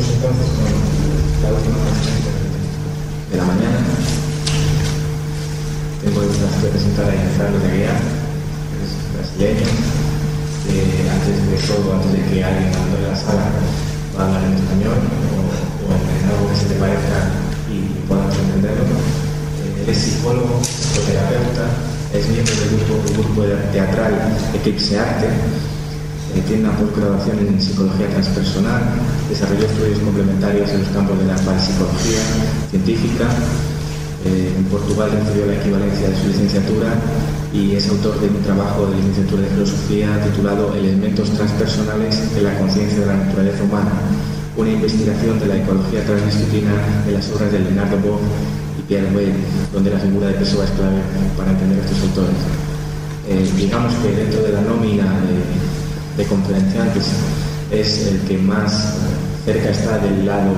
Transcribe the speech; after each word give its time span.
Entonces 0.00 0.48
con 0.56 0.64
la 1.44 1.52
última 1.52 1.76
de 3.28 3.36
la 3.36 3.44
mañana. 3.44 3.84
Tengo 6.00 6.22
el 6.22 6.28
placer 6.40 6.62
de 6.64 6.68
presentar 6.72 7.04
a 7.04 7.12
Fernando 7.36 7.60
de 7.60 7.68
que 7.68 7.84
es 7.84 8.92
brasileño. 9.12 9.68
Eh, 10.72 11.04
antes 11.04 11.36
de 11.36 11.56
todo, 11.68 12.00
antes 12.00 12.12
de 12.16 12.22
que 12.32 12.40
alguien 12.40 12.72
abandone 12.72 13.12
la 13.12 13.16
sala, 13.16 13.44
va 14.16 14.24
a 14.24 14.26
hablar 14.26 14.44
en 14.48 14.56
español 14.56 14.96
o, 14.96 15.44
o 15.84 15.92
en 15.92 16.24
algo 16.32 16.48
que 16.48 16.56
se 16.56 16.66
te 16.72 16.80
parezca 16.80 17.20
y 17.68 17.92
puedas 18.08 18.32
entenderlo. 18.40 18.88
Eh, 18.88 19.84
él 19.84 19.88
es 19.92 19.98
psicólogo, 20.00 20.64
psicoterapeuta, 20.64 21.76
es 22.16 22.24
miembro 22.24 22.54
del 22.56 22.72
grupo, 22.72 23.04
del 23.04 23.16
grupo 23.20 23.40
teatral 23.68 24.16
Eclipse 24.56 24.98
Arte 24.98 25.28
tiene 26.46 26.68
una 26.68 26.76
postgraduación 26.78 27.38
en 27.38 27.60
psicología 27.60 28.08
transpersonal, 28.10 28.82
desarrolló 29.28 29.66
estudios 29.66 29.98
complementarios 29.98 30.70
en 30.70 30.80
los 30.80 30.88
campos 30.90 31.18
de 31.18 31.26
la 31.26 31.36
parapsicología 31.36 32.22
científica. 32.70 33.26
Eh, 34.24 34.52
en 34.54 34.64
Portugal 34.64 35.10
recibió 35.10 35.46
la 35.46 35.56
equivalencia 35.56 36.08
de 36.08 36.16
su 36.16 36.28
licenciatura 36.28 36.92
y 37.54 37.74
es 37.74 37.88
autor 37.88 38.20
de 38.20 38.28
un 38.28 38.42
trabajo 38.42 38.86
de 38.86 38.96
licenciatura 38.96 39.42
de 39.42 39.48
filosofía 39.48 40.08
titulado 40.22 40.74
Elementos 40.74 41.30
transpersonales 41.30 42.20
en 42.36 42.44
la 42.44 42.58
conciencia 42.58 43.00
de 43.00 43.06
la 43.06 43.16
naturaleza 43.16 43.64
humana, 43.64 43.92
una 44.56 44.70
investigación 44.70 45.40
de 45.40 45.46
la 45.46 45.56
ecología 45.56 46.04
transdisciplina 46.04 46.72
de 47.06 47.12
las 47.12 47.32
obras 47.32 47.50
de 47.50 47.60
Leonardo 47.60 47.96
Boff 48.04 48.20
y 48.78 48.82
Pierre 48.82 49.08
Weil, 49.16 49.32
donde 49.72 49.90
la 49.90 49.98
figura 49.98 50.28
de 50.28 50.34
Pessoa 50.34 50.64
es 50.64 50.70
clave 50.72 51.00
para 51.36 51.50
entender 51.50 51.80
a 51.80 51.84
estos 51.84 52.02
autores. 52.10 52.36
Eh, 53.26 53.48
digamos 53.56 53.94
que 54.02 54.10
dentro 54.10 54.42
de 54.42 54.52
la 54.52 54.60
nómina 54.60 55.04
de 55.04 55.69
de 56.20 56.26
conferenciantes 56.26 57.06
es 57.70 58.06
el 58.06 58.20
que 58.28 58.36
más 58.36 58.94
cerca 59.44 59.70
está 59.70 59.98
del 59.98 60.26
lado 60.26 60.52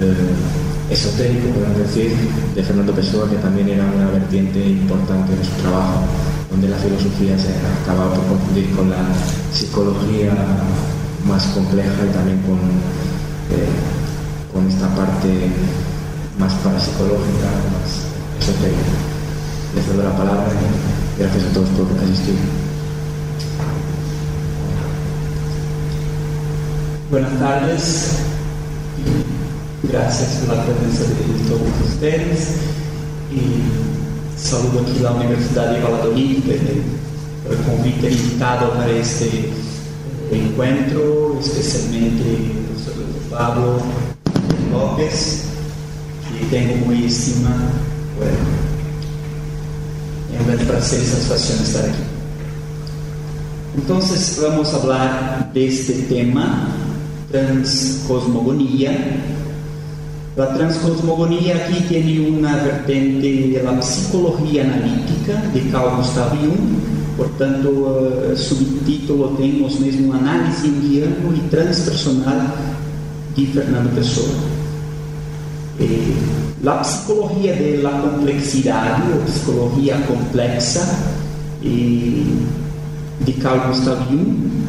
eh, 0.00 0.92
esotérico, 0.92 1.48
podemos 1.54 1.78
decir, 1.78 2.10
de 2.54 2.62
Fernando 2.62 2.92
Pessoa, 2.92 3.30
que 3.30 3.36
también 3.36 3.68
era 3.68 3.84
una 3.84 4.10
vertiente 4.10 4.58
importante 4.58 5.36
de 5.36 5.44
su 5.44 5.52
trabajo, 5.62 6.02
donde 6.50 6.68
la 6.68 6.76
filosofía 6.76 7.38
se 7.38 7.54
acababa 7.82 8.12
por 8.14 8.26
confundir 8.26 8.70
con 8.74 8.90
la 8.90 9.04
psicología 9.52 10.34
más 11.26 11.46
compleja 11.54 12.02
y 12.02 12.12
también 12.12 12.42
con, 12.42 12.58
eh, 13.54 13.70
con 14.52 14.66
esta 14.68 14.88
parte 14.96 15.30
más 16.38 16.52
parapsicológica, 16.54 17.48
más 17.70 18.02
esotérica. 18.42 18.98
Les 19.76 19.86
doy 19.86 20.04
la 20.04 20.16
palabra 20.16 20.50
y 20.50 21.20
gracias 21.22 21.44
a 21.44 21.52
todos 21.54 21.68
por 21.70 21.86
asistir. 22.02 22.61
Buenas 27.12 27.38
tardes. 27.38 28.08
Gracias 29.82 30.30
por 30.46 30.56
la 30.56 30.64
presencia 30.64 31.08
de 31.08 31.46
todos 31.46 31.90
ustedes. 31.92 32.54
Y 33.30 34.40
saludo 34.40 34.80
aquí 34.80 34.98
la 35.00 35.10
Universidad 35.10 35.72
de 35.72 35.80
Valladolid 35.82 36.38
por 37.44 37.52
el 37.52 37.58
convite 37.64 38.10
invitado 38.10 38.72
para 38.72 38.90
este 38.92 39.50
encuentro, 40.30 41.38
especialmente 41.38 42.30
el 42.30 42.50
profesor 42.64 42.94
Pablo 43.30 43.76
López, 44.72 45.42
que 46.40 46.46
tengo 46.46 46.86
muy 46.86 47.04
estima. 47.04 47.54
Bueno, 48.16 48.38
es 50.32 50.60
un 50.60 50.66
placer 50.66 51.02
y 51.02 51.04
satisfacción 51.04 51.58
estar 51.58 51.84
aquí. 51.90 52.04
Entonces 53.76 54.40
vamos 54.42 54.72
a 54.72 54.76
hablar 54.78 55.52
de 55.52 55.68
este 55.68 55.92
tema 56.04 56.78
transcosmogonía. 57.32 58.92
La 60.36 60.54
transcosmogonía 60.54 61.56
aquí 61.56 61.84
tiene 61.88 62.28
una 62.30 62.56
vertente 62.56 63.48
de 63.48 63.62
la 63.62 63.82
psicología 63.82 64.64
analítica 64.64 65.42
de 65.52 65.68
Carl 65.70 65.96
Gustav 65.96 66.30
Jung, 66.30 66.92
por 67.16 67.28
tanto, 67.36 67.68
uh, 67.70 68.36
subtítulo 68.36 69.28
tenemos 69.30 69.78
mesmo 69.80 70.14
análisis 70.14 70.64
indiano 70.64 71.34
y 71.36 71.40
transpersonal 71.50 72.54
de 73.36 73.46
Fernando 73.46 73.90
Pessoa. 73.90 74.28
Eh, 75.78 76.14
la 76.62 76.82
psicología 76.82 77.54
de 77.54 77.82
la 77.82 78.00
complexidad, 78.00 79.02
o 79.10 79.30
psicología 79.30 80.06
complexa 80.06 80.98
eh, 81.62 82.24
de 83.26 83.34
Carl 83.34 83.68
Gustav 83.68 83.98
Jung, 84.08 84.61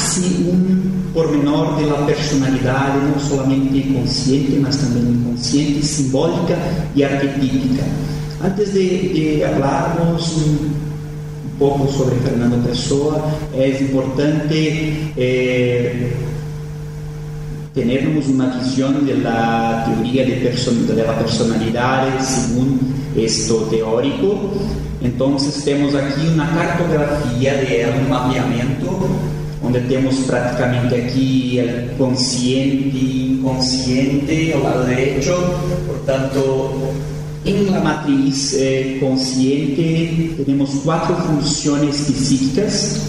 hace 0.00 0.50
un 0.50 1.12
pormenor 1.12 1.78
de 1.78 1.86
la 1.86 2.06
personalidad, 2.06 2.94
no 3.02 3.20
solamente 3.20 3.92
consciente, 3.92 4.58
mas 4.58 4.78
también 4.78 5.20
inconsciente, 5.20 5.82
simbólica 5.82 6.56
y 6.94 7.02
arquetípica. 7.02 7.82
Antes 8.42 8.72
de, 8.72 8.80
de 8.80 9.46
hablarmos 9.46 10.36
un 10.38 10.72
poco 11.58 11.86
sobre 11.92 12.16
Fernando 12.16 12.56
Pessoa, 12.66 13.22
es 13.54 13.82
importante 13.82 15.12
eh, 15.16 16.14
tenermos 17.74 18.26
una 18.28 18.58
visión 18.58 19.04
de 19.04 19.18
la 19.18 19.84
teoría 19.84 20.24
de, 20.24 20.94
de 20.94 21.02
la 21.04 21.18
personalidad 21.18 22.18
según 22.20 22.80
esto 23.14 23.56
teórico. 23.70 24.50
Entonces 25.02 25.62
tenemos 25.62 25.94
aquí 25.94 26.26
una 26.32 26.48
cartografía 26.50 27.54
de 27.54 27.92
un 28.00 28.08
mapeamiento 28.08 28.98
onde 29.70 29.80
temos 29.82 30.18
praticamente 30.26 30.94
aqui 30.96 31.60
o 31.60 31.96
consciente 31.96 32.96
e 32.96 33.38
inconsciente 33.38 34.52
ao 34.52 34.62
lado 34.62 34.88
direito, 34.88 35.30
portanto, 35.86 36.92
em 37.46 37.64
la 37.70 37.80
matriz 37.80 38.54
eh, 38.54 38.96
consciente 38.98 40.42
temos 40.44 40.70
quatro 40.82 41.14
funções 41.14 42.00
psíquicas, 42.00 43.00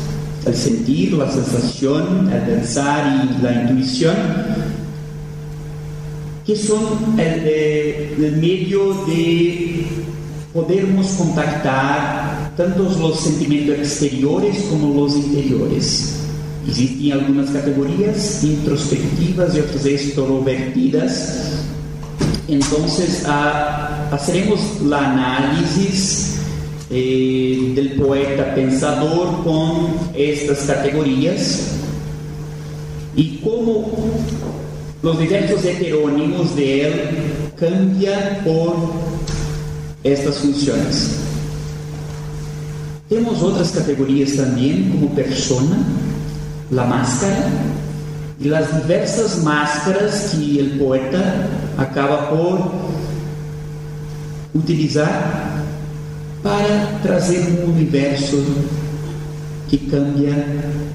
o 0.46 0.54
sentir, 0.54 1.20
a 1.20 1.28
sensação, 1.28 2.28
o 2.28 2.46
pensar 2.46 3.28
e 3.42 3.48
a 3.48 3.64
intuição, 3.64 4.14
que 6.46 6.56
são 6.56 7.00
eh, 7.18 8.14
meio 8.38 9.04
de 9.06 9.86
podermos 10.54 11.12
contactar 11.14 12.54
tanto 12.56 12.84
os 12.84 13.20
sentimentos 13.20 13.80
exteriores 13.80 14.58
como 14.70 15.04
os 15.04 15.16
interiores. 15.16 16.21
Existem 16.68 17.12
algumas 17.12 17.50
categorias 17.50 18.44
introspectivas 18.44 19.56
e 19.56 19.60
outras 19.62 19.86
extrovertidas. 19.86 21.62
Então, 22.48 22.86
ah, 23.26 24.18
faremos 24.24 24.60
a 24.92 24.98
análise 24.98 26.40
eh, 26.92 27.74
do 27.74 27.96
poeta 27.98 28.44
pensador 28.54 29.44
com 29.44 29.98
estas 30.14 30.66
categorias 30.66 31.72
e 33.16 33.40
como 33.44 34.12
os 35.02 35.18
diversos 35.18 35.66
heterônimos 35.66 36.52
dele 36.52 37.52
cambiam 37.58 38.36
por 38.44 38.94
estas 40.04 40.38
funções. 40.38 41.22
Temos 43.10 43.42
outras 43.42 43.72
categorias 43.72 44.34
também, 44.34 44.90
como 44.90 45.10
persona, 45.10 45.86
la 46.72 46.86
máscara 46.86 47.50
y 48.40 48.46
las 48.46 48.82
diversas 48.82 49.44
máscaras 49.44 50.32
que 50.32 50.60
el 50.60 50.80
poeta 50.80 51.48
acaba 51.78 52.30
por 52.30 52.72
utilizar 54.54 55.64
para 56.42 57.00
trazer 57.04 57.64
um 57.64 57.72
universo 57.72 58.38
que 59.70 59.78
cambia 59.78 60.34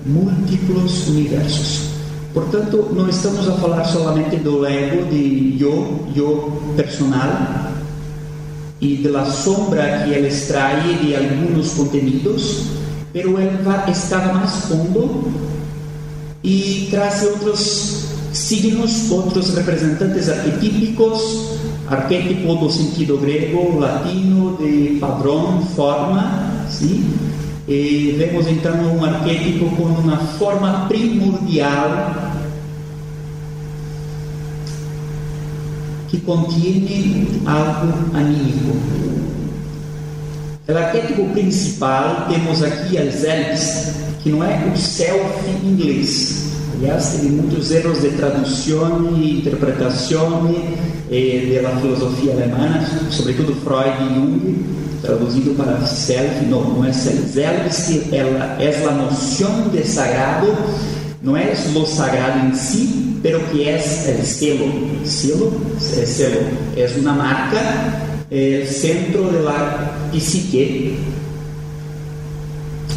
múltiplos 0.04 1.08
universos. 1.08 1.90
Portanto, 2.34 2.90
não 2.92 3.08
estamos 3.08 3.48
a 3.48 3.52
falar 3.52 3.84
solamente 3.84 4.36
do 4.36 4.66
ego, 4.66 5.08
de 5.08 5.56
yo, 5.56 6.06
yo 6.14 6.74
personal, 6.76 7.72
e 8.80 8.96
da 8.96 9.24
sombra 9.24 10.02
que 10.04 10.12
ele 10.12 10.28
extrai 10.28 10.98
de 11.02 11.14
alguns 11.14 11.72
contenidos, 11.74 12.64
pero 13.12 13.38
ele 13.38 13.58
estava 13.90 14.34
mais 14.34 14.50
fundo 14.66 15.32
e 16.46 16.86
traz 16.92 17.24
outros 17.24 18.06
signos, 18.32 19.10
outros 19.10 19.52
representantes 19.52 20.28
arquetípicos, 20.28 21.58
arquétipo 21.88 22.54
do 22.54 22.70
sentido 22.70 23.18
grego, 23.18 23.80
latino, 23.80 24.56
de 24.56 24.96
padrão, 25.00 25.60
forma, 25.74 26.64
sim? 26.70 27.04
E 27.66 28.14
vemos 28.16 28.46
então 28.46 28.76
um 28.96 29.04
arquétipo 29.04 29.68
com 29.74 29.82
uma 29.82 30.18
forma 30.38 30.86
primordial 30.86 32.14
que 36.08 36.20
contém 36.20 37.26
algo 37.44 38.16
anímico. 38.16 39.25
O 40.68 40.76
arquétipo 40.76 41.28
principal 41.28 42.26
temos 42.28 42.60
aqui 42.60 42.98
as 42.98 43.14
selbst, 43.14 43.92
que 44.20 44.30
não 44.30 44.42
é 44.42 44.68
o 44.74 44.76
self 44.76 45.48
em 45.48 45.68
inglês. 45.68 46.46
Aliás, 46.74 47.10
tem 47.10 47.30
muitos 47.30 47.70
erros 47.70 48.00
de 48.00 48.08
tradução 48.10 49.14
e 49.16 49.38
interpretação 49.38 50.52
eh, 51.08 51.60
da 51.62 51.80
filosofia 51.80 52.32
alemã, 52.32 52.84
sobretudo 53.12 53.54
Freud 53.54 53.96
e 54.10 54.14
Jung, 54.16 54.66
traduzido 55.02 55.54
para 55.54 55.86
self, 55.86 56.44
não, 56.46 56.64
não 56.64 56.84
é 56.84 56.92
self. 56.92 58.08
Ela 58.10 58.56
é 58.60 58.86
a 58.88 58.90
noção 58.90 59.68
de 59.68 59.86
sagrado, 59.86 60.52
não 61.22 61.36
é 61.36 61.52
o 61.52 61.86
sagrado 61.86 62.44
em 62.44 62.54
si, 62.56 63.20
pero 63.22 63.38
que 63.52 63.68
é 63.68 63.76
o 63.76 64.26
selo. 64.26 65.06
Selo 65.06 65.62
é 65.96 66.06
selo, 66.06 66.40
é 66.76 66.90
uma 66.98 67.12
marca 67.12 68.16
el 68.30 68.66
centro 68.66 69.30
de 69.30 69.40
la 69.40 69.92
psique 70.12 70.98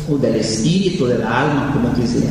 ou 0.07 0.17
del 0.17 0.35
espírito, 0.37 1.07
del 1.07 1.23
alma, 1.23 1.71
como 1.71 1.93
quiser. 1.93 2.29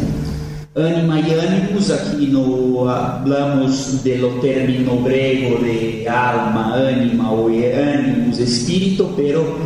Anima 0.74 1.18
e 1.18 1.34
ânimos, 1.34 1.90
aqui 1.90 2.26
no 2.26 2.88
hablamos 2.88 4.00
do 4.02 4.40
término 4.40 5.02
grego 5.02 5.64
de 5.64 6.06
alma, 6.06 6.74
ânima 6.74 7.30
ou 7.30 7.48
ânimos, 7.48 8.38
espírito, 8.38 9.12
pero 9.16 9.58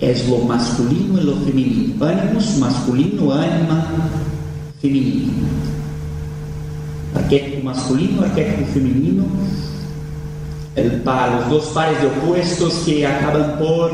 es 0.00 0.28
lo 0.28 0.44
masculino 0.44 1.18
e 1.18 1.24
lo 1.24 1.36
feminino. 1.44 1.94
Ânimos, 2.04 2.56
masculino, 2.58 3.30
ânima, 3.32 3.84
feminino. 4.80 5.32
Arquétipo 7.14 7.64
masculino, 7.64 8.22
arquétipo 8.22 8.64
feminino 8.72 9.24
el 10.76 11.02
par, 11.02 11.42
os 11.42 11.48
dois 11.48 11.64
pares 11.66 12.00
de 12.00 12.06
opostos 12.06 12.84
que 12.84 13.04
acabam 13.04 13.56
por 13.58 13.90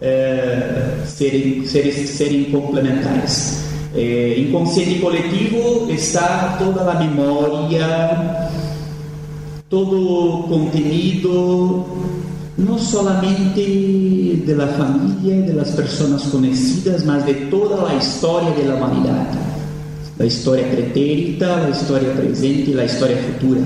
eh, 0.00 1.02
serem, 1.04 1.66
serem, 1.66 2.44
complementares. 2.44 3.64
Eh, 3.94 4.36
inconsciente 4.38 5.00
coletivo 5.00 5.90
está 5.90 6.56
toda 6.58 6.92
a 6.92 6.94
memória, 6.94 8.48
todo 9.68 10.44
contenido, 10.48 11.84
não 12.56 12.78
solamente 12.78 14.42
de 14.46 14.54
la 14.54 14.68
família, 14.68 15.42
de 15.42 15.52
las 15.52 15.70
personas 15.70 16.22
conhecidas, 16.24 17.04
mas 17.04 17.26
de 17.26 17.34
toda 17.46 17.90
a 17.90 17.94
história 17.96 18.52
da 18.64 18.76
humanidade. 18.76 19.38
A 20.20 20.26
história 20.26 20.64
pretérita, 20.64 21.64
a 21.66 21.70
história 21.70 22.10
presente 22.10 22.70
e 22.70 22.78
a 22.78 22.84
história 22.84 23.16
futura. 23.16 23.62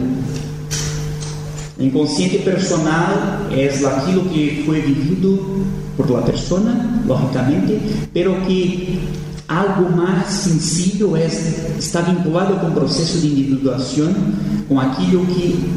Inconsciente 1.84 2.38
personal 2.38 3.46
é 3.50 3.66
aquilo 3.66 4.24
que 4.30 4.62
foi 4.64 4.80
vivido 4.80 5.66
por 5.96 6.10
la 6.10 6.22
persona, 6.22 7.02
lógicamente, 7.06 7.78
pero 8.12 8.34
que 8.46 9.00
algo 9.46 9.94
mais 9.94 10.28
sensível 10.28 11.14
é, 11.14 11.26
está 11.78 12.00
vinculado 12.00 12.56
com 12.56 12.68
o 12.68 12.72
processo 12.72 13.18
de 13.18 13.26
individuação, 13.26 14.12
com 14.66 14.80
aquilo 14.80 15.26
que 15.26 15.74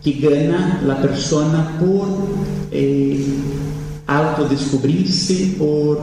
que 0.00 0.12
ganha 0.12 0.80
a 0.90 0.94
persona 0.96 1.72
por 1.78 2.28
eh, 2.72 3.20
autodescobrir-se, 4.06 5.56
por 5.58 5.98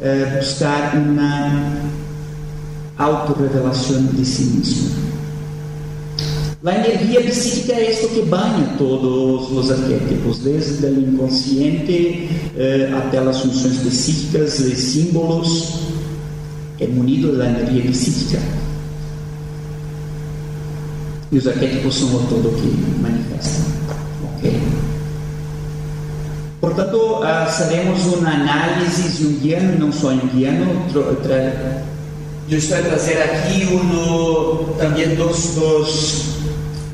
eh, 0.00 0.38
buscar 0.38 0.94
uma 0.96 1.72
autorrevelação 2.96 4.04
de 4.06 4.24
si 4.24 4.44
mesmo. 4.44 5.07
A 6.64 6.74
energia 6.74 7.20
psíquica 7.22 7.72
é 7.74 7.92
isto 7.92 8.08
que 8.08 8.22
banha 8.22 8.74
todos 8.76 9.52
os 9.52 9.70
arquétipos, 9.70 10.40
desde 10.40 10.86
o 10.86 11.00
inconsciente 11.00 12.28
eh, 12.56 12.90
as 13.28 13.40
funções 13.40 13.76
psíquicas 13.76 14.58
e 14.58 14.74
símbolos, 14.74 15.78
é 16.80 16.86
munido 16.88 17.38
da 17.38 17.46
energia 17.46 17.82
psíquica. 17.92 18.42
E 21.30 21.38
os 21.38 21.46
arquétipos 21.46 21.94
são 21.94 22.08
o 22.08 22.26
todo 22.26 22.50
que 22.56 23.00
manifestam. 23.00 23.64
Ok? 24.24 24.60
Portanto, 26.60 27.20
faremos 27.56 28.04
uma 28.06 28.30
análise 28.30 29.22
junguiana, 29.22 29.76
não 29.78 29.92
só 29.92 30.12
junguiano, 30.12 30.90
eu 32.50 32.58
estou 32.58 32.78
a 32.78 32.82
trazer 32.82 33.22
aqui 33.22 33.64
um, 33.66 34.72
também 34.78 35.14
dos, 35.14 35.54
dos 35.54 36.38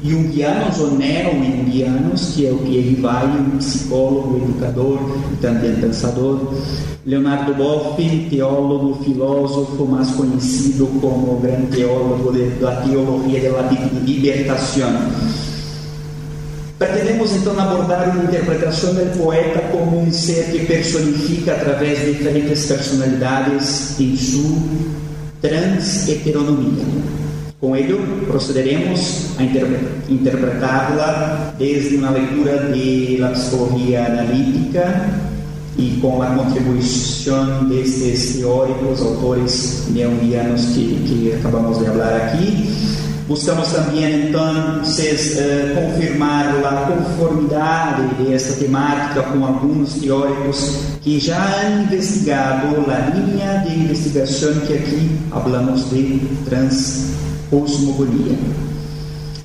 junguianos 0.05 0.79
ou 0.81 0.91
neo-junguianos, 0.93 2.35
que 2.35 2.47
é 2.47 2.51
o 2.53 2.59
que 2.59 2.99
vai 3.01 3.27
um 3.27 3.57
psicólogo, 3.57 4.37
educador 4.37 4.99
também 5.41 5.75
pensador. 5.77 6.53
Leonardo 7.07 7.55
Boff, 7.55 8.29
teólogo, 8.31 9.03
filósofo, 9.03 9.87
mais 9.87 10.11
conhecido 10.11 10.87
como 11.01 11.33
o 11.33 11.41
grande 11.41 11.77
teólogo 11.77 12.33
da 12.61 12.77
teologia 12.83 13.51
da 13.51 13.63
libertação. 14.05 14.93
Pretendemos 16.79 17.35
então 17.37 17.59
abordar 17.59 18.11
uma 18.11 18.25
interpretação 18.25 18.93
do 18.95 19.19
poeta 19.19 19.61
como 19.71 20.03
um 20.03 20.13
ser 20.13 20.51
que 20.51 20.67
personifica 20.67 21.53
através 21.53 22.01
de 22.01 22.15
diferentes 22.15 22.67
personalidades 22.67 23.99
em 24.01 24.17
sua 24.17 24.59
trans-heteronomia 25.41 27.24
com 27.65 27.75
ele, 27.75 28.27
procederemos 28.27 29.31
a 29.39 29.43
interpretá-la 30.13 31.55
desde 31.59 31.97
uma 31.97 32.11
leitura 32.11 32.71
de 32.71 33.17
la 33.17 33.31
psicologia 33.31 34.05
analítica 34.05 35.09
e 35.79 35.99
com 36.03 36.21
a 36.21 36.27
contribuição 36.27 37.65
destes 37.65 38.37
teóricos, 38.37 39.01
autores 39.01 39.87
neonianos 39.89 40.67
que, 40.67 41.05
que 41.07 41.33
acabamos 41.41 41.79
de 41.79 41.87
falar 41.87 42.17
aqui. 42.17 42.71
Buscamos 43.27 43.69
também, 43.73 44.29
então, 44.29 44.83
eh, 44.85 45.73
confirmar 45.75 46.63
a 46.67 46.93
conformidade 46.93 48.15
desta 48.23 48.53
temática 48.63 49.23
com 49.23 49.43
alguns 49.43 49.95
teóricos 49.95 50.81
que 51.01 51.19
já 51.19 51.39
han 51.39 51.85
investigado 51.85 52.85
a 52.91 53.17
linha 53.17 53.65
de 53.67 53.85
investigação 53.85 54.53
que 54.67 54.75
aqui 54.75 55.11
falamos 55.31 55.89
de 55.89 56.21
trans 56.45 57.15
cosmogonia. 57.51 58.37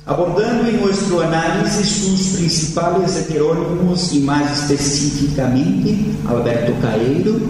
Abordando 0.06 0.68
em 0.68 0.80
nosso 0.80 1.20
análise 1.20 1.84
seus 1.84 2.36
principais 2.36 3.16
heterônimos 3.16 4.12
e 4.12 4.20
mais 4.20 4.62
especificamente 4.62 6.16
Alberto 6.26 6.72
Caeiro 6.80 7.40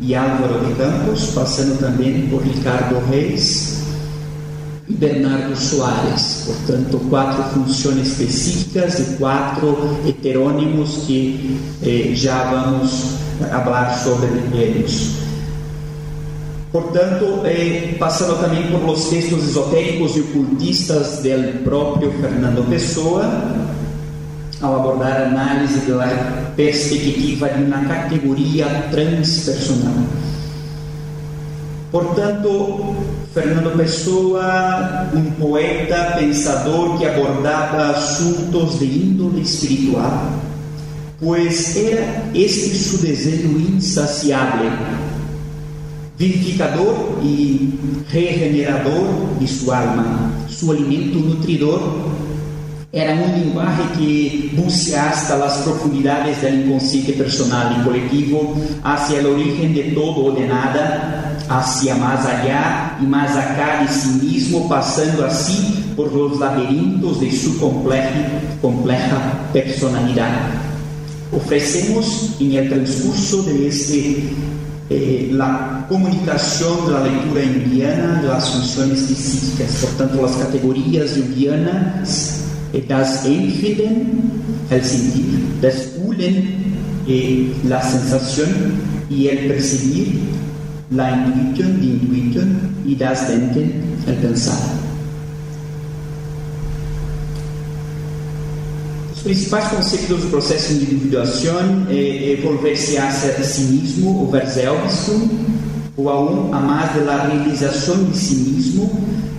e 0.00 0.14
Álvaro 0.14 0.66
de 0.66 0.74
Campos, 0.74 1.26
passando 1.26 1.78
também 1.78 2.26
por 2.28 2.42
Ricardo 2.42 2.98
Reis 3.08 3.82
e 4.88 4.92
Bernardo 4.94 5.54
Soares. 5.54 6.42
Portanto, 6.46 6.98
quatro 7.08 7.44
funções 7.54 8.08
específicas 8.08 8.98
e 8.98 9.04
quatro 9.18 9.98
heterônimos 10.06 11.04
que 11.06 11.60
eh, 11.82 12.12
vamos 12.50 13.12
falar 13.48 13.96
sobre 13.98 14.26
eles. 14.52 15.31
Portanto, 16.72 17.42
eh, 17.44 17.96
passando 17.98 18.40
também 18.40 18.70
por 18.70 18.80
los 18.80 19.04
textos 19.10 19.44
esotéricos 19.44 20.16
e 20.16 20.20
ocultistas 20.20 21.20
do 21.22 21.62
próprio 21.64 22.10
Fernando 22.12 22.66
Pessoa, 22.66 23.30
ao 24.58 24.76
abordar 24.76 25.20
a 25.20 25.24
análise 25.26 25.80
da 25.80 26.54
perspectiva 26.56 27.50
de 27.50 27.64
uma 27.64 27.84
categoria 27.84 28.88
transpersonal. 28.90 29.92
Portanto, 31.90 32.96
Fernando 33.34 33.76
Pessoa, 33.76 35.08
um 35.14 35.30
poeta, 35.32 36.16
pensador 36.18 36.96
que 36.96 37.04
abordava 37.04 37.90
assuntos 37.90 38.78
de 38.78 38.86
índole 38.86 39.42
espiritual, 39.42 40.32
pois 41.20 41.76
era 41.76 42.30
este 42.32 42.74
seu 42.74 42.98
desejo 42.98 43.58
insaciável 43.58 44.72
vivificador 46.22 47.18
e 47.20 48.04
regenerador 48.08 49.36
de 49.40 49.48
sua 49.48 49.78
alma, 49.78 50.30
seu 50.48 50.70
alimento 50.70 51.18
nutridor. 51.18 52.12
Era 52.92 53.14
um 53.14 53.38
linguagem 53.38 53.86
que 53.96 54.50
busca 54.54 55.00
as 55.00 55.62
profundidades 55.62 56.36
do 56.38 56.48
inconsciente 56.48 57.12
personal 57.14 57.72
e 57.72 57.84
coletivo, 57.84 58.56
hacia 58.84 59.22
o 59.22 59.32
origen 59.32 59.72
de 59.72 59.94
todo 59.94 60.20
ou 60.20 60.32
de 60.32 60.44
nada, 60.46 61.38
hacia 61.48 61.94
mais 61.96 62.24
allá 62.24 62.98
e 63.00 63.04
mais 63.04 63.34
acá 63.36 63.82
de 63.82 63.92
si 63.92 64.08
mesmo, 64.24 64.68
passando 64.68 65.24
assim 65.24 65.82
por 65.96 66.12
los 66.12 66.38
laberintos 66.38 67.18
de 67.18 67.32
sua 67.32 67.58
compleja, 67.58 68.30
compleja 68.60 69.18
personalidade. 69.52 70.58
Oferecemos, 71.32 72.38
em 72.38 72.56
el 72.56 72.68
transcurso 72.68 73.42
de 73.42 73.66
este 73.66 74.36
eh, 74.94 75.30
la 75.32 75.86
comunicación 75.88 76.86
de 76.86 76.92
la 76.92 77.04
lectura 77.04 77.42
indiana 77.42 78.20
de 78.20 78.28
las 78.28 78.50
funciones 78.50 79.00
psíquicas, 79.00 79.76
por 79.76 79.90
tanto 79.92 80.22
las 80.22 80.36
categorías 80.36 81.12
jungianas, 81.16 82.40
das 82.86 83.24
Empfinden, 83.24 84.32
el 84.70 84.84
sentir, 84.84 85.44
das 85.62 85.92
Ulen, 86.04 86.74
eh, 87.08 87.54
la 87.64 87.82
sensación 87.82 88.48
y 89.08 89.28
el 89.28 89.48
percibir, 89.48 90.20
la 90.90 91.10
intuición 91.10 91.80
de 91.80 91.86
intuición 91.86 92.58
y 92.84 92.94
das 92.94 93.28
denken 93.28 93.82
el 94.06 94.14
pensar. 94.16 94.91
Os 99.22 99.26
principais 99.26 99.68
conceitos 99.68 100.20
do 100.20 100.30
processo 100.30 100.74
de 100.74 100.82
individuação 100.82 101.86
é, 101.88 102.32
é 102.32 102.40
volver-se 102.42 102.98
a 102.98 103.08
si 103.08 103.60
mesmo, 103.66 104.24
o 104.24 104.28
Verselbistum, 104.28 105.28
o 105.96 106.08
aún 106.08 106.52
a 106.52 106.58
mais 106.58 106.92
da 107.06 107.28
realização 107.28 108.02
de 108.02 108.18
si 108.18 108.34
mesmo, 108.34 108.90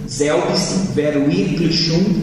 Selbst, 0.08 0.94
Verwirklichung, 0.96 2.16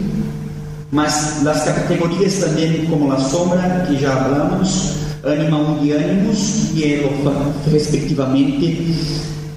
mas 0.91 1.45
as 1.45 1.63
categorias 1.63 2.39
também 2.39 2.83
como 2.87 3.11
a 3.11 3.19
sombra, 3.19 3.85
que 3.87 3.95
já 3.95 4.09
falamos, 4.09 4.93
anima 5.23 5.77
e 5.83 5.91
ânimos, 5.91 6.71
e 6.73 6.83
é 6.83 7.09
respectivamente 7.71 8.95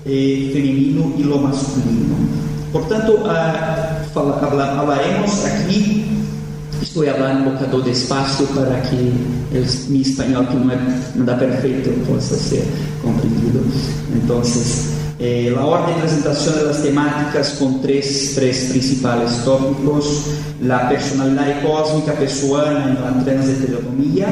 eh, 0.05 0.51
feminino 0.53 1.15
e 1.17 1.23
lo 1.23 1.39
masculino. 1.39 2.29
Portanto, 2.71 3.21
ah, 3.25 4.03
fala, 4.13 4.39
falaremos 4.39 5.45
aqui 5.47 6.04
Estou 6.83 7.05
falando 7.05 7.49
um 7.49 7.53
bocado 7.53 7.83
despacio 7.83 8.47
para 8.49 8.81
que 8.81 8.95
o 8.97 9.91
meu 9.91 10.01
espanhol, 10.01 10.45
que 10.47 10.57
não 10.57 10.71
é 10.71 10.79
nada 11.15 11.35
perfeito, 11.35 11.91
possa 12.07 12.37
ser 12.37 12.67
compreendido. 13.03 13.65
Então, 14.15 14.43
eh, 15.21 15.53
ordem 15.59 15.95
de 15.95 16.01
apresentação 16.01 16.65
das 16.65 16.79
temáticas 16.83 17.51
com 17.59 17.79
três, 17.79 18.35
três 18.35 18.71
principais 18.71 19.45
tópicos: 19.45 20.23
a 20.69 20.79
personalidade 20.87 21.61
cósmica 21.63 22.13
pessoana 22.13 22.95
na 22.95 23.23
transheteronomia, 23.25 24.27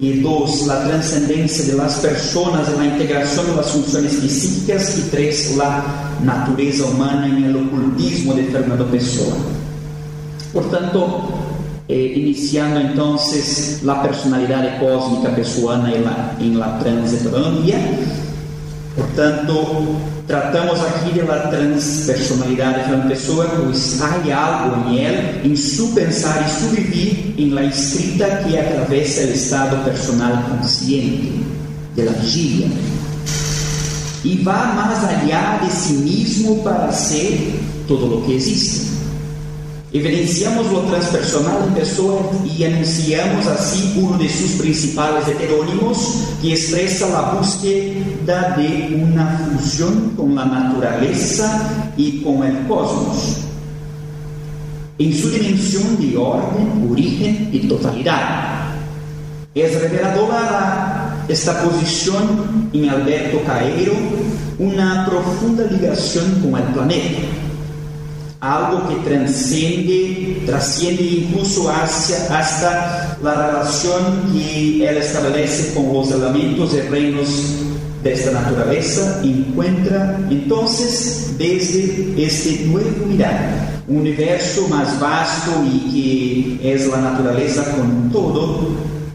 e 0.00 0.20
dois, 0.20 0.68
a 0.68 0.76
transcendência 0.76 1.76
das 1.76 1.98
pessoas 1.98 2.76
na 2.76 2.86
integração 2.86 3.44
das 3.56 3.70
funções 3.70 4.14
psíquicas, 4.16 4.98
e 4.98 5.02
três, 5.10 5.58
a 5.60 6.18
natureza 6.22 6.84
humana 6.84 7.26
em 7.28 7.44
el 7.44 7.56
ocultismo 7.56 8.34
de 8.34 8.42
Fernando 8.44 8.90
Pessoa. 8.90 9.36
Portanto, 10.52 11.33
eh, 11.88 12.14
iniciando 12.16 12.80
entonces 12.80 13.82
la 13.82 14.02
personalidad 14.02 14.80
cósmica 14.80 15.34
peruana 15.34 15.92
en 15.92 16.04
la, 16.04 16.36
en 16.40 16.58
la 16.58 16.78
transheteronomía. 16.78 17.76
Portanto, 18.96 19.98
tratamos 20.26 20.78
aqui 20.80 21.12
de 21.12 21.24
la 21.24 21.50
transpersonalidade 21.50 22.88
de 22.88 22.94
uma 22.94 23.06
pessoa, 23.06 23.46
pois 23.46 24.00
há 24.00 24.38
algo 24.38 24.88
em 24.88 25.04
ela, 25.04 25.44
em 25.44 25.56
su 25.56 25.92
pensar 25.94 26.46
e 26.46 26.50
su 26.50 26.68
vivir, 26.68 27.34
em 27.36 27.50
la 27.50 27.64
escrita 27.64 28.42
que 28.44 28.56
atravessa 28.56 29.22
o 29.22 29.30
estado 29.32 29.84
personal 29.84 30.44
consciente 30.48 31.32
de 31.94 32.02
la 32.04 32.12
vigília. 32.12 32.68
E 34.24 34.36
vai 34.42 34.74
mais 34.74 35.04
allá 35.04 35.58
de 35.62 35.70
si 35.70 35.92
mesmo 35.94 36.62
para 36.62 36.90
ser 36.92 37.60
todo 37.86 38.18
o 38.18 38.22
que 38.22 38.32
existe. 38.32 38.93
Evidenciamos 39.94 40.72
lo 40.72 40.80
transpersonal 40.80 41.68
en 41.68 41.74
persona 41.74 42.26
y 42.44 42.64
anunciamos 42.64 43.46
así 43.46 43.94
uno 43.96 44.18
de 44.18 44.28
sus 44.28 44.60
principales 44.60 45.28
heterónimos 45.28 46.24
que 46.42 46.50
expresa 46.50 47.08
la 47.10 47.30
búsqueda 47.30 48.56
de 48.56 49.00
una 49.08 49.56
fusión 49.56 50.10
con 50.16 50.34
la 50.34 50.46
naturaleza 50.46 51.92
y 51.96 52.22
con 52.22 52.42
el 52.42 52.66
cosmos, 52.66 53.36
en 54.98 55.14
su 55.14 55.30
dimensión 55.30 55.96
de 56.00 56.16
orden, 56.16 56.88
origen 56.90 57.50
y 57.52 57.60
totalidad. 57.68 58.74
Es 59.54 59.80
reveladora 59.80 61.24
esta 61.28 61.62
posición 61.62 62.68
en 62.72 62.90
Alberto 62.90 63.44
Caeiro 63.46 63.92
una 64.58 65.06
profunda 65.08 65.62
ligación 65.70 66.40
con 66.40 66.60
el 66.60 66.66
planeta 66.74 67.43
algo 68.44 68.86
que 68.88 68.96
transcende, 69.08 70.42
trasciende 70.44 71.02
incluso 71.02 71.70
hacia, 71.70 72.38
hasta 72.38 73.16
la 73.22 73.46
relación 73.46 74.32
que 74.34 74.86
él 74.86 74.98
establece 74.98 75.72
con 75.74 75.94
los 75.94 76.10
elementos 76.10 76.74
y 76.74 76.80
reinos 76.82 77.28
de 78.02 78.12
esta 78.12 78.32
naturaleza, 78.32 79.22
encuentra 79.24 80.20
entonces 80.30 81.34
desde 81.38 82.22
este 82.22 82.66
nuevo 82.66 83.06
mirar, 83.06 83.82
un 83.88 83.98
universo 83.98 84.68
más 84.68 85.00
vasto 85.00 85.50
y 85.64 86.58
que 86.60 86.74
es 86.74 86.86
la 86.88 86.98
naturaleza 86.98 87.64
con 87.74 88.10
todo, 88.10 88.68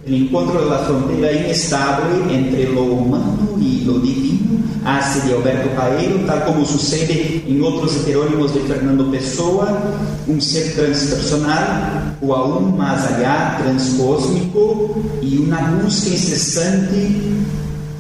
el 0.08 0.24
encuentro 0.24 0.60
de 0.64 0.70
la 0.72 0.80
frontera 0.80 1.32
inestable 1.32 2.34
entre 2.34 2.74
lo 2.74 2.82
humano 2.82 3.60
y 3.62 3.82
lo 3.86 4.00
divino 4.00 4.49
hace 4.86 5.22
de 5.22 5.34
Alberto 5.34 5.70
Paeiro, 5.76 6.26
tal 6.26 6.42
como 6.42 6.66
sucede 6.66 7.44
em 7.48 7.62
outros 7.62 7.98
heterônimos 7.98 8.54
de 8.54 8.60
Fernando 8.62 9.10
Pessoa, 9.12 9.82
um 10.28 10.40
ser 10.40 10.74
transpersonal, 10.76 12.16
ou 12.22 12.34
aún 12.34 12.78
mais 12.78 13.06
allá, 13.06 13.60
transcósmico, 13.62 15.04
e 15.22 15.38
uma 15.38 15.58
busca 15.58 16.10
incessante 16.10 17.46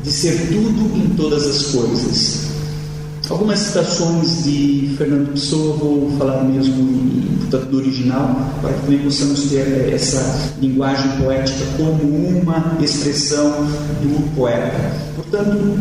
de 0.04 0.12
ser 0.12 0.48
tudo 0.48 0.98
em 0.98 1.10
todas 1.16 1.46
as 1.46 1.64
coisas. 1.68 2.50
Algumas 3.30 3.60
citações 3.60 4.44
de 4.44 4.96
Fernando 4.98 5.34
Pessoa, 5.34 5.78
vou 5.78 6.12
falar 6.18 6.44
mesmo 6.44 7.30
portanto, 7.50 7.70
do 7.70 7.78
original, 7.78 8.54
para 8.62 8.74
que 8.74 8.82
também 8.82 9.00
possamos 9.00 9.44
ter 9.44 9.60
eh, 9.60 9.92
essa 9.94 10.54
linguagem 10.60 11.12
poética 11.22 11.66
como 11.78 12.04
uma 12.04 12.78
expressão 12.82 13.52
do 14.02 14.36
poeta. 14.36 14.94
Portanto, 15.16 15.80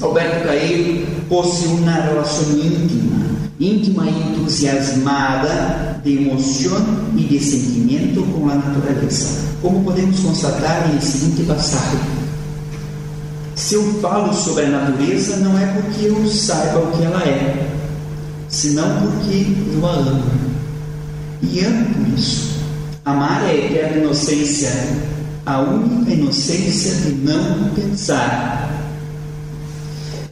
Alberto 0.00 0.44
Caeiro 0.44 1.06
possui 1.28 1.68
uma 1.68 1.92
relação 1.92 2.52
íntima, 2.52 3.16
íntima 3.58 4.04
e 4.06 4.32
entusiasmada 4.32 6.00
de 6.04 6.18
emoção 6.18 6.76
e 7.16 7.22
de 7.22 7.40
sentimento 7.40 8.22
com 8.22 8.48
a 8.50 8.56
natureza, 8.56 9.44
como 9.62 9.82
podemos 9.84 10.20
constatar 10.20 10.94
em 10.94 11.00
seguinte 11.00 11.44
passagem. 11.44 11.98
Se 13.54 13.74
eu 13.74 13.94
falo 14.02 14.34
sobre 14.34 14.66
a 14.66 14.68
natureza, 14.68 15.38
não 15.38 15.58
é 15.58 15.66
porque 15.66 16.06
eu 16.06 16.28
saiba 16.28 16.78
o 16.78 16.92
que 16.92 17.02
ela 17.02 17.22
é, 17.22 17.70
senão 18.48 19.00
porque 19.00 19.46
eu 19.72 19.86
a 19.86 19.92
amo. 19.92 20.24
E 21.42 21.60
amo 21.60 21.94
por 21.94 22.18
isso. 22.18 22.56
Amar 23.02 23.42
é 23.44 23.94
a 23.94 23.96
inocência, 23.96 24.70
a 25.46 25.60
única 25.60 26.10
inocência 26.10 26.96
de 26.96 27.12
não 27.12 27.70
pensar 27.74 28.75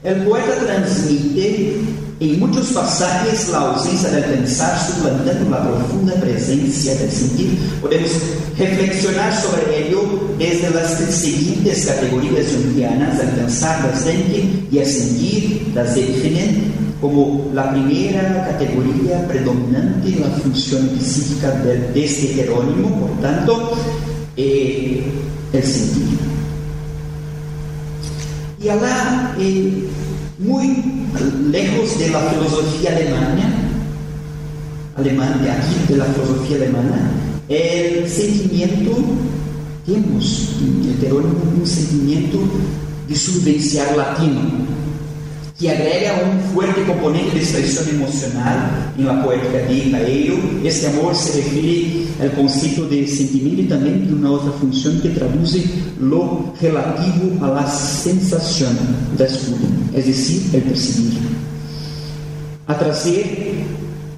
El 0.04 0.16
poeta 0.16 0.54
transmite 0.66 1.80
en 2.20 2.38
muchos 2.38 2.66
pasajes 2.73 3.49
la 3.49 3.70
ausencia 3.70 4.11
del 4.11 4.25
pensar 4.25 4.78
suplantando 4.78 5.49
la 5.49 5.66
profunda 5.66 6.12
presencia 6.16 6.94
del 6.96 7.11
sentir. 7.11 7.58
Podemos 7.80 8.11
reflexionar 8.58 9.34
sobre 9.34 9.88
ello 9.88 10.02
desde 10.38 10.68
las 10.75 10.99
siguientes 11.11 11.87
categorías 11.87 12.49
jungianas, 12.52 13.18
el 13.18 13.28
pensar, 13.30 13.82
das 13.82 14.04
denken 14.04 14.68
y 14.70 14.76
el 14.76 14.87
sentir, 14.87 15.73
das 15.73 15.94
definen, 15.94 16.75
como 17.00 17.50
la 17.54 17.70
primera 17.70 18.46
categoría 18.50 19.26
predominante 19.26 20.08
en 20.08 20.20
la 20.20 20.28
función 20.37 20.90
psíquica 21.00 21.50
de, 21.50 22.04
este 22.04 22.26
Jerónimo, 22.34 22.90
por 23.00 23.20
tanto, 23.23 23.73
eh, 24.37 25.02
el 25.54 25.62
sentir. 25.62 26.33
Y 28.64 28.68
allá, 28.71 29.37
eh, 29.38 29.88
muy 30.38 30.83
lejos 31.50 31.99
de 31.99 32.09
la 32.09 32.21
filosofía 32.30 32.97
alemana, 32.97 33.52
alemana, 34.97 35.37
aquí 35.37 35.92
de 35.92 35.99
la 35.99 36.06
filosofía 36.06 36.56
alemana, 36.56 37.11
el 37.50 38.09
sentimiento, 38.09 38.97
tenemos 39.85 40.56
en 40.62 40.88
el 40.88 40.97
perónimo 40.97 41.42
un 41.61 41.66
sentimiento 41.66 42.38
de 43.06 43.14
subvenciar 43.14 43.99
latino, 43.99 44.40
que 45.56 45.68
agrega 45.68 46.14
um 46.25 46.52
forte 46.52 46.80
componente 46.84 47.30
de 47.30 47.38
expressão 47.38 47.87
emocional 47.88 48.56
em 48.99 49.04
la 49.04 49.23
poética 49.23 49.62
de 49.62 49.90
Caeiro. 49.90 50.61
Este 50.64 50.87
amor 50.87 51.14
se 51.14 51.40
refere 51.40 52.08
ao 52.20 52.30
conceito 52.30 52.87
de 52.87 53.06
sentimento 53.06 53.61
e 53.61 53.66
também 53.66 54.04
de 54.04 54.14
uma 54.14 54.30
outra 54.30 54.50
função 54.52 54.99
que 54.99 55.11
traduz 55.11 55.54
lo 56.00 56.52
relativo 56.61 57.44
a 57.44 57.49
la 57.49 57.66
sensação 57.66 58.75
da 59.16 59.26
escuta, 59.26 59.66
é 59.94 60.00
decir, 60.00 60.56
o 60.56 60.61
perceber. 60.61 61.20
A 62.66 62.75
trazer 62.75 63.64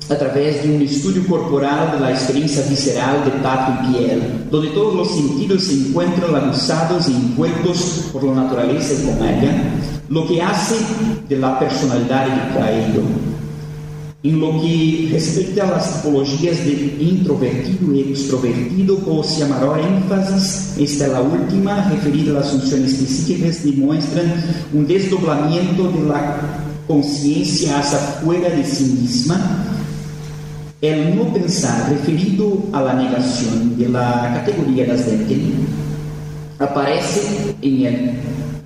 através 0.08 0.62
de 0.62 0.68
um 0.68 0.80
estudo 0.80 1.26
corporal 1.26 1.98
da 1.98 2.12
experiência 2.12 2.62
visceral 2.62 3.22
de 3.22 3.30
tato 3.42 3.72
e 3.72 3.92
piel, 3.92 4.22
onde 4.52 4.70
todos 4.70 5.08
os 5.08 5.16
sentidos 5.16 5.64
se 5.64 5.74
encontram 5.74 6.34
aguzados 6.36 7.08
e 7.08 7.12
envueltos 7.12 8.04
por 8.12 8.24
la 8.24 8.34
natureza 8.34 8.94
e 8.94 9.06
com 9.06 9.24
ela, 9.24 9.72
lo 10.08 10.26
que 10.26 10.40
hace 10.40 10.76
de 11.28 11.36
la 11.36 11.58
personalidad 11.58 12.26
de 12.26 12.58
Caído. 12.58 13.36
En 14.22 14.40
lo 14.40 14.60
que 14.60 15.08
respecta 15.12 15.62
a 15.62 15.70
las 15.70 16.02
tipologías 16.02 16.64
de 16.64 16.96
introvertido 17.00 17.94
y 17.94 18.10
extrovertido, 18.10 19.22
se 19.22 19.40
llamará 19.40 19.78
énfasis, 19.80 20.74
esta 20.78 21.06
es 21.06 21.12
la 21.12 21.20
última, 21.20 21.88
referida 21.90 22.32
a 22.32 22.40
las 22.40 22.50
funciones 22.50 22.92
psíquicas, 22.92 23.62
demuestran 23.62 24.32
un 24.72 24.84
desdoblamiento 24.86 25.92
de 25.92 26.08
la 26.08 26.38
conciencia 26.88 27.78
hacia 27.78 27.98
fuera 27.98 28.48
de 28.48 28.64
sí 28.64 28.84
misma. 29.00 29.65
El 30.82 31.16
no 31.16 31.32
pensar, 31.32 31.88
referido 31.88 32.64
a 32.72 32.82
la 32.82 32.94
negación 32.94 33.78
de 33.78 33.88
la 33.88 34.32
categoría 34.34 34.86
das 34.86 35.06
Denken, 35.06 35.66
aparece 36.58 37.54
en 37.62 37.86
él 37.86 38.10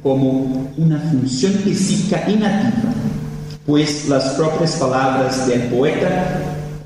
como 0.02 0.70
una 0.76 0.98
función 0.98 1.52
psíquica 1.52 2.28
inativa 2.28 2.90
pois 3.70 4.10
as 4.10 4.34
próprias 4.34 4.74
palavras 4.74 5.46
do 5.46 5.70
poeta 5.70 6.10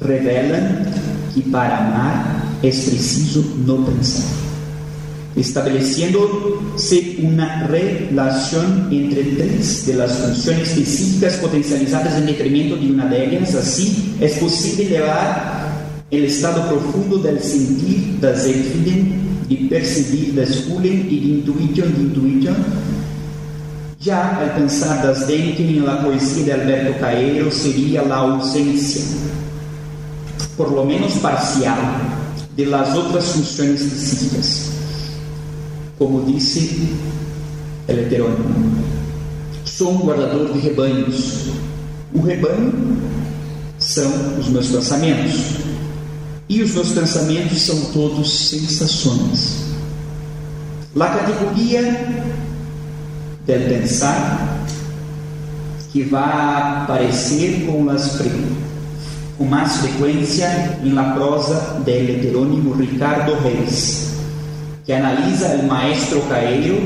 revelam 0.00 0.85
que 1.33 1.40
para 1.43 1.78
amar 1.78 2.45
é 2.62 2.69
preciso 2.69 3.40
não 3.64 3.85
pensar, 3.85 4.44
estabelecendo-se 5.37 7.19
uma 7.21 7.67
relação 7.67 8.88
entre 8.91 9.37
três 9.37 9.85
de 9.87 9.93
las 9.93 10.12
funções 10.17 10.69
específicas 10.69 11.37
potencializadas 11.37 12.14
em 12.19 12.26
detrimento 12.26 12.79
de 12.79 12.91
uma 12.91 13.07
delas. 13.07 13.55
Assim, 13.55 14.14
é 14.21 14.29
possível 14.29 14.91
levar 14.91 16.00
o 16.11 16.17
estado 16.17 16.69
profundo 16.69 17.19
del 17.19 17.41
sentir, 17.41 18.19
das 18.21 18.47
Empfinden, 18.47 19.21
de 19.49 19.57
perceber, 19.69 20.33
das 20.33 20.55
Fühlen 20.61 21.07
e 21.11 21.21
de 21.21 21.31
Intuition, 21.33 21.91
de 21.91 22.03
Intuition, 22.03 22.55
Já 24.05 24.37
al 24.38 24.50
pensar 24.50 25.03
das 25.03 25.26
Denken 25.26 25.67
en 25.67 25.87
la 25.87 26.05
poesía 26.05 26.45
de 26.45 26.53
Alberto 26.53 27.00
Caeiro 27.00 27.50
sería 27.50 28.03
la 28.03 28.17
ausencia, 28.17 29.00
por 30.59 30.71
lo 30.73 30.85
menos 30.85 31.12
parcial, 31.23 31.79
de 32.55 32.67
las 32.67 32.95
otras 32.95 33.25
funciones 33.25 33.81
específicas. 33.81 34.74
Como 35.99 36.23
dice 36.23 36.71
el 37.87 37.99
heterónimo, 37.99 38.85
sou 39.65 39.93
um 39.93 40.07
guardador 40.07 40.53
de 40.53 40.59
rebanhos. 40.59 41.51
O 42.13 42.21
rebanho 42.21 42.99
são 43.79 44.39
os 44.39 44.49
meus 44.49 44.69
pensamentos. 44.69 45.35
E 46.49 46.63
os 46.63 46.73
meus 46.73 46.91
pensamentos 46.91 47.63
são 47.63 47.81
todos 47.93 48.49
sensações. 48.51 49.65
La 50.95 51.09
categoria 51.09 51.83
del 53.47 53.69
pensar 53.69 54.65
que 55.93 56.03
vai 56.03 56.83
aparecer 56.83 57.67
com, 57.67 57.85
las, 57.85 58.19
com 59.39 59.45
mais 59.45 59.77
frequência 59.77 60.79
em 60.83 60.93
la 60.93 61.15
prosa 61.15 61.81
del 61.85 62.11
heterônimo 62.11 62.75
Ricardo 62.75 63.35
Reis, 63.43 64.15
que 64.85 64.93
analisa 64.93 65.59
o 65.62 65.67
maestro 65.67 66.21
Caeiro, 66.29 66.81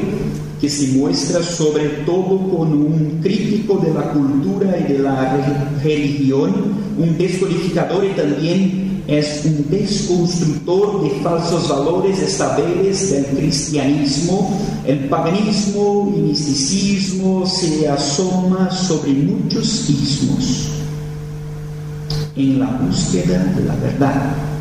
que 0.61 0.69
se 0.69 0.99
muestra 0.99 1.43
sobre 1.43 1.89
todo 2.05 2.39
como 2.51 2.87
um 2.87 3.21
crítico 3.23 3.81
de 3.81 3.91
la 3.91 4.03
cultura 4.03 4.79
e 4.79 4.85
de 4.85 4.99
la 4.99 5.37
religião, 5.83 6.53
um 6.99 7.13
descodificador 7.13 8.05
e 8.05 8.15
também 8.15 8.89
es 9.09 9.43
un 9.47 9.65
desconstructor 9.71 11.03
de 11.03 11.23
falsos 11.23 11.67
valores 11.67 12.19
estables 12.21 13.11
del 13.11 13.25
cristianismo. 13.25 14.51
El 14.85 15.09
paganismo 15.09 16.13
y 16.15 16.21
misticismo 16.21 17.47
se 17.47 17.89
asoma 17.89 18.71
sobre 18.71 19.13
muchos 19.13 19.89
ismos 19.89 20.69
en 22.37 22.61
la 22.61 22.67
búsqueda 22.67 23.45
de 23.57 23.65
la 23.65 23.75
verdad. 23.77 24.58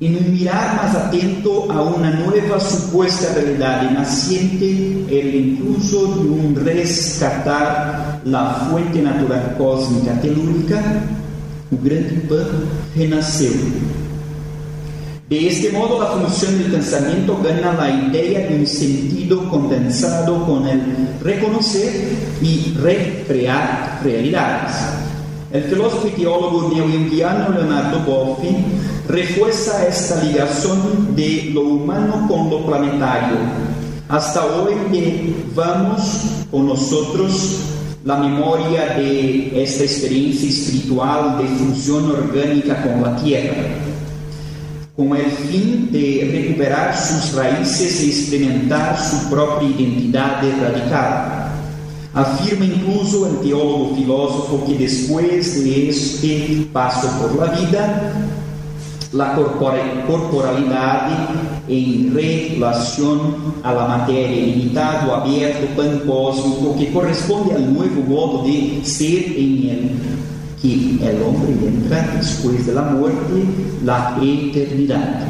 En 0.00 0.14
un 0.14 0.32
mirar 0.32 0.76
más 0.76 0.94
atento 0.94 1.66
a 1.72 1.82
una 1.82 2.10
nueva 2.10 2.60
supuesta 2.60 3.34
realidad 3.34 3.90
naciente, 3.90 5.04
el 5.10 5.34
incluso 5.34 6.14
de 6.14 6.30
un 6.30 6.54
rescatar 6.54 8.20
la 8.24 8.68
fuente 8.70 9.02
natural 9.02 9.56
cósmica 9.58 10.12
telúrica, 10.20 10.80
o 11.72 11.82
grande 11.82 12.14
pan. 12.28 12.70
De 15.28 15.48
este 15.48 15.72
modo, 15.72 16.00
la 16.00 16.06
función 16.06 16.56
del 16.58 16.70
pensamiento 16.70 17.36
gana 17.42 17.72
la 17.72 17.90
idea 17.90 18.48
de 18.48 18.54
un 18.60 18.66
sentido 18.68 19.48
condensado 19.50 20.46
con 20.46 20.68
el 20.68 20.80
reconocer 21.20 21.90
y 22.40 22.72
recrear 22.80 24.00
realidades. 24.04 25.07
El 25.50 25.62
filósofo 25.62 26.08
y 26.08 26.10
teólogo 26.10 26.68
neoyungiano 26.68 27.48
Leonardo 27.54 28.00
Boffin 28.00 28.66
refuerza 29.08 29.86
esta 29.86 30.22
ligación 30.22 31.16
de 31.16 31.52
lo 31.54 31.62
humano 31.62 32.26
con 32.28 32.50
lo 32.50 32.66
planetario. 32.66 33.38
Hasta 34.10 34.44
hoy 34.44 34.74
llevamos 34.92 36.02
con 36.50 36.66
nosotros 36.66 37.60
la 38.04 38.18
memoria 38.18 38.94
de 38.98 39.62
esta 39.62 39.84
experiencia 39.84 40.50
espiritual 40.50 41.38
de 41.38 41.44
función 41.44 42.10
orgánica 42.10 42.82
con 42.82 43.02
la 43.02 43.16
tierra, 43.16 43.56
con 44.94 45.16
el 45.16 45.30
fin 45.30 45.88
de 45.90 46.28
recuperar 46.30 46.94
sus 46.94 47.32
raíces 47.32 48.02
y 48.02 48.10
experimentar 48.10 48.98
su 49.00 49.30
propia 49.30 49.66
identidad 49.66 50.42
radical. 50.60 51.47
Afirma 52.14 52.64
incluso 52.64 53.26
el 53.26 53.38
teólogo 53.40 53.94
filósofo 53.94 54.64
que 54.66 54.74
después 54.74 55.62
de 55.62 55.90
este 55.90 56.66
paso 56.72 57.08
por 57.20 57.36
la 57.36 57.52
vida, 57.52 58.12
la 59.12 59.34
corporalidade 60.06 61.14
em 61.68 62.10
relação 62.10 63.34
à 63.62 63.72
matéria 63.72 64.46
limitado, 64.46 65.12
aberto, 65.12 65.74
pan-cósmico, 65.76 66.74
que 66.78 66.86
corresponde 66.86 67.52
ao 67.52 67.60
novo 67.60 68.02
modo 68.02 68.44
de 68.44 68.80
ser 68.88 69.38
em 69.38 69.68
ele, 69.68 69.96
que 70.58 70.98
o 71.02 71.28
homem 71.28 71.56
entra 71.68 72.00
depois 72.20 72.66
da 72.66 72.82
morte, 72.82 73.46
a 73.86 74.18
eternidade. 74.24 75.26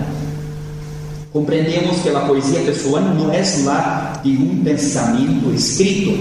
Compreendemos 1.33 1.99
que 1.99 2.09
a 2.09 2.21
poesia 2.21 2.61
pessoana 2.61 3.13
não 3.15 3.31
é 3.33 3.43
lá 3.65 4.21
de 4.25 4.31
um 4.31 4.63
pensamento 4.65 5.53
escrito, 5.55 6.19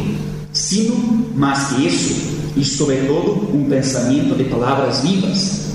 sino 0.58 0.96
mais 1.36 1.67
que 1.67 1.88
isso, 1.88 2.38
e 2.56 2.65
sobretudo 2.65 3.48
um 3.54 3.65
pensamento 3.70 4.36
de 4.36 4.46
palavras 4.46 5.02
vivas 5.02 5.67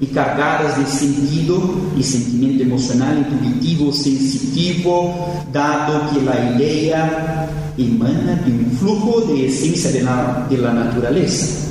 e 0.00 0.06
cargadas 0.06 0.76
de 0.76 0.88
sentido 0.88 1.90
e 1.96 2.02
sentimento 2.04 2.62
emocional, 2.62 3.12
intuitivo, 3.18 3.92
sensitivo, 3.92 5.42
dado 5.50 6.14
que 6.14 6.28
a 6.28 6.54
ideia 6.54 7.48
emana 7.76 8.36
de 8.36 8.52
um 8.52 8.70
flujo 8.76 9.34
de 9.34 9.46
essência 9.46 9.90
de 9.90 10.00
la, 10.00 10.46
de 10.48 10.56
la 10.56 10.72
natureza. 10.72 11.66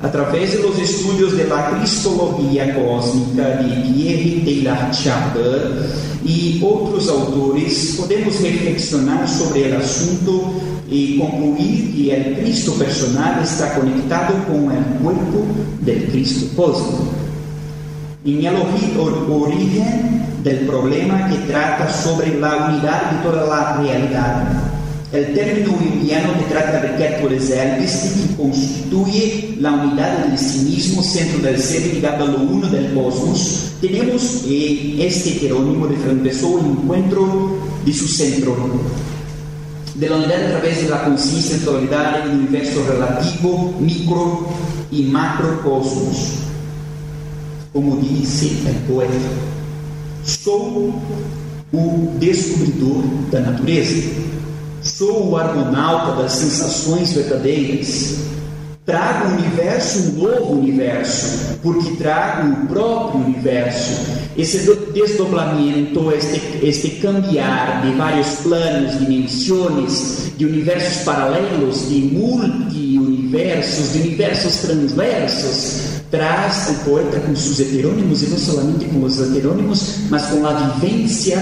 Através 0.00 0.60
dos 0.60 0.78
estudos 0.78 1.32
da 1.48 1.62
cristologia 1.72 2.74
cósmica 2.74 3.56
de 3.56 3.92
Pierre 3.92 4.42
Teilhard 4.44 4.94
Chardin 4.94 6.14
e 6.24 6.60
outros 6.62 7.08
autores, 7.08 7.96
podemos 7.96 8.38
reflexionar 8.38 9.26
sobre 9.26 9.62
o 9.62 9.78
assunto 9.78 10.73
e 10.94 11.18
concluir 11.18 11.90
que 11.92 12.12
o 12.12 12.34
Cristo 12.40 12.72
personal 12.72 13.42
está 13.42 13.70
conectado 13.74 14.46
com 14.46 14.68
o 14.68 15.02
corpo 15.02 15.44
do 15.82 16.10
Cristo 16.12 16.54
cósmico 16.54 17.24
en 18.24 18.44
el 18.46 18.56
origen 19.28 20.24
del 20.44 20.60
problema 20.66 21.28
que 21.28 21.36
trata 21.46 21.92
sobre 21.92 22.38
la 22.38 22.68
unidad 22.68 23.10
de 23.10 23.22
toda 23.22 23.44
la 23.44 23.76
realidad. 23.82 24.48
El 25.12 25.34
término 25.34 25.72
junguiano 25.72 26.32
que 26.38 26.44
trata 26.44 26.80
de 26.80 26.96
Kepler 26.96 27.32
Elvis, 27.32 28.14
que 28.28 28.36
constituye 28.36 29.56
la 29.60 29.72
unidad 29.72 30.26
del 30.26 30.38
sí 30.38 30.70
mismo, 30.70 31.02
centro 31.02 31.40
del 31.40 31.58
ser 31.58 31.92
ligado 31.92 32.24
a 32.24 32.28
lo 32.28 32.38
uno 32.38 32.68
del 32.68 32.94
cosmos, 32.94 33.72
tenemos 33.80 34.44
eh, 34.48 34.96
este 34.98 35.36
heterónimo 35.36 35.86
de 35.86 35.96
Fernando 35.96 36.24
Pessoa, 36.24 36.60
el 36.60 36.66
encuentro 36.66 37.58
de 37.84 37.92
su 37.92 38.08
centro, 38.08 38.56
de 39.94 40.08
la 40.08 40.16
unidad 40.16 40.44
a 40.44 40.50
través 40.50 40.82
de 40.82 40.90
la 40.90 41.04
conciencia 41.04 41.56
en 41.56 41.64
totalidad 41.64 42.24
del 42.24 42.38
universo 42.38 42.84
relativo, 42.88 43.74
micro 43.80 44.48
y 44.90 45.04
macrocosmos 45.04 46.44
como 47.74 47.96
disse 47.96 48.52
o 48.70 48.86
poeta, 48.86 49.12
sou 50.24 50.94
o 51.72 52.18
descobridor 52.20 53.02
da 53.32 53.40
natureza, 53.40 54.10
sou 54.80 55.30
o 55.30 55.36
argonauta 55.36 56.22
das 56.22 56.32
sensações 56.34 57.12
verdadeiras. 57.12 58.18
Trago 58.84 59.28
um 59.28 59.36
universo, 59.38 59.98
um 59.98 60.22
novo 60.22 60.52
universo, 60.60 61.58
porque 61.62 61.96
trago 61.96 62.52
o 62.52 62.66
próprio 62.66 63.24
universo. 63.24 64.12
Esse 64.36 64.58
desdobramento, 64.92 66.12
este, 66.12 66.66
este 66.66 66.90
cambiar 67.00 67.80
de 67.82 67.92
vários 67.92 68.28
planos, 68.42 68.98
dimensões, 68.98 70.32
de 70.36 70.44
universos 70.44 71.02
paralelos, 71.02 71.88
de 71.88 72.00
multi-universos 72.12 73.14
universos, 73.34 73.92
de 73.92 73.98
universos 73.98 74.56
transversos, 74.58 75.80
traz 76.10 76.68
o 76.70 76.84
poeta 76.84 77.18
com 77.20 77.34
seus 77.34 77.58
heterônimos, 77.58 78.22
e 78.22 78.26
não 78.26 78.38
somente 78.38 78.84
com 78.84 79.02
os 79.02 79.20
heterônimos, 79.20 79.96
mas 80.08 80.26
com 80.26 80.46
a 80.46 80.52
vivência 80.52 81.36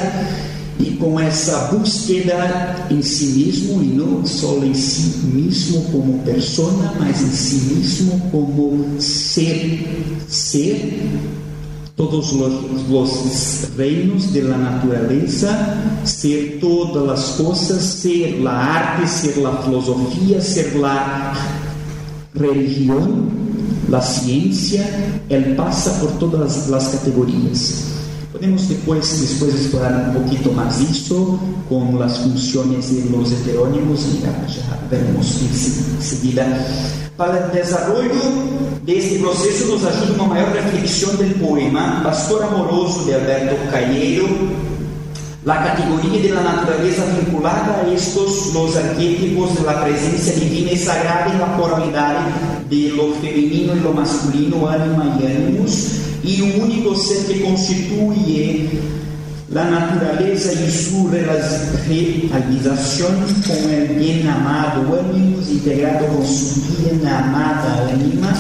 e 0.82 0.96
com 0.96 1.18
essa 1.18 1.68
búsqueda 1.72 2.86
em 2.90 3.00
si 3.02 3.26
mesmo, 3.26 3.82
e 3.82 3.86
não 3.86 4.26
só 4.26 4.56
em 4.58 4.74
si 4.74 5.26
mesmo 5.26 5.82
como 5.92 6.18
persona, 6.24 6.92
mas 6.98 7.22
em 7.22 7.30
si 7.30 7.74
mesmo 7.74 8.20
como 8.30 9.00
ser, 9.00 10.24
ser 10.26 11.08
todos 11.96 12.32
os, 12.32 12.90
os 12.90 13.68
reinos 13.76 14.32
da 14.32 14.56
natureza, 14.56 15.56
ser 16.04 16.58
todas 16.60 17.08
as 17.08 17.36
coisas, 17.36 17.82
ser 17.82 18.44
a 18.44 18.52
arte, 18.52 19.08
ser 19.08 19.46
a 19.46 19.56
filosofia, 19.62 20.40
ser 20.40 20.72
a 20.84 21.62
religião, 22.34 23.28
a 23.92 24.00
ciência, 24.00 24.84
ele 25.30 25.54
passa 25.54 25.90
por 26.00 26.10
todas 26.12 26.72
as 26.72 26.88
categorias. 26.88 28.01
Podemos 28.42 28.66
depois, 28.66 29.08
depois 29.08 29.54
explorar 29.54 30.08
um 30.08 30.14
pouquinho 30.14 30.52
mais 30.52 30.80
isso 30.80 31.38
com 31.68 32.02
as 32.02 32.18
funções 32.18 32.88
de 32.88 33.08
los 33.08 33.30
heterônimos 33.30 34.00
e 34.00 34.20
já, 34.20 34.32
já 34.48 34.78
veremos 34.90 35.40
em 35.42 36.02
seguida. 36.02 36.44
Para 37.16 37.46
o 37.46 37.50
desenvolvimento 37.52 38.82
deste 38.82 39.20
processo 39.20 39.66
nos 39.68 39.86
ajuda 39.86 40.14
uma 40.14 40.26
maior 40.26 40.52
reflexão 40.52 41.14
do 41.14 41.38
poema 41.38 42.00
Pastor 42.02 42.42
Amoroso 42.42 43.04
de 43.04 43.14
Alberto 43.14 43.70
Calheiro, 43.70 44.26
La 45.44 45.62
categoria 45.62 46.20
de 46.20 46.28
la 46.28 46.42
naturaleza 46.42 47.04
vinculada 47.16 47.82
a 47.84 47.92
estos 47.92 48.52
los 48.54 48.76
arquetipos 48.76 49.56
de 49.56 49.62
la 49.62 49.84
presencia 49.84 50.34
divina 50.34 50.72
y 50.72 50.76
sagrada 50.76 51.32
en 51.32 51.40
la 51.40 51.56
pluralidad 51.56 52.26
de 52.68 52.90
lo 52.90 53.12
femenino 53.14 53.74
y 53.76 53.80
lo 53.80 53.92
masculino, 53.92 54.68
ánima 54.68 55.16
y 55.20 55.26
ánimos, 55.26 56.01
y 56.24 56.40
un 56.40 56.60
único 56.60 56.94
ser 56.94 57.26
que 57.26 57.42
constituye 57.42 58.68
la 59.50 59.68
naturaleza 59.68 60.52
y 60.52 60.70
su 60.70 61.08
realización 61.08 63.16
con 63.46 63.70
el 63.70 63.88
bien 63.96 64.26
amado 64.26 65.00
ánimos, 65.00 65.50
integrado 65.50 66.06
con 66.06 66.26
su 66.26 66.62
bien 66.78 67.06
amada 67.06 67.88
ánima. 67.92 68.32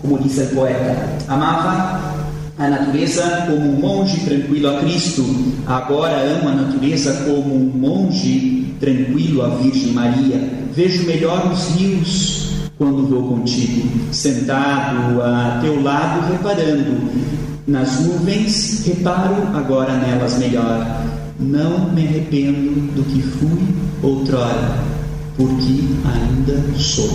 Como 0.00 0.18
dice 0.18 0.44
el 0.44 0.48
poeta, 0.50 1.18
amaba 1.26 2.14
a 2.56 2.68
natureza 2.68 3.46
como 3.46 3.56
um 3.56 3.80
monge 3.80 4.16
tranquilo 4.24 4.70
a 4.70 4.80
Cristo, 4.80 5.22
agora 5.66 6.22
ama 6.40 6.52
a 6.52 6.54
natureza 6.54 7.24
como 7.26 7.54
um 7.54 7.70
monge 7.74 8.74
tranquilo 8.80 9.44
a 9.44 9.56
Virgem 9.56 9.92
Maria. 9.92 10.40
Vejo 10.74 11.04
melhor 11.04 11.52
os 11.52 11.76
rios 11.76 12.47
quando 12.78 13.08
vou 13.08 13.36
contigo, 13.36 13.88
sentado 14.12 15.20
a 15.20 15.58
teu 15.60 15.82
lado, 15.82 16.30
reparando. 16.30 17.10
Nas 17.66 18.00
nuvens, 18.00 18.86
reparo 18.86 19.48
agora 19.54 19.94
nelas 19.94 20.38
melhor. 20.38 21.04
Não 21.38 21.92
me 21.92 22.06
arrependo 22.06 22.92
do 22.94 23.02
que 23.04 23.20
fui 23.20 23.74
outrora, 24.02 24.78
porque 25.36 25.84
ainda 26.06 26.78
sou. 26.78 27.10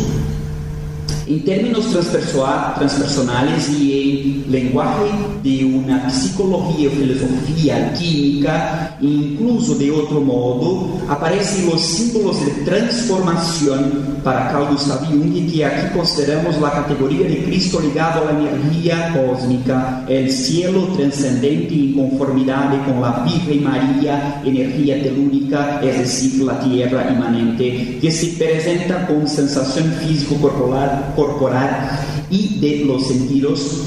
Em 1.26 1.40
termos 1.40 1.86
transpersonais 1.88 3.70
e 3.70 4.44
em 4.48 4.52
linguagem 4.52 5.12
de 5.42 5.64
uma 5.64 6.00
psicologia, 6.00 6.90
filosofia, 6.90 7.94
química, 7.98 8.96
incluso 9.02 9.76
de 9.76 9.90
outro 9.90 10.20
modo, 10.20 11.00
aparecem 11.08 11.68
os 11.74 11.82
símbolos 11.82 12.40
de 12.40 12.52
transformação 12.66 14.04
para 14.24 14.48
Carl 14.48 14.68
Gustav 14.68 15.06
Jung, 15.06 15.46
que 15.50 15.64
aqui 15.64 15.94
consideramos 15.94 16.62
a 16.62 16.70
categoria 16.72 17.28
de 17.28 17.38
Cristo 17.44 17.80
ligado 17.80 18.28
à 18.28 18.32
energia 18.32 19.12
cósmica, 19.14 20.04
o 20.08 20.30
cielo 20.30 20.96
transcendente 20.96 21.74
em 21.74 21.94
conformidade 21.94 22.78
com 22.86 23.04
a 23.04 23.12
Virgem 23.24 23.62
Maria, 23.62 24.42
energia 24.46 25.00
telúrica, 25.00 25.80
é 25.82 25.92
decir, 25.98 26.50
a 26.50 26.56
Terra 26.56 27.12
imanente, 27.12 27.98
que 28.00 28.12
se 28.12 28.36
apresenta 28.36 29.06
com 29.06 29.26
sensação 29.26 29.84
físico-corporal 29.84 31.13
corporal 31.16 32.00
y 32.30 32.60
de 32.60 32.86
los 32.86 33.08
sentidos. 33.08 33.82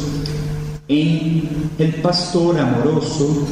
En 0.88 1.48
El 1.78 1.94
Pastor 1.96 2.58
Amoroso, 2.58 3.46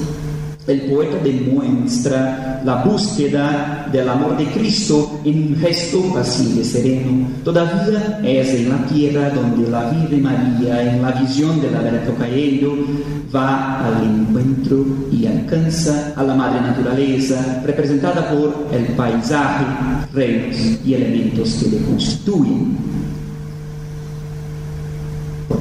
el 0.66 0.80
poeta 0.82 1.18
demuestra 1.22 2.62
la 2.64 2.82
búsqueda 2.84 3.86
del 3.92 4.08
amor 4.08 4.36
de 4.38 4.46
Cristo 4.46 5.20
en 5.24 5.48
un 5.48 5.56
gesto 5.56 6.00
paciente 6.14 6.64
sereno. 6.64 7.28
Todavía 7.44 8.20
es 8.24 8.54
en 8.54 8.70
la 8.70 8.86
tierra 8.86 9.30
donde 9.30 9.68
la 9.68 9.90
Virgen 9.90 10.22
María, 10.22 10.94
en 10.94 11.02
la 11.02 11.12
visión 11.12 11.60
del 11.60 11.74
Alberto 11.74 12.14
Caello, 12.14 12.72
va 13.34 13.84
al 13.84 14.04
encuentro 14.04 14.86
y 15.12 15.26
alcanza 15.26 16.14
a 16.16 16.22
la 16.22 16.34
madre 16.34 16.62
naturaleza, 16.62 17.62
representada 17.64 18.30
por 18.30 18.68
el 18.72 18.86
paisaje, 18.94 19.66
reinos 20.14 20.56
y 20.84 20.94
elementos 20.94 21.54
que 21.54 21.76
le 21.76 21.84
constituyen. 21.84 23.03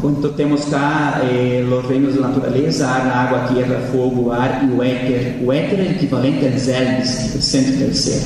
Quando 0.03 0.33
temos 0.33 0.65
cá 0.65 1.21
eh, 1.23 1.63
os 1.63 1.87
reinos 1.87 2.15
da 2.15 2.27
natureza, 2.27 2.85
ar, 2.85 3.07
água, 3.07 3.47
terra, 3.53 3.79
fogo, 3.89 4.33
ar 4.33 4.67
e 4.67 4.69
o 4.69 4.83
éter. 4.83 5.37
O 5.41 5.53
éter 5.53 5.79
é 5.79 5.91
equivalente 5.91 6.45
a 6.45 6.57
Zelbis, 6.57 7.33
o 7.33 7.41
centro 7.41 7.77
terceiro. 7.77 8.25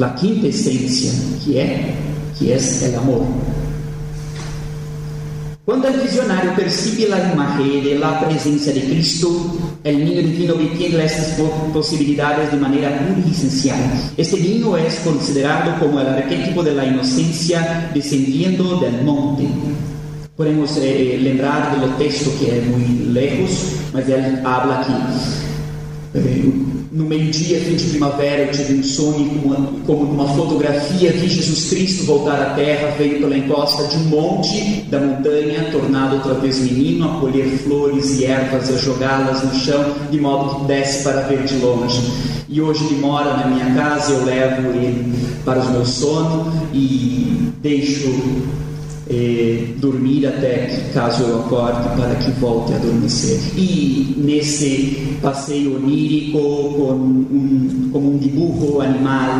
A 0.00 0.10
quinta 0.10 0.46
essência, 0.46 1.10
que 1.40 1.58
é, 1.58 1.96
que 2.38 2.52
é 2.52 2.56
o 2.56 2.98
amor. 3.00 3.26
Quando 5.66 5.88
o 5.88 6.02
visionário 6.04 6.54
percebe 6.54 7.12
a 7.12 7.32
imagem 7.32 7.80
de 7.80 7.94
la 7.94 8.20
presença 8.20 8.72
de 8.72 8.82
Cristo, 8.82 9.28
o 9.84 9.88
niño 9.88 10.22
divino 10.22 10.54
obtiene 10.54 11.02
estas 11.02 11.34
possibilidades 11.72 12.48
de 12.52 12.56
maneira 12.56 12.90
pura 12.90 13.26
e 13.26 13.32
essencial. 13.32 13.76
Este 14.16 14.36
niño 14.36 14.76
é 14.76 14.84
considerado 15.02 15.80
como 15.80 15.96
o 15.96 15.98
arquetipo 15.98 16.62
de 16.62 16.74
la 16.74 16.84
inocencia 16.84 17.90
descendiendo 17.92 18.76
del 18.76 19.02
monte. 19.02 19.89
Podemos 20.40 20.74
eh, 20.78 21.18
lembrar 21.20 21.78
do 21.78 21.98
texto 21.98 22.30
que 22.38 22.48
é 22.48 22.62
muito 22.62 23.12
lejos, 23.12 23.74
mas 23.92 24.08
ele 24.08 24.38
habla 24.42 24.80
aqui. 24.80 24.92
Eh, 26.14 26.50
no 26.90 27.04
meio-dia, 27.04 27.60
fim 27.60 27.76
de 27.76 27.84
primavera, 27.90 28.44
eu 28.44 28.50
tive 28.50 28.78
um 28.78 28.82
sonho 28.82 29.28
como, 29.28 29.80
como 29.80 30.04
numa 30.06 30.26
fotografia 30.28 31.12
vi 31.12 31.28
Jesus 31.28 31.68
Cristo 31.68 32.06
voltar 32.06 32.40
à 32.40 32.54
terra, 32.54 32.94
veio 32.96 33.20
pela 33.20 33.36
encosta 33.36 33.86
de 33.88 33.98
um 33.98 34.04
monte 34.04 34.86
da 34.88 34.98
montanha, 34.98 35.68
tornado 35.70 36.14
outra 36.14 36.32
vez 36.32 36.58
menino, 36.58 37.04
a 37.04 37.20
colher 37.20 37.46
flores 37.58 38.18
e 38.18 38.24
ervas, 38.24 38.70
a 38.70 38.78
jogá-las 38.78 39.44
no 39.44 39.54
chão, 39.54 39.94
de 40.10 40.18
modo 40.18 40.54
que 40.54 40.60
pudesse 40.62 41.04
para 41.04 41.20
ver 41.20 41.44
de 41.44 41.56
longe. 41.56 42.00
E 42.48 42.62
hoje 42.62 42.82
ele 42.86 42.98
mora 42.98 43.36
na 43.36 43.46
minha 43.46 43.74
casa, 43.74 44.14
eu 44.14 44.24
levo 44.24 44.70
ele 44.70 45.12
para 45.44 45.60
o 45.60 45.70
meu 45.70 45.84
sono 45.84 46.50
e 46.72 47.52
deixo 47.60 48.08
eh, 49.10 49.74
dormir 49.78 50.26
até 50.26 50.66
que, 50.66 50.92
caso 50.92 51.24
eu 51.24 51.40
acorde, 51.40 52.00
para 52.00 52.14
que 52.14 52.30
volte 52.32 52.72
a 52.72 52.76
adormecer. 52.76 53.40
E 53.56 54.14
nesse 54.16 55.16
passeio 55.20 55.76
onírico, 55.76 56.38
com 56.38 56.92
um, 56.92 57.90
como 57.92 58.14
um 58.14 58.18
dibujo 58.18 58.80
animal, 58.80 59.30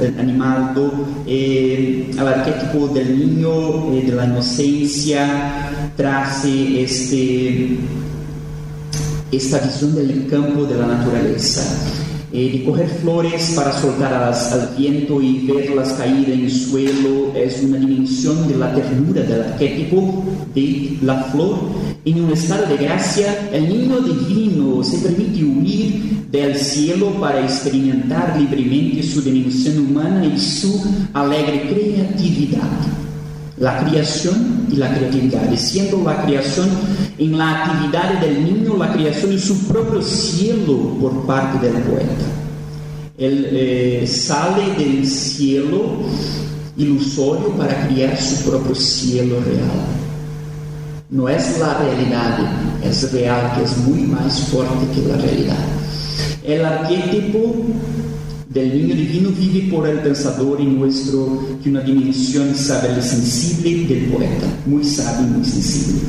eh, 0.00 0.12
animado, 0.18 1.06
eh, 1.26 2.04
o 2.16 2.26
arquetipo 2.26 2.86
do 2.86 3.04
niño, 3.04 3.98
eh, 3.98 4.10
da 4.10 4.24
inocência, 4.24 5.26
traz 5.96 6.44
este, 6.44 7.80
esta 9.32 9.58
visão 9.58 9.90
do 9.90 10.30
campo 10.30 10.64
da 10.64 10.86
natureza 10.86 12.07
eh, 12.30 12.50
de 12.52 12.64
coger 12.64 12.88
flores 12.88 13.54
para 13.56 13.72
soltarlas 13.72 14.52
al 14.52 14.76
viento 14.76 15.20
y 15.22 15.46
verlas 15.46 15.94
caer 15.94 16.28
en 16.28 16.40
el 16.44 16.50
suelo 16.50 17.32
es 17.34 17.62
una 17.62 17.78
dimensión 17.78 18.46
de 18.46 18.56
la 18.56 18.74
ternura 18.74 19.22
del 19.22 19.42
arquetipo 19.42 20.24
de 20.54 20.98
la 21.02 21.22
flor. 21.24 21.58
En 22.04 22.24
un 22.24 22.32
estado 22.32 22.66
de 22.66 22.76
gracia, 22.76 23.48
el 23.52 23.68
niño 23.68 24.00
divino 24.00 24.84
se 24.84 24.98
permite 24.98 25.42
huir 25.42 26.26
del 26.30 26.54
cielo 26.56 27.12
para 27.18 27.40
experimentar 27.42 28.38
libremente 28.38 29.02
su 29.02 29.22
dimensión 29.22 29.78
humana 29.78 30.24
y 30.26 30.38
su 30.38 30.82
alegre 31.14 31.62
creatividad 31.62 33.07
la 33.60 33.84
creación 33.84 34.66
y 34.70 34.76
la 34.76 34.94
creatividad, 34.94 35.54
siendo 35.56 36.02
la 36.02 36.22
creación 36.22 36.68
en 37.18 37.36
la 37.36 37.64
actividad 37.64 38.20
del 38.20 38.44
niño, 38.44 38.76
la 38.76 38.92
creación 38.92 39.32
en 39.32 39.40
su 39.40 39.66
propio 39.66 40.00
cielo 40.02 40.96
por 41.00 41.26
parte 41.26 41.66
del 41.66 41.82
poeta. 41.82 42.26
Él 43.16 43.48
eh, 43.50 44.06
sale 44.06 44.74
del 44.78 45.06
cielo 45.06 45.96
ilusorio 46.76 47.48
para 47.56 47.88
crear 47.88 48.16
su 48.16 48.48
propio 48.48 48.74
cielo 48.74 49.40
real. 49.40 49.98
No 51.10 51.28
es 51.28 51.58
la 51.58 51.78
realidad, 51.78 52.38
es 52.84 53.12
real, 53.12 53.54
que 53.56 53.64
es 53.64 53.76
muy 53.78 54.02
más 54.02 54.40
fuerte 54.42 54.86
que 54.94 55.08
la 55.08 55.16
realidad. 55.16 55.64
El 56.44 56.64
arquetipo 56.64 57.56
del 58.58 58.82
niño 58.82 58.94
divino 58.94 59.30
vive 59.30 59.70
por 59.70 59.88
el 59.88 60.00
pensador 60.00 60.60
y 60.60 60.64
nuestro 60.64 61.40
que 61.62 61.70
una 61.70 61.80
dimensión 61.80 62.54
sabia 62.54 62.98
y 62.98 63.02
sensible 63.02 63.86
del 63.86 64.06
poeta, 64.06 64.46
muy 64.66 64.84
sabio 64.84 65.26
y 65.26 65.30
muy 65.30 65.44
sensible, 65.44 66.00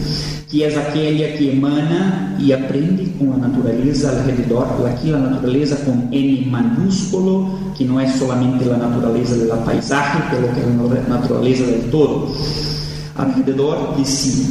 que 0.49 0.65
es 0.65 0.75
aquella 0.75 1.37
que 1.37 1.53
emana 1.53 2.37
y 2.39 2.51
aprende 2.51 3.11
con 3.17 3.29
la 3.29 3.47
naturaleza 3.47 4.09
alrededor, 4.09 4.67
aquí 4.87 5.11
la 5.11 5.19
naturaleza 5.19 5.77
con 5.85 6.09
N 6.11 6.51
minúsculo, 6.51 7.49
que 7.77 7.85
no 7.85 8.01
es 8.01 8.15
solamente 8.15 8.65
la 8.65 8.77
naturaleza 8.77 9.35
de 9.35 9.45
la 9.45 9.63
paisaje, 9.63 10.19
pero 10.31 10.53
que 10.53 10.61
es 10.61 11.07
la 11.07 11.17
naturaleza 11.17 11.65
del 11.65 11.81
todo, 11.91 12.33
alrededor 13.15 13.95
de 13.97 14.05
sí. 14.05 14.47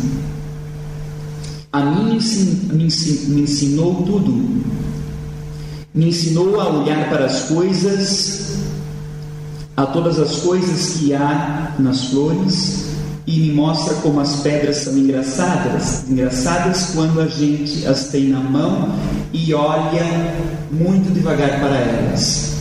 A 1.70 1.84
mim 1.84 2.18
me 2.72 2.84
ensinou 3.42 4.02
tudo, 4.02 4.32
me 5.98 6.10
ensinou 6.10 6.60
a 6.60 6.68
olhar 6.68 7.08
para 7.08 7.24
as 7.24 7.48
coisas, 7.48 8.58
a 9.76 9.84
todas 9.84 10.20
as 10.20 10.36
coisas 10.36 10.96
que 10.96 11.12
há 11.12 11.74
nas 11.76 12.04
flores 12.04 12.84
e 13.26 13.40
me 13.40 13.52
mostra 13.52 13.94
como 13.96 14.20
as 14.20 14.36
pedras 14.36 14.76
são 14.76 14.96
engraçadas, 14.96 16.08
engraçadas 16.08 16.92
quando 16.94 17.20
a 17.20 17.26
gente 17.26 17.84
as 17.84 18.10
tem 18.10 18.28
na 18.28 18.38
mão 18.38 18.94
e 19.32 19.52
olha 19.52 20.36
muito 20.70 21.12
devagar 21.12 21.58
para 21.58 21.74
elas. 21.74 22.57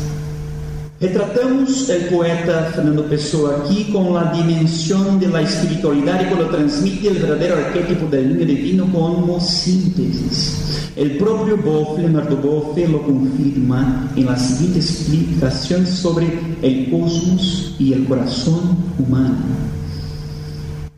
Retratamos 0.99 1.87
o 1.89 2.09
poeta 2.09 2.71
Fernando 2.73 3.07
Pessoa 3.07 3.57
aqui 3.57 3.91
com 3.91 4.17
a 4.17 4.23
dimensão 4.23 5.19
da 5.19 5.43
espiritualidade 5.43 6.25
quando 6.25 6.49
transmite 6.49 7.07
o 7.09 7.13
verdadeiro 7.13 7.53
arquétipo 7.53 8.07
del 8.07 8.29
niño 8.29 8.45
divino 8.47 8.87
como 8.87 9.39
síntesis. 9.39 10.89
El 10.95 11.19
propio 11.19 11.55
Boff, 11.55 11.99
Leonardo 11.99 12.37
Boff, 12.37 12.75
lo 12.89 13.03
confirma 13.03 14.11
en 14.15 14.25
la 14.25 14.37
siguiente 14.37 14.79
explicación 14.79 15.85
sobre 15.85 16.25
el 16.63 16.89
cosmos 16.89 17.75
y 17.77 17.93
el 17.93 18.05
corazón 18.05 18.75
humano. 18.97 19.76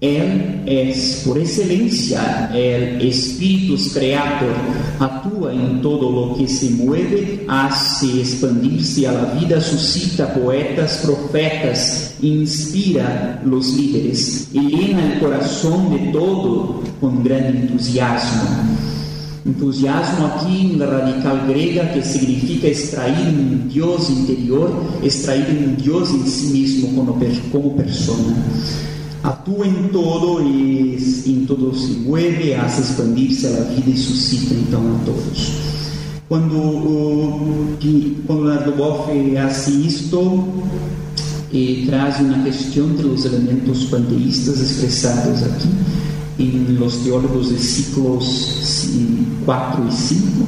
Él 0.01 0.63
es 0.65 1.23
por 1.25 1.37
excelencia 1.37 2.49
el 2.55 3.01
espíritu 3.01 3.75
creador, 3.93 4.55
actúa 4.97 5.53
en 5.53 5.81
todo 5.81 6.09
lo 6.09 6.37
que 6.37 6.47
se 6.47 6.69
mueve, 6.69 7.43
hace 7.49 8.21
expandirse 8.21 9.07
a 9.07 9.33
vida, 9.33 9.59
suscita 9.59 10.33
poetas, 10.33 11.01
profetas, 11.03 12.15
inspira 12.21 13.41
los 13.43 13.75
líderes 13.75 14.47
y 14.53 14.61
llena 14.61 15.15
el 15.15 15.19
corazón 15.19 15.89
de 15.89 16.13
todo 16.13 16.81
con 17.01 17.21
gran 17.21 17.47
entusiasmo. 17.47 18.69
Entusiasmo 19.45 20.27
aqui 20.27 20.77
na 20.77 20.85
radical 20.85 21.45
grega 21.47 21.87
que 21.87 22.01
significa 22.01 22.67
extrair 22.67 23.27
um 23.27 23.67
Deus 23.67 24.09
interior, 24.09 24.71
extrair 25.03 25.47
um 25.49 25.73
Deus 25.75 26.09
em 26.11 26.25
si 26.25 26.57
mesmo 26.57 26.93
como, 26.93 27.17
como 27.51 27.75
persona. 27.75 28.35
Atua 29.23 29.67
em 29.67 29.89
todo 29.89 30.41
e 30.41 31.23
em 31.27 31.45
todo 31.45 31.75
se 31.75 31.91
mueve, 31.91 32.53
hace 32.53 32.81
expandir-se 32.81 33.47
a 33.47 33.61
vida 33.61 33.89
e 33.89 33.97
suscita 33.97 34.53
então 34.53 34.81
a 34.95 35.05
todos. 35.05 35.51
Quando, 36.29 37.77
quando 38.25 38.41
Leonardo 38.43 38.71
Boff 38.73 39.11
isto, 39.67 40.47
eh, 41.53 41.83
traz 41.87 42.19
uma 42.19 42.43
questão 42.43 42.87
dos 42.89 43.25
elementos 43.25 43.85
panteístas 43.85 44.59
expressados 44.59 45.43
aqui 45.43 45.69
em 46.39 46.77
los 46.79 46.97
teólogos 46.97 47.49
de 47.49 47.57
ciclos 47.57 48.87
4 49.43 49.87
e 49.87 49.91
5, 49.91 50.47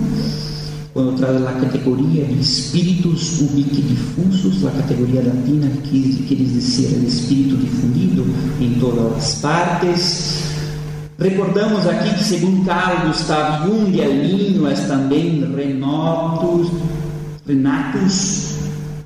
quando 0.93 1.17
traz 1.17 1.45
a 1.47 1.53
categoria 1.53 2.25
de 2.25 2.39
espíritos 2.39 3.39
ubiquidifusos, 3.41 4.65
a 4.65 4.71
categoria 4.71 5.21
latina 5.21 5.67
que 5.83 6.25
quer 6.27 6.35
dizer 6.35 6.99
o 6.99 7.07
espírito 7.07 7.55
difundido 7.57 8.25
em 8.59 8.79
todas 8.79 9.17
as 9.17 9.35
partes. 9.35 10.43
Recordamos 11.17 11.87
aqui 11.87 12.15
que, 12.15 12.23
segundo 12.23 12.65
Carl 12.65 13.07
Gustav 13.07 13.65
Jung, 13.65 13.97
el 13.97 14.27
niño 14.27 14.67
é 14.67 14.73
também 14.73 15.45
renotus, 15.55 16.67
renatus 17.45 18.51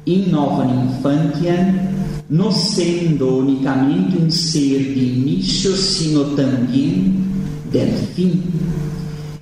in 0.05 0.29
nova 0.29 0.65
infantia, 0.65 1.91
no 2.29 2.51
sendo 2.51 3.39
únicamente 3.39 4.17
un 4.17 4.31
ser 4.31 4.79
de 4.79 5.03
inicio, 5.03 5.75
sino 5.75 6.21
también 6.35 7.15
del 7.71 7.91
fin. 8.15 8.43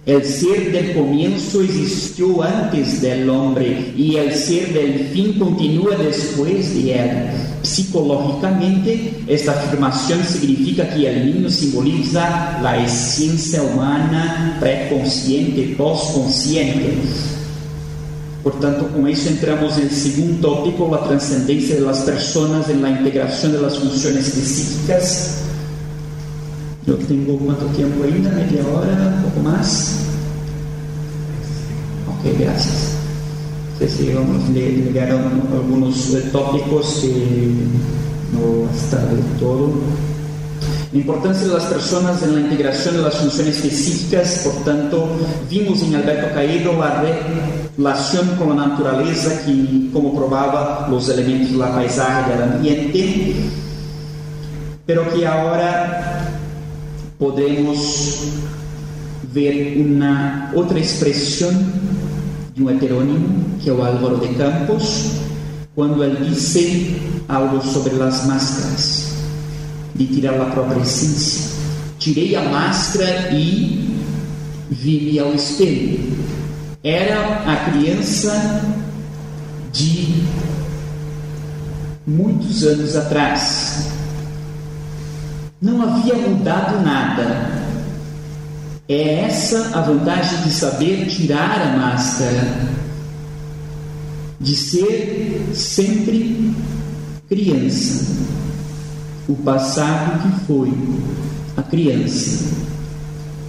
El 0.06 0.26
ser 0.26 0.74
del 0.74 0.94
comienzo 0.94 1.62
existió 1.62 2.44
antes 2.44 3.02
del 3.02 3.30
hombre 3.30 3.94
y 3.96 4.18
el 4.18 4.34
ser 4.34 4.74
del 4.74 5.08
fin 5.14 5.40
continúa 5.40 5.96
después 5.96 6.74
de 6.76 6.94
él. 6.94 7.12
Psicológicamente, 7.62 9.14
esta 9.28 9.54
afirmación 9.54 10.22
significa 10.26 10.94
que 10.94 11.08
el 11.08 11.34
niño 11.34 11.50
simboliza 11.50 12.60
la 12.62 12.84
esencia 12.84 13.64
humana 13.64 14.58
preconsciente, 14.60 15.74
postconsciente 15.78 16.98
Portanto, 18.44 18.90
com 18.94 19.08
isso 19.08 19.30
entramos 19.30 19.78
no 19.78 19.90
segundo 19.90 20.42
tópico, 20.42 20.94
a 20.94 20.98
transcendência 20.98 21.80
das 21.80 22.02
pessoas 22.02 22.70
em 22.70 22.82
la 22.82 22.90
integração 22.90 23.54
das 23.54 23.78
funções 23.78 24.34
Eu 26.86 26.98
tenho 26.98 27.38
quanto 27.38 27.66
tempo 27.78 28.04
ainda? 28.04 28.30
Media 28.30 28.62
hora? 28.64 29.16
Um 29.18 29.22
pouco 29.22 29.40
mais? 29.40 30.00
Ok, 32.08 32.36
graças. 32.38 32.94
Sí, 33.80 34.12
vamos 34.14 34.50
llegaron 34.50 35.44
algunos 35.52 36.16
tópicos 36.32 37.00
que 37.02 37.52
no 38.32 38.70
está 38.74 38.98
del 39.06 39.24
todo. 39.40 39.74
La 40.92 41.00
importancia 41.00 41.48
de 41.48 41.54
las 41.54 41.66
personas 41.66 42.22
en 42.24 42.36
la 42.36 42.42
integración 42.42 42.98
de 42.98 43.02
las 43.02 43.16
funciones 43.16 43.56
específicas, 43.58 44.42
por 44.44 44.64
tanto, 44.64 45.08
vimos 45.50 45.82
en 45.84 45.96
Alberto 45.96 46.34
Caído 46.34 46.74
la 46.74 47.04
relación 47.78 48.28
con 48.38 48.56
la 48.56 48.68
naturaleza 48.68 49.44
que, 49.46 49.90
como 49.92 50.16
probaba 50.16 50.88
los 50.90 51.10
elementos 51.10 51.52
de 51.52 51.58
la 51.58 51.74
paisaje 51.74 52.32
del 52.32 52.44
ambiente, 52.44 53.36
pero 54.86 55.10
que 55.14 55.26
ahora 55.26 56.33
podemos 57.24 58.20
ver 59.34 59.78
una 59.78 60.52
otra 60.54 60.78
expresión 60.78 61.56
de 62.54 62.62
un 62.62 62.70
heterónimo, 62.70 63.28
que 63.64 63.72
es 63.72 63.80
Álvaro 63.80 64.18
de 64.18 64.34
Campos, 64.34 65.12
cuando 65.74 66.04
él 66.04 66.18
dice 66.30 66.98
algo 67.30 67.64
sobre 67.64 67.96
las 67.96 68.28
máscaras 68.28 69.14
de 69.94 70.06
tirar 70.06 70.40
a 70.42 70.52
própria 70.52 70.84
essência. 70.84 71.54
Tirei 71.98 72.36
a 72.36 72.42
máscara 72.42 73.32
e 73.32 73.88
vi-me 74.70 75.18
ao 75.20 75.34
espelho. 75.34 76.00
Era 76.84 77.44
a 77.48 77.72
criança 77.72 78.62
de 79.72 80.26
muitos 82.06 82.66
anos 82.66 82.98
atrás. 82.98 84.03
Não 85.64 85.82
havia 85.82 86.16
mudado 86.16 86.84
nada. 86.84 87.64
É 88.90 89.22
essa 89.22 89.78
a 89.78 89.82
vantagem 89.82 90.42
de 90.42 90.52
saber 90.52 91.08
tirar 91.08 91.62
a 91.62 91.78
máscara, 91.78 92.68
de 94.42 94.58
ser 94.58 95.52
sempre 95.54 96.54
criança 97.30 98.14
o 99.30 99.36
passado 99.36 100.22
que 100.22 100.46
foi 100.46 100.74
a 101.56 101.64
criança. 101.64 102.54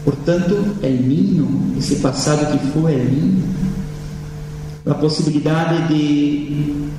Portanto, 0.05 0.77
é 0.83 0.91
ninho, 0.91 1.75
esse 1.77 1.97
passado 1.97 2.57
que 2.57 2.65
foi 2.69 2.95
é 2.95 3.05
ninho, 3.05 3.43
a 4.87 4.95
possibilidade 4.95 5.89
de 5.89 6.91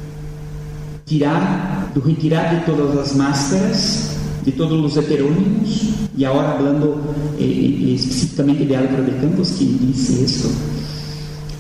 tirar, 1.06 1.89
de 1.93 2.01
retirar 2.01 2.60
de 2.60 2.65
todas 2.65 2.97
as 2.97 3.15
máscaras, 3.15 4.14
de 4.45 4.51
todos 4.51 4.86
os 4.86 4.95
heterônimos, 4.95 5.81
e 6.15 6.23
agora 6.23 6.53
falando 6.53 7.01
eh, 7.39 7.43
eh, 7.43 7.95
especificamente 7.95 8.63
de 8.65 8.75
Álvaro 8.75 9.03
de 9.03 9.12
Campos, 9.19 9.51
que 9.51 9.65
disse 9.65 10.23
isso. 10.23 10.51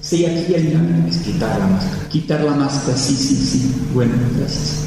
Sei 0.01 0.25
aqui 0.25 0.53
ali. 0.53 0.77
Quitar 1.23 1.59
a 1.59 1.65
máscara. 1.65 2.05
Quitar 2.09 2.47
a 2.47 2.51
máscara, 2.51 2.95
sim, 2.95 3.15
sim, 3.15 3.35
sim. 3.35 3.71
Bueno, 3.91 4.13
graças. 4.37 4.85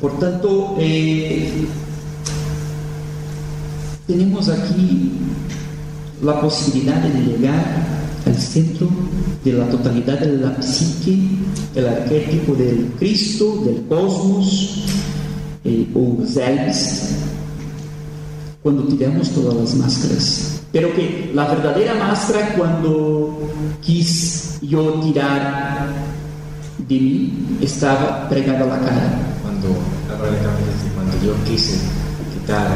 Portanto, 0.00 0.76
eh, 0.78 1.66
tenemos 4.06 4.48
aquí 4.48 5.12
la 6.22 6.40
posibilidad 6.40 7.02
de 7.02 7.10
llegar 7.20 8.03
al 8.26 8.36
centro 8.36 8.88
de 9.44 9.52
la 9.52 9.68
totalidad 9.68 10.18
de 10.18 10.38
la 10.38 10.62
psique, 10.62 11.18
el 11.74 11.86
arquetipo 11.86 12.54
del 12.54 12.92
Cristo, 12.98 13.62
del 13.64 13.82
cosmos, 13.86 14.84
eh, 15.64 15.86
o 15.94 16.18
cuando 18.62 18.84
tiramos 18.84 19.30
todas 19.30 19.54
las 19.54 19.74
máscaras. 19.74 20.62
Pero 20.72 20.92
que 20.94 21.30
la 21.34 21.46
verdadera 21.46 21.94
máscara 21.94 22.54
cuando 22.56 23.38
quis 23.80 24.58
yo 24.62 24.94
tirar 25.00 25.88
de 26.88 26.94
mí 26.94 27.58
estaba 27.60 28.28
pregada 28.28 28.64
a 28.64 28.66
la 28.66 28.80
cara. 28.80 29.18
Cuando, 29.42 29.68
cuando 30.94 31.24
yo 31.24 31.34
quise 31.44 31.78
quitar 32.32 32.68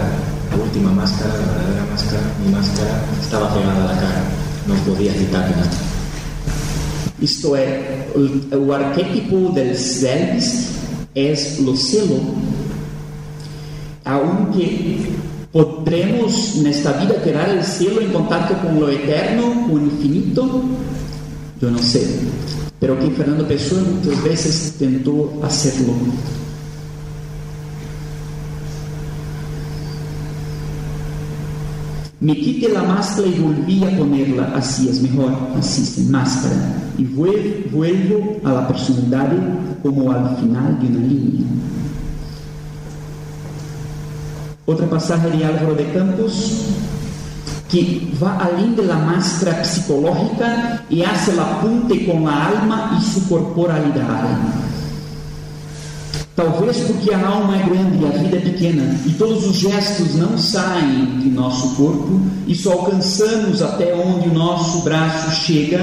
la 0.51 0.63
última 0.63 0.93
máscara, 0.93 1.35
la 1.35 1.53
verdadera 1.53 1.87
máscara, 1.91 2.23
mi 2.45 2.53
máscara 2.53 3.05
estaba 3.21 3.55
pegada 3.55 3.85
a 3.85 3.95
la 3.95 4.01
cara, 4.01 4.23
no 4.68 4.74
podía 4.85 5.12
quitar 5.12 5.50
nada. 5.50 5.70
Isto 7.20 7.57
é, 7.57 8.07
o, 8.14 8.72
arquétipo 8.72 9.50
del 9.50 9.74
Selbst 9.74 10.76
é 11.16 11.33
o 11.33 11.76
selo, 11.76 12.37
aunque 14.04 15.09
podremos 15.50 16.57
nesta 16.57 16.92
vida 16.92 17.20
quedar 17.20 17.48
el 17.48 17.64
cielo 17.64 18.00
en 18.00 18.12
contacto 18.12 18.54
con 18.62 18.78
lo 18.78 18.88
eterno, 18.88 19.66
con 19.66 19.81
lo 19.81 19.87
infinito, 19.87 20.62
yo 21.61 21.70
no 21.70 21.78
sé, 21.78 22.07
pero 22.78 22.96
que 23.00 23.11
Fernando 23.11 23.48
Pessoa 23.48 23.81
muitas 23.83 24.22
veces 24.22 24.74
tentou 24.78 25.40
hacerlo. 25.42 25.94
Me 32.20 32.35
quite 32.35 32.68
la 32.68 32.83
máscara 32.83 33.28
y 33.28 33.38
volví 33.38 33.85
a 33.85 33.96
ponerla, 33.96 34.52
así 34.57 34.88
es 34.88 35.00
mejor, 35.00 35.33
así 35.57 35.87
sin 35.87 36.11
máscara, 36.11 36.57
y 36.98 37.04
vuelvo 37.04 38.40
a 38.42 38.52
la 38.54 38.66
personalidad 38.66 39.28
como 39.83 40.11
al 40.11 40.37
final 40.37 40.81
de 40.81 40.87
una 40.88 41.07
línea. 41.07 41.46
Otra 44.66 44.90
pasaje 44.90 45.31
de 45.31 45.44
Álvaro 45.44 45.76
de 45.76 45.92
Campos 45.92 46.57
que 47.68 48.11
va 48.20 48.37
além 48.42 48.74
da 48.74 48.96
máscara 48.96 49.54
psicológica 49.62 50.83
e 50.90 51.04
hace 51.04 51.33
la 51.33 51.44
punte 51.61 51.98
com 52.04 52.26
a 52.26 52.46
alma 52.46 52.98
e 52.98 53.04
sua 53.04 53.22
corporalidade. 53.28 54.67
Talvez 56.38 56.77
porque 56.83 57.12
a 57.12 57.27
alma 57.27 57.57
é 57.57 57.64
grande 57.64 57.98
e 58.01 58.07
a 58.07 58.11
vida 58.11 58.37
é 58.37 58.40
pequena 58.40 58.94
e 59.05 59.11
todos 59.14 59.44
os 59.44 59.57
gestos 59.57 60.14
não 60.14 60.38
saem 60.38 61.18
de 61.18 61.31
nosso 61.31 61.74
corpo 61.74 62.20
e 62.46 62.55
só 62.55 62.74
alcançamos 62.74 63.61
até 63.61 63.92
onde 63.92 64.29
o 64.29 64.33
nosso 64.33 64.83
braço 64.83 65.35
chega 65.35 65.81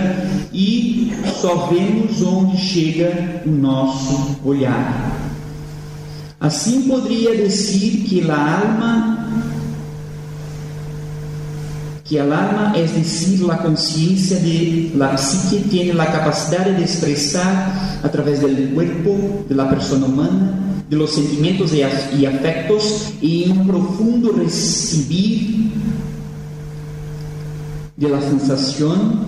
e 0.54 1.12
só 1.42 1.68
vemos 1.68 2.22
onde 2.22 2.56
chega 2.58 3.42
o 3.46 3.50
nosso 3.50 4.38
olhar. 4.46 5.30
Assim 6.40 6.84
poderia 6.84 7.36
dizer 7.36 8.06
que 8.08 8.32
a 8.32 8.62
alma 8.62 9.25
que 12.08 12.20
el 12.20 12.32
alma, 12.32 12.74
es 12.76 12.94
decir, 12.94 13.42
la 13.42 13.58
conciencia 13.58 14.40
de 14.40 14.92
la 14.96 15.18
psique, 15.18 15.66
tiene 15.70 15.94
la 15.94 16.12
capacidad 16.12 16.66
de 16.66 16.84
expresar 16.84 18.00
a 18.04 18.10
través 18.10 18.42
del 18.42 18.70
cuerpo 18.76 19.46
de 19.50 19.56
la 19.56 19.68
persona 19.68 20.06
humana, 20.06 20.84
de 20.88 20.98
los 20.98 21.16
sentimientos 21.16 21.74
y 21.74 22.26
afectos, 22.26 23.14
y 23.22 23.50
un 23.50 23.66
profundo 23.66 24.34
recibir 24.34 25.72
de 27.98 28.10
la 28.10 28.22
sensación 28.22 29.26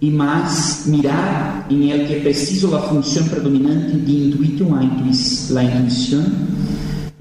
y 0.00 0.10
más 0.10 0.86
mirar 0.86 1.66
en 1.70 1.82
el 1.84 2.08
que 2.08 2.16
preciso 2.16 2.70
la 2.72 2.80
función 2.80 3.28
predominante 3.28 3.98
de 3.98 4.12
intuición, 4.12 4.76
la 5.50 5.62
intuición, 5.62 6.24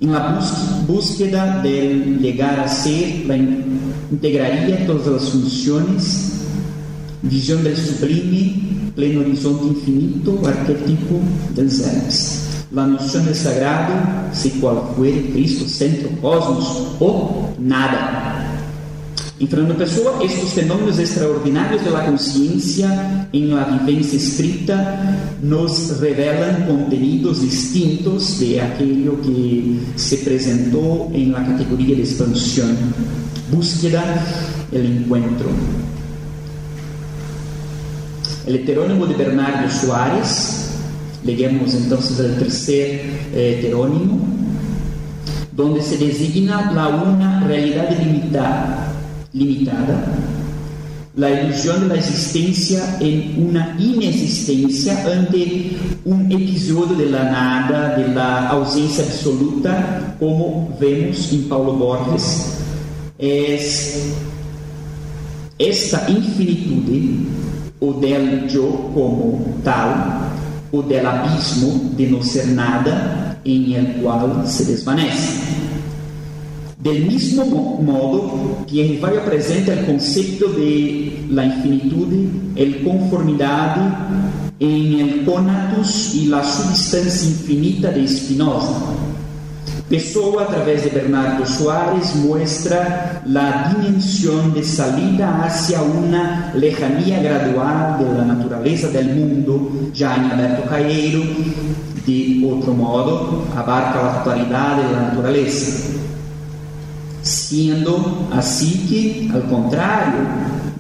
en 0.02 0.12
la 0.12 0.40
búsqueda 0.88 1.62
de 1.62 2.18
llegar 2.20 2.60
a 2.60 2.68
ser 2.68 3.26
la 3.28 3.38
integraria 4.14 4.86
todas 4.86 5.08
as 5.08 5.30
funções, 5.30 6.46
visão 7.24 7.58
do 7.62 7.76
sublime, 7.76 8.92
pleno 8.96 9.22
horizonte 9.22 9.66
infinito, 9.66 10.40
arquetipo 10.46 11.22
Zeus. 11.68 12.44
La 12.72 12.88
noção 12.88 13.24
de 13.24 13.36
sagrado, 13.36 13.94
se 14.34 14.50
qual 14.52 14.94
fuere 14.96 15.32
Cristo, 15.32 15.68
centro, 15.68 16.10
cosmos 16.22 16.96
ou 17.00 17.54
nada. 17.60 18.43
Em 19.44 19.48
Fernando 19.48 19.76
Pessoa, 19.76 20.24
estes 20.24 20.54
fenômenos 20.54 20.98
extraordinários 21.00 21.82
da 21.82 22.06
consciência 22.06 23.28
em 23.34 23.48
la 23.48 23.66
vivência 23.66 24.16
escrita 24.16 24.74
nos 25.42 26.00
revelam 26.00 26.66
contenidos 26.66 27.42
distintos 27.42 28.40
de 28.40 28.58
aquilo 28.62 29.18
que 29.18 29.82
se 29.98 30.16
apresentou 30.16 31.12
em 31.14 31.30
la 31.32 31.42
categoria 31.42 31.94
de 31.94 32.04
expansão 32.04 32.74
búsqueda, 33.50 34.02
el 34.72 34.86
encuentro. 34.86 35.50
El 38.48 38.56
heterónimo 38.56 39.06
de 39.08 39.16
Bernardo 39.16 39.70
Soares, 39.70 40.70
leemos 41.26 41.76
entonces 41.76 42.18
el 42.18 42.38
tercer 42.38 43.02
eh, 43.34 43.60
heterónimo, 43.60 44.26
donde 45.52 45.82
se 45.82 45.98
designa 45.98 46.72
la 46.72 46.88
una 46.88 47.46
realidad 47.46 47.90
limitada, 48.00 48.93
limitada, 49.34 50.06
la 51.16 51.30
ilusión 51.42 51.82
de 51.82 51.88
la 51.90 51.96
existencia 51.96 52.98
en 53.00 53.48
una 53.50 53.76
inexistencia 53.80 55.04
ante 55.06 55.78
un 56.06 56.32
episodio 56.32 56.96
de 56.96 57.10
la 57.12 57.24
nada, 57.26 57.96
de 57.96 58.08
la 58.08 58.50
ausencia 58.50 59.04
absoluta, 59.04 60.16
como 60.20 60.76
vemos 60.80 61.32
en 61.32 61.44
Paulo 61.50 61.74
Borges 61.74 62.54
es 63.18 64.12
esta 65.58 66.10
infinitude, 66.10 67.26
o 67.80 67.94
del 67.94 68.50
yo 68.50 68.92
como 68.94 69.60
tal, 69.64 70.30
o 70.72 70.82
del 70.82 71.06
abismo 71.06 71.92
de 71.96 72.08
no 72.08 72.24
ser 72.24 72.48
nada 72.48 73.40
en 73.46 73.72
el 73.74 73.88
cual 74.02 74.44
se 74.48 74.66
desvanece. 74.66 75.63
Del 76.84 77.06
mismo 77.06 77.46
modo 77.82 78.66
que 78.68 78.84
Rivaio 78.84 79.22
apresenta 79.22 79.72
o 79.72 79.86
conceito 79.86 80.52
de 80.52 81.26
la 81.30 81.46
infinitude, 81.46 82.28
el 82.58 82.84
conformidade 82.84 83.80
en 84.60 85.00
el 85.00 85.24
conatus 85.24 86.14
e 86.14 86.28
la 86.28 86.44
substância 86.44 87.30
infinita 87.30 87.90
de 87.90 88.06
Spinoza 88.06 88.94
Pessoa, 89.94 90.44
através 90.44 90.84
de 90.86 90.90
Bernardo 90.90 91.46
Soares, 91.46 92.16
muestra 92.16 93.22
la 93.28 93.76
dimensión 93.76 94.54
de 94.54 94.64
salida 94.64 95.44
hacia 95.44 95.84
una 95.84 96.52
lejanía 96.56 97.22
gradual 97.22 98.00
de 98.00 98.18
la 98.18 98.26
naturaleza 98.26 98.88
del 98.88 99.14
mundo, 99.14 99.70
ya 99.94 100.16
en 100.16 100.32
Alberto 100.32 100.68
Caeiro, 100.68 101.22
de 102.08 102.52
otro 102.52 102.74
modo, 102.74 103.46
abarca 103.56 104.02
la 104.02 104.24
totalidad 104.24 104.78
de 104.78 104.92
la 104.92 105.02
naturaleza. 105.10 105.93
Siendo 107.54 108.30
así 108.32 108.88
que, 108.90 109.30
al 109.32 109.44
contrario 109.44 110.22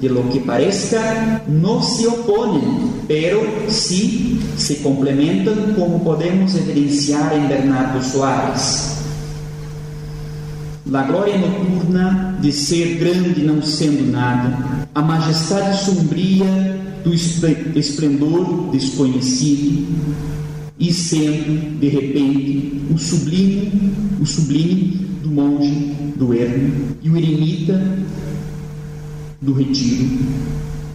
de 0.02 0.10
lo 0.10 0.28
que 0.32 0.40
parezca, 0.40 1.44
no 1.48 1.84
se 1.84 2.08
oponen, 2.08 3.04
pero 3.08 3.40
sí 3.68 4.40
se 4.58 4.82
complementan 4.82 5.76
como 5.78 6.04
podemos 6.04 6.56
evidenciar 6.56 7.32
en 7.34 7.48
Bernardo 7.48 8.02
Soares. 8.02 9.04
La 10.90 11.04
glória 11.04 11.38
noturna 11.38 12.40
de 12.42 12.52
ser 12.52 12.98
grande 12.98 13.44
não 13.44 13.62
sendo 13.62 14.12
nada, 14.12 14.88
a 14.96 15.02
majestade 15.04 15.78
sombria 15.78 16.48
do 17.04 17.14
esplendor 17.14 18.72
desconhecido, 18.72 19.86
e 20.80 20.92
sendo, 20.92 21.80
de 21.80 21.88
repente, 21.88 22.82
o 22.94 22.98
sublime, 22.98 23.94
o 24.20 24.26
sublime 24.26 25.08
do 25.22 25.30
monge 25.30 25.94
do 26.16 26.34
ermo 26.34 26.96
e 27.02 27.10
o 27.10 27.18
eremita 27.18 27.82
do 29.42 29.54
retiro, 29.54 30.10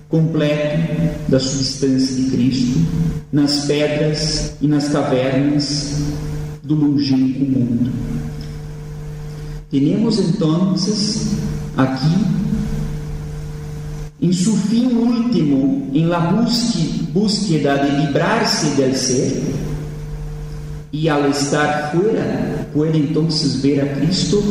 completo 0.09 1.31
da 1.31 1.39
substância 1.39 2.17
de 2.17 2.31
Cristo, 2.31 2.79
nas 3.31 3.67
pedras 3.67 4.57
e 4.61 4.67
nas 4.67 4.89
cavernas 4.89 6.03
do 6.63 6.75
longínquo 6.75 7.45
mundo. 7.45 7.91
Tenemos 9.71 10.19
entonces 10.19 11.33
aquí 11.77 12.39
en 14.21 14.35
su 14.35 14.57
fin 14.57 14.97
último, 14.97 15.89
en 15.95 16.11
la 16.11 16.19
búsqueda 17.13 17.77
de 17.77 18.07
librarse 18.07 18.75
del 18.75 18.97
ser, 18.97 19.41
y 20.91 21.09
al 21.09 21.27
estar 21.27 21.93
fuera, 21.93 22.67
puede 22.75 22.97
entonces 22.97 23.63
ver 23.63 23.83
a 23.83 23.93
Cristo, 23.95 24.43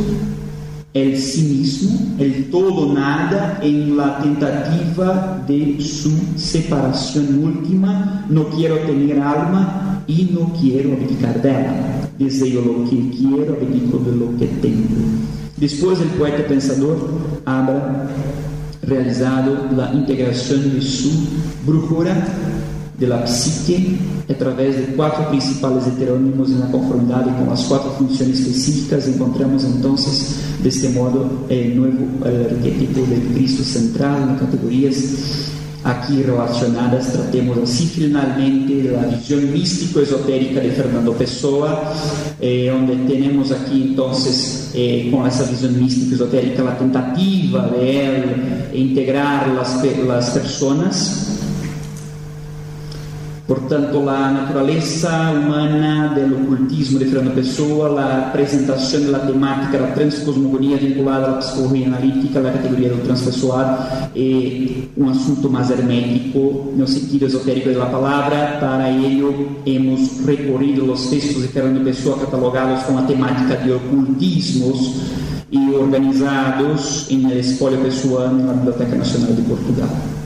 el 0.93 1.17
sí 1.17 1.41
mismo, 1.43 2.15
el 2.19 2.49
todo 2.49 2.93
nada, 2.93 3.59
en 3.61 3.97
la 3.97 4.19
tentativa 4.19 5.43
de 5.47 5.79
su 5.81 6.11
separación 6.35 7.43
última. 7.43 8.25
No 8.29 8.49
quiero 8.49 8.77
tener 8.79 9.19
alma 9.19 10.03
y 10.07 10.29
no 10.33 10.53
quiero 10.59 10.93
abdicar 10.93 11.41
de 11.41 11.49
ella. 11.49 12.09
Desejo 12.17 12.61
lo 12.61 12.89
que 12.89 13.09
quiero, 13.11 13.57
abdico 13.61 13.99
de 13.99 14.15
lo 14.15 14.37
que 14.37 14.47
tengo. 14.47 14.87
Después 15.57 15.99
el 15.99 16.07
poeta 16.09 16.47
pensador 16.47 17.09
habrá 17.45 18.07
realizado 18.81 19.67
la 19.75 19.93
integración 19.93 20.75
de 20.75 20.81
su 20.81 21.09
brújula 21.65 22.25
de 22.97 23.07
la 23.07 23.25
psique 23.27 23.97
a 24.29 24.33
través 24.33 24.75
de 24.75 24.95
cuatro 24.95 25.29
principales 25.29 25.85
heterónimos 25.87 26.49
en 26.49 26.61
la 26.61 26.71
conformidad 26.71 27.25
y 27.27 27.37
con 27.39 27.47
las 27.49 27.63
cuatro 27.65 27.91
funciones 27.91 28.39
específicas 28.39 29.07
encontramos 29.07 29.63
entonces 29.63 30.37
de 30.61 30.69
este 30.69 30.89
modo 30.89 31.45
el 31.49 31.77
nuevo 31.77 32.25
el 32.25 32.55
arquetipo 32.55 33.01
del 33.01 33.21
Cristo 33.33 33.63
central 33.63 34.29
en 34.29 34.35
categorías 34.37 34.95
aqui 35.83 36.21
relacionadas, 36.21 37.07
tratemos 37.07 37.57
assim 37.59 37.87
finalmente 37.87 38.89
da 38.89 39.07
visão 39.07 39.37
místico-esotérica 39.37 40.59
de 40.59 40.71
Fernando 40.71 41.13
Pessoa, 41.13 41.93
eh, 42.41 42.73
onde 42.75 42.95
temos 43.07 43.51
aqui 43.53 43.91
então, 43.91 44.11
eh, 44.75 45.07
com 45.09 45.25
essa 45.25 45.43
visão 45.45 45.71
místico-esotérica, 45.71 46.67
a 46.67 46.71
tentativa 46.73 47.69
de 47.73 47.85
ele 47.85 48.89
integrar 48.89 49.49
as, 49.59 49.81
as 50.09 50.29
pessoas 50.31 51.26
Portanto, 53.47 54.03
la 54.03 54.29
naturaleza 54.29 55.31
humana 55.31 56.13
del 56.13 56.33
ocultismo 56.33 56.99
de 56.99 57.05
Fernando 57.05 57.33
Pessoa, 57.33 57.87
la 57.87 58.33
presentación 58.33 59.05
de 59.05 59.11
la 59.13 59.25
temática, 59.25 59.79
la 59.79 59.93
transcosmogonía 59.93 60.75
vinculada 60.75 61.27
a 61.27 61.35
la 61.35 61.41
psicología 61.41 61.87
analítica, 61.87 62.41
la 62.41 62.51
categoría 62.51 62.89
del 62.89 63.03
transpessoal, 63.03 64.11
é 64.13 64.89
um 64.97 65.09
assunto 65.09 65.49
mais 65.49 65.71
hermético 65.71 66.73
no 66.75 66.85
sentido 66.85 67.25
esotérico 67.25 67.69
da 67.69 67.85
palavra. 67.85 68.57
Para 68.59 68.89
ello, 68.89 69.61
hemos 69.65 70.25
recorrido 70.25 70.91
os 70.91 71.07
textos 71.07 71.41
de 71.41 71.47
Fernando 71.47 71.85
Pessoa 71.85 72.19
catalogados 72.19 72.83
com 72.83 72.97
a 72.97 73.03
temática 73.03 73.55
de 73.55 73.71
ocultismos 73.71 74.95
e 75.49 75.71
organizados 75.73 77.09
em 77.09 77.31
Espólio 77.39 77.79
Pessoano 77.79 78.43
na 78.45 78.51
Biblioteca 78.51 78.97
Nacional 78.97 79.31
de 79.31 79.41
Portugal. 79.43 80.16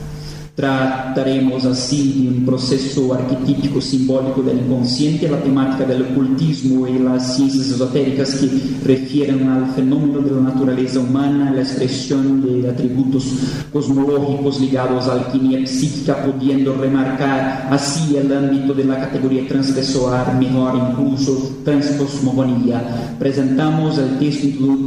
Trataremos 0.62 1.66
assim 1.66 2.12
de 2.12 2.28
um 2.28 2.44
processo 2.44 3.12
arquetípico 3.12 3.82
simbólico 3.82 4.44
do 4.44 4.52
inconsciente, 4.52 5.26
a 5.26 5.36
temática 5.38 5.84
do 5.84 6.04
ocultismo 6.04 6.86
e 6.86 7.04
as 7.04 7.20
ciências 7.34 7.68
esotéricas 7.68 8.34
que 8.34 8.46
refieren 8.86 9.40
ao 9.48 9.74
fenômeno 9.74 10.22
da 10.22 10.40
natureza 10.40 11.00
humana, 11.00 11.50
a 11.50 11.60
expressão 11.60 12.38
de 12.38 12.68
atributos 12.68 13.24
cosmológicos 13.72 14.58
ligados 14.58 15.08
à 15.08 15.14
alquimia 15.14 15.62
psíquica, 15.62 16.14
podendo 16.14 16.80
remarcar 16.80 17.66
assim 17.68 18.14
o 18.14 18.32
âmbito 18.32 18.72
da 18.72 18.94
categoria 19.00 19.44
transpessoal, 19.46 20.32
melhor 20.36 20.76
incluso 20.76 21.56
transcosmogonia. 21.64 22.76
Apresentamos 23.16 23.98
o 23.98 24.16
texto 24.20 24.46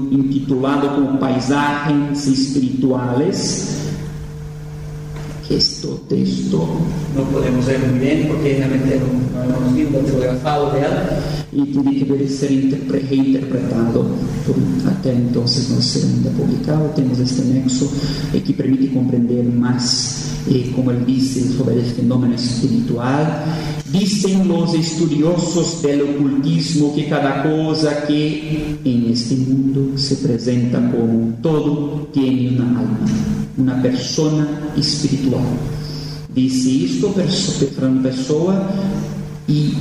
intitulado 0.09 0.87
como 0.95 1.17
Paisagens 1.17 2.27
Espirituales 2.27 3.84
este 5.49 5.87
texto 6.09 6.57
não 7.15 7.25
podemos 7.27 7.65
ver 7.65 7.79
muito 7.79 7.99
bem 7.99 8.25
porque 8.25 8.49
realmente 8.49 8.99
não, 8.99 9.45
não 9.45 9.57
hemos 9.57 9.73
visto 9.73 9.95
autografado 9.95 10.71
dela 10.71 11.23
e 11.53 11.65
teria 11.65 12.17
que 12.17 12.27
ser 12.27 12.49
reinterpretado 13.09 14.05
por, 14.45 14.55
até 14.89 15.13
então 15.13 15.41
não 15.43 15.81
ser 15.81 16.03
ainda 16.03 16.29
publicado. 16.31 16.89
Temos 16.95 17.19
este 17.19 17.41
nexo. 17.41 17.89
Eh, 18.33 18.39
que 18.39 18.53
permite 18.53 18.87
compreender 18.87 19.43
mais 19.43 20.24
eh, 20.49 20.71
como 20.75 20.91
ele 20.91 21.05
disse 21.05 21.55
sobre 21.55 21.75
o 21.75 21.83
fenômeno 21.83 22.35
espiritual 22.35 23.43
dizem 23.89 24.51
os 24.51 24.73
estudiosos 24.73 25.81
do 25.81 26.03
ocultismo 26.03 26.93
que 26.93 27.03
cada 27.03 27.43
coisa 27.43 27.93
que 28.01 28.77
em 28.83 29.11
este 29.11 29.35
mundo 29.35 29.97
se 29.97 30.15
apresenta 30.15 30.79
como 30.79 31.27
um 31.27 31.31
todo 31.41 32.07
tem 32.13 32.57
uma 32.57 32.79
alma 32.79 33.35
una 33.57 33.75
persona 33.75 34.47
espiritual. 34.75 35.45
Dice 36.33 36.85
isto 36.85 37.09
Fernando 37.13 38.03
Pessoa 38.03 38.69
e 39.47 39.73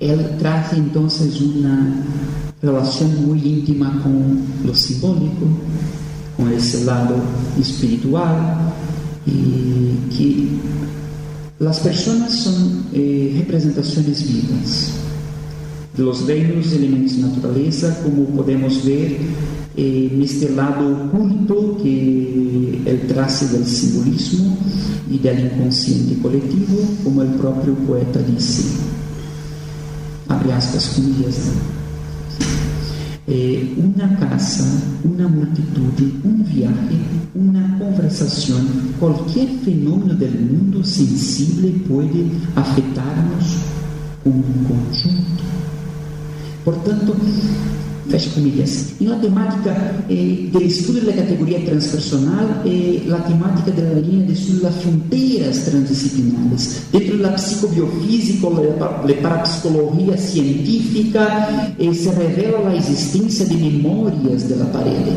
ele 0.00 0.24
traz 0.38 0.72
então 0.72 1.06
uma 1.06 2.04
relação 2.60 3.06
muito 3.08 3.46
íntima 3.46 4.00
com 4.02 4.68
o 4.68 4.74
simbólico, 4.74 5.48
com 6.36 6.50
esse 6.50 6.84
lado 6.84 7.14
espiritual 7.58 8.72
e 9.26 9.96
que 10.10 10.60
as 11.66 11.78
pessoas 11.78 12.32
são 12.32 12.82
eh, 12.92 13.32
representações 13.36 14.20
vivas 14.22 15.04
dos 15.96 16.26
reinos 16.26 16.72
elementos 16.72 17.14
de 17.14 17.20
natureza, 17.22 17.96
como 18.02 18.26
podemos 18.26 18.78
ver 18.78 19.20
eh, 19.76 20.08
neste 20.12 20.48
lado 20.48 21.06
oculto 21.06 21.76
que 21.80 22.82
ele 22.84 23.04
traz 23.08 23.40
do 23.50 23.64
simbolismo 23.64 24.56
e 25.08 25.18
do 25.18 25.28
inconsciente 25.28 26.16
coletivo, 26.16 26.84
como 27.04 27.22
o 27.22 27.38
próprio 27.38 27.74
poeta 27.86 28.20
disse. 28.22 28.76
Abre 30.28 30.52
aspas, 30.52 30.88
comillas. 30.88 31.36
Eh, 33.26 33.74
uma 33.78 34.06
casa, 34.16 34.82
uma 35.02 35.26
multitude, 35.26 36.20
um 36.26 36.42
viagem, 36.42 37.00
uma 37.34 37.78
conversação, 37.78 38.60
qualquer 38.98 39.48
fenômeno 39.64 40.14
do 40.14 40.26
mundo 40.26 40.84
sensível 40.84 41.72
pode 41.88 42.30
afetar-nos 42.54 43.56
como 44.22 44.40
um 44.40 44.64
conjunto. 44.64 45.42
Portanto, 46.66 47.16
fecha 48.08 48.30
comillas. 48.34 48.92
En 49.00 49.10
la 49.10 49.20
temática 49.20 50.04
eh, 50.08 50.48
del 50.52 50.62
estudio 50.62 51.02
de 51.02 51.14
la 51.14 51.22
categoría 51.22 51.64
transpersonal, 51.64 52.62
eh, 52.64 53.02
la 53.06 53.24
temática 53.24 53.70
de 53.70 53.82
la 53.82 54.00
línea 54.00 54.26
de 54.26 54.32
estudio 54.32 54.60
de 54.60 54.64
las 54.64 54.76
fronteras 54.76 55.64
transdisciplinares. 55.64 56.82
Dentro 56.92 57.16
de 57.16 57.22
la 57.22 57.38
psicobiofísica, 57.38 58.48
la 58.50 59.22
parapsicología 59.22 60.16
científica, 60.16 61.74
eh, 61.78 61.94
se 61.94 62.12
revela 62.12 62.60
la 62.68 62.74
existencia 62.74 63.46
de 63.46 63.54
memorias 63.56 64.48
de 64.48 64.56
la 64.56 64.70
pared. 64.72 65.14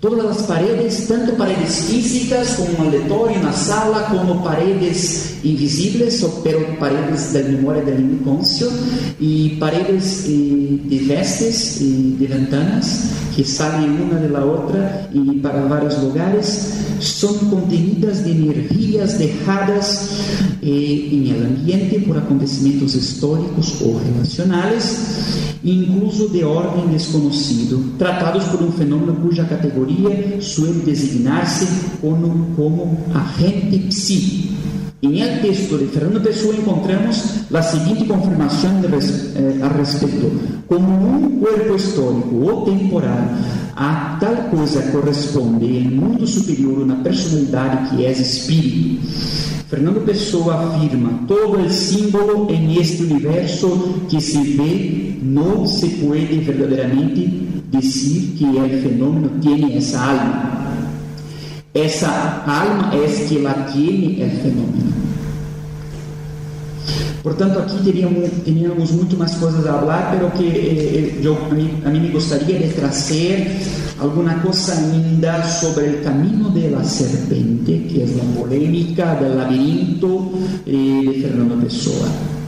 Todas 0.00 0.38
as 0.38 0.46
paredes, 0.46 1.06
tanto 1.06 1.32
paredes 1.32 1.84
físicas 1.90 2.54
como 2.54 2.70
um 2.72 2.86
auditório 2.86 3.38
na 3.42 3.52
sala, 3.52 4.04
como 4.04 4.42
paredes 4.42 5.29
invisíveis, 5.44 6.24
pero 6.42 6.76
paredes 6.78 7.32
da 7.32 7.42
memória 7.42 7.82
do 7.82 8.00
inconsciente 8.00 8.74
e 9.20 9.56
paredes 9.58 10.24
eh, 10.26 10.88
de 10.88 10.98
vestes 10.98 11.80
e 11.80 12.16
de 12.18 12.26
ventanas 12.26 13.10
que 13.34 13.44
saem 13.44 13.88
uma 13.90 14.16
da 14.16 14.44
outra 14.44 15.08
e 15.12 15.38
para 15.38 15.66
vários 15.66 15.96
lugares, 16.02 16.72
são 17.00 17.32
contenidas 17.50 18.24
de 18.24 18.30
energias 18.30 19.14
deixadas 19.14 20.10
eh, 20.62 20.66
em 20.66 21.30
el 21.30 21.46
ambiente 21.46 22.00
por 22.00 22.18
acontecimentos 22.18 22.94
históricos 22.94 23.80
ou 23.80 23.98
relacionais 23.98 25.50
incluso 25.62 26.30
de 26.30 26.42
ordem 26.42 26.88
desconhecido, 26.88 27.92
tratados 27.98 28.44
por 28.44 28.62
um 28.62 28.72
fenômeno 28.72 29.14
cuja 29.16 29.44
categoria 29.44 30.40
suele 30.40 30.80
designarse 30.80 31.66
como, 32.00 32.54
como 32.56 32.98
agente 33.14 33.78
psíquico. 33.88 34.59
Em 35.02 35.18
el 35.22 35.40
texto 35.40 35.78
de 35.78 35.86
Fernando 35.86 36.22
Pessoa 36.22 36.54
encontramos 36.54 37.46
a 37.50 37.62
seguinte 37.62 38.04
confirmação 38.04 38.82
eh, 38.82 39.62
a 39.62 39.68
respeito: 39.68 40.30
como 40.66 40.92
um 40.92 41.40
corpo 41.40 41.74
histórico 41.74 42.36
ou 42.36 42.66
temporal, 42.66 43.16
a 43.74 44.18
tal 44.20 44.36
coisa 44.50 44.82
corresponde 44.92 45.64
em 45.64 45.88
mundo 45.88 46.26
superior 46.26 46.82
uma 46.82 46.96
personalidade 46.96 47.96
que 47.96 48.04
é 48.04 48.12
espírito. 48.12 49.00
Fernando 49.70 50.04
Pessoa 50.04 50.66
afirma: 50.66 51.20
todo 51.26 51.64
o 51.64 51.70
símbolo 51.70 52.50
em 52.50 52.78
este 52.78 53.04
universo 53.04 54.02
que 54.06 54.20
se 54.20 54.38
vê 54.54 55.14
não 55.22 55.66
se 55.66 55.88
pode 55.88 56.40
verdadeiramente 56.40 57.26
dizer 57.70 58.34
que 58.36 58.44
o 58.44 58.82
fenômeno 58.82 59.30
tem 59.40 59.78
essa 59.78 59.98
alma. 59.98 60.69
Essa 61.72 62.42
alma 62.48 62.90
é 62.94 63.06
que 63.28 63.38
la 63.38 63.54
tiene 63.66 64.20
el 64.20 64.30
fenômeno. 64.42 64.90
Portanto, 67.22 67.60
aqui 67.60 67.76
teríamos, 67.84 68.28
teríamos 68.44 68.90
muito 68.90 69.16
mais 69.16 69.34
coisas 69.34 69.64
a 69.66 69.74
falar, 69.74 70.10
pero 70.10 70.30
que 70.30 70.46
eh, 70.48 71.20
eu, 71.22 71.36
a, 71.36 71.54
mim, 71.54 71.80
a 71.84 71.90
mim 71.90 72.00
me 72.00 72.08
gostaria 72.08 72.58
de 72.58 72.72
trazer 72.72 73.60
alguma 74.00 74.34
coisa 74.40 74.72
ainda 74.72 75.42
sobre 75.44 75.84
o 75.90 76.02
caminho 76.02 76.50
da 76.50 76.82
serpente, 76.82 77.86
que 77.88 78.00
é 78.00 78.04
a 78.04 78.40
polêmica 78.40 79.14
do 79.14 79.36
labirinto 79.36 80.32
eh, 80.66 81.12
de 81.12 81.20
Fernando 81.20 81.62
Pessoa. 81.62 82.39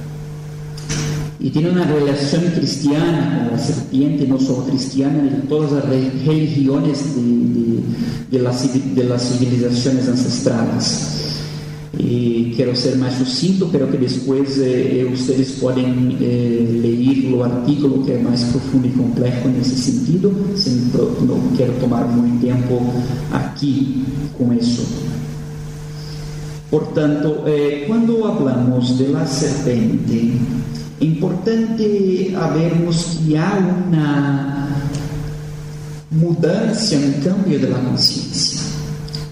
Y 1.43 1.51
tiene 1.51 1.71
una 1.71 1.85
relación 1.85 2.45
cristiana 2.55 3.49
con 3.49 3.57
la 3.57 3.59
serpiente, 3.59 4.29
no 4.29 4.39
solo 4.39 4.65
cristiana, 4.65 5.25
de 5.25 5.43
todas 5.49 5.73
las 5.73 5.85
religiones 5.85 7.17
de, 7.17 7.23
de, 7.23 7.83
de, 8.31 8.39
las, 8.39 8.95
de 8.95 9.05
las 9.05 9.29
civilizaciones 9.29 10.09
ancestrales. 10.09 11.19
E 11.99 12.55
quero 12.57 12.75
ser 12.77 12.97
mais 12.97 13.15
sucinto, 13.15 13.69
pero 13.71 13.89
que 13.89 13.99
depois 13.99 14.57
eh, 14.59 15.07
vocês 15.11 15.59
podem 15.61 16.17
eh, 16.21 16.65
ler 16.81 17.35
o 17.35 17.43
artigo 17.43 18.03
que 18.05 18.13
é 18.13 18.19
mais 18.19 18.45
profundo 18.45 18.87
e 18.87 18.91
complexo 18.91 19.49
nesse 19.49 19.77
sentido. 19.77 20.31
Não 20.31 21.57
quero 21.57 21.73
tomar 21.81 22.07
muito 22.07 22.41
tempo 22.41 22.81
aqui 23.31 24.05
com 24.39 24.55
isso. 24.55 24.87
Portanto, 26.71 27.43
eh, 27.47 27.85
quando 27.87 28.23
falamos 28.23 28.97
de 28.97 29.09
la 29.09 29.27
serpente, 29.27 30.41
importante 31.05 32.35
vermos 32.49 33.19
que 33.19 33.37
há 33.37 33.55
uma 33.59 34.69
mudança, 36.11 36.95
um 36.97 37.13
cambio 37.23 37.59
da 37.59 37.79
consciência. 37.79 38.61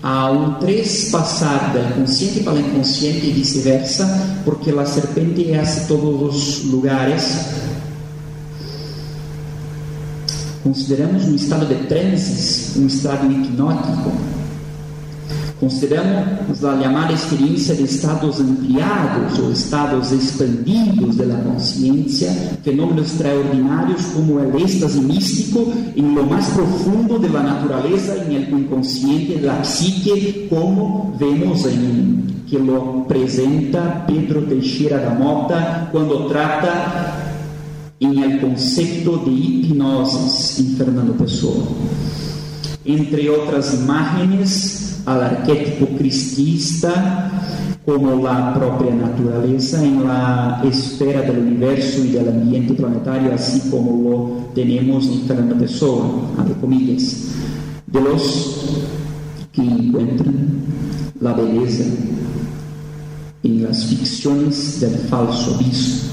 Há 0.03 0.31
um 0.31 0.55
trespassar 0.55 1.73
do 1.73 1.95
consciente 1.95 2.41
para 2.41 2.55
o 2.55 2.61
inconsciente 2.61 3.27
e 3.27 3.33
vice-versa, 3.33 4.07
porque 4.45 4.71
a 4.71 4.87
serpente 4.87 5.53
hace 5.55 5.87
todos 5.87 6.65
os 6.65 6.65
lugares. 6.65 7.39
Consideramos 10.65 11.25
um 11.25 11.35
estado 11.35 11.67
de 11.67 11.87
transes, 11.87 12.77
um 12.77 12.87
estado 12.87 13.31
hipnótico 13.31 14.40
Consideramos 15.61 16.65
a 16.65 16.81
chamada 16.81 17.13
experiência 17.13 17.75
de 17.75 17.85
estados 17.85 18.41
ampliados 18.41 19.39
ou 19.39 19.53
estados 19.53 20.11
expandidos 20.11 21.17
da 21.17 21.37
consciência, 21.37 22.31
fenômenos 22.63 23.13
extraordinários 23.13 24.07
como 24.07 24.37
o 24.37 24.59
êxtase 24.59 24.99
místico 25.01 25.71
em 25.95 26.15
lo 26.15 26.25
mais 26.25 26.47
profundo 26.49 27.19
da 27.19 27.43
natureza, 27.43 28.25
em 28.27 28.37
el 28.37 28.59
inconsciente 28.59 29.35
da 29.35 29.57
psique, 29.57 30.47
como 30.49 31.15
vemos 31.19 31.67
em 31.67 32.25
que 32.47 32.57
lo 32.57 33.03
apresenta 33.03 34.05
Pedro 34.07 34.47
Teixeira 34.47 34.99
da 34.99 35.11
Mota 35.11 35.89
quando 35.93 36.27
trata 36.27 37.37
em 38.01 38.23
el 38.23 38.41
conceito 38.41 39.19
de 39.27 39.31
hipnose 39.31 40.63
em 40.63 40.75
Fernando 40.75 41.15
Pessoa. 41.19 41.67
Entre 42.85 43.29
outras 43.29 43.75
imagens, 43.75 44.90
al 45.07 45.23
arquetipo 45.23 45.87
cristista 45.97 47.31
como 47.85 48.23
la 48.23 48.55
propia 48.55 48.95
naturaleza 48.95 49.83
en 49.83 50.07
la 50.07 50.63
esfera 50.65 51.23
del 51.23 51.39
universo 51.39 52.05
y 52.05 52.09
del 52.09 52.29
ambiente 52.29 52.75
planetario, 52.75 53.35
así 53.35 53.71
como 53.71 54.11
lo 54.11 54.55
tenemos 54.55 55.07
en 55.07 55.23
Fernando 55.23 55.57
Pessoa, 55.57 56.07
abre 56.39 56.55
comillas, 56.55 57.27
de 57.87 58.01
los 58.01 58.85
que 59.53 59.63
encuentran 59.63 60.35
la 61.21 61.33
belleza 61.33 61.85
en 63.43 63.63
las 63.65 63.87
ficciones 63.87 64.81
del 64.81 64.95
falso 65.09 65.57
visto 65.59 66.10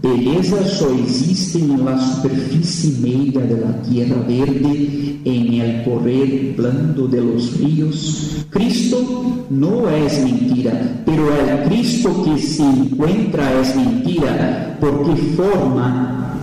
Beleza 0.00 0.64
só 0.64 0.90
existe 0.90 1.58
na 1.58 1.98
superfície 1.98 3.00
meia 3.00 3.40
da 3.40 3.72
terra 3.82 4.22
verde, 4.22 5.20
em 5.24 5.60
el 5.60 5.84
correr 5.84 6.54
blando 6.56 7.08
de 7.08 7.20
los 7.20 7.54
ríos. 7.54 8.46
Cristo 8.48 9.44
não 9.50 9.88
é 9.88 10.08
mentira, 10.22 11.02
pero 11.04 11.34
el 11.34 11.68
Cristo 11.68 12.10
que 12.22 12.38
se 12.40 12.62
encuentra 12.62 13.42
é 13.42 13.74
mentira, 13.74 14.76
porque 14.78 15.20
forma 15.32 16.38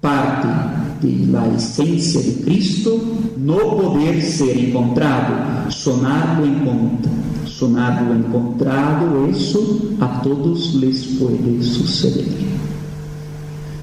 parte 0.00 0.48
de 1.06 1.30
la 1.30 1.46
essência 1.54 2.20
de 2.20 2.42
Cristo, 2.42 3.00
no 3.36 3.58
poder 3.76 4.20
ser 4.22 4.58
encontrado, 4.58 5.70
sonado 5.70 6.44
encontrado 6.44 7.22
sonado 7.62 8.12
encontrado, 8.12 9.30
isso 9.30 9.94
a 10.00 10.08
todos 10.08 10.74
lhes 10.74 11.06
pode 11.18 11.62
suceder. 11.62 12.26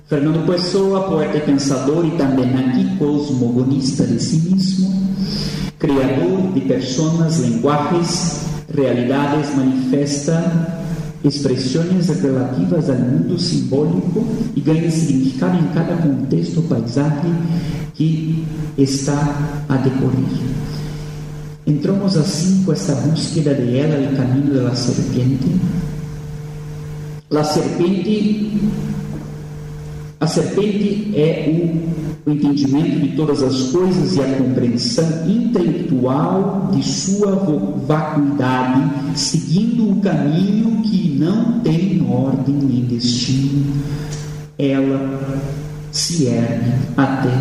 Fernando 0.10 0.43
Pessoa, 0.47 1.03
poeta 1.03 1.38
e 1.38 1.41
pensador 1.41 2.03
e 2.03 2.18
também 2.18 2.51
aqui 2.55 2.97
cosmogonista 2.97 4.07
de 4.07 4.20
si 4.20 4.49
mesmo, 4.49 5.07
criador 5.78 6.51
de 6.51 6.62
personas, 6.62 7.38
lenguajes, 7.38 8.41
realidades, 8.76 9.55
manifesta 9.55 10.84
expressões 11.24 12.07
relativas 12.07 12.89
ao 12.89 12.95
mundo 12.95 13.38
simbólico 13.38 14.26
e 14.55 14.62
ganha 14.62 14.89
significado 14.89 15.60
em 15.60 15.68
cada 15.76 15.95
contexto, 15.97 16.64
paisagem 16.64 17.36
que 17.93 18.47
está 18.80 19.64
a 19.70 19.76
decorrer. 19.78 20.26
Entramos 21.68 22.18
assim 22.18 22.64
com 22.64 22.74
esta 22.74 22.95
búsqueda 22.95 23.53
de 23.53 23.78
ela, 23.78 24.12
o 24.12 24.16
caminho 24.16 24.55
da 24.55 24.74
serpente. 24.74 25.55
A 27.30 27.43
serpente 27.43 28.57
a 30.20 30.28
serpente 30.28 31.11
é 31.15 31.45
o, 31.47 32.30
o 32.30 32.34
entendimento 32.34 32.99
de 32.99 33.15
todas 33.15 33.41
as 33.41 33.72
coisas 33.72 34.17
e 34.17 34.22
a 34.22 34.38
compreensão 34.38 35.30
intelectual 35.30 36.70
de 36.74 36.84
sua 36.84 37.36
vacuidade, 37.88 39.17
seguindo 39.17 39.89
um 39.89 40.01
caminho 40.01 40.82
que 40.82 41.15
não 41.17 41.61
tem 41.61 42.05
ordem 42.05 42.55
nem 42.55 42.84
destino. 42.84 43.74
Ela 44.57 45.47
se 45.91 46.26
ergue 46.26 46.74
até 46.97 47.34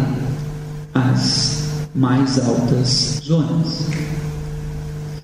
as 0.94 1.64
mais 1.96 2.38
altas 2.46 3.20
zonas. 3.24 3.88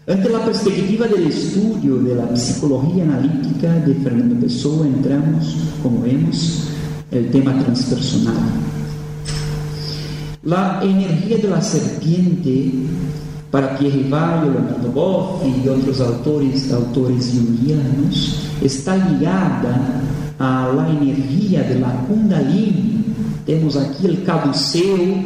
Ante 0.08 0.34
a 0.34 0.40
perspectiva 0.40 1.06
do 1.06 1.20
estudo 1.20 2.14
da 2.16 2.26
psicologia 2.26 3.04
analítica 3.04 3.68
de 3.86 3.94
Fernando 3.94 4.38
Pessoa, 4.40 4.86
entramos, 4.86 5.54
como 5.82 6.00
vemos, 6.00 6.73
el 7.10 7.30
tema 7.30 7.58
transpersonal. 7.58 8.34
La 10.42 10.80
energía 10.82 11.38
de 11.38 11.48
la 11.48 11.62
serpiente 11.62 12.72
para 13.50 13.78
Pierre 13.78 13.98
Rivaio, 13.98 14.50
Leonardo 14.50 14.90
Boff 14.90 15.42
e 15.44 15.68
outros 15.68 16.00
autores, 16.00 16.72
autores 16.72 17.32
junguianos, 17.32 18.40
está 18.60 18.96
ligada 18.96 20.02
à 20.38 20.66
la 20.74 20.90
energia 20.90 21.62
de 21.62 21.78
la 21.78 21.90
Kundalini. 22.06 23.04
Temos 23.46 23.76
aqui 23.76 24.06
o 24.08 24.16
caduceu 24.22 25.24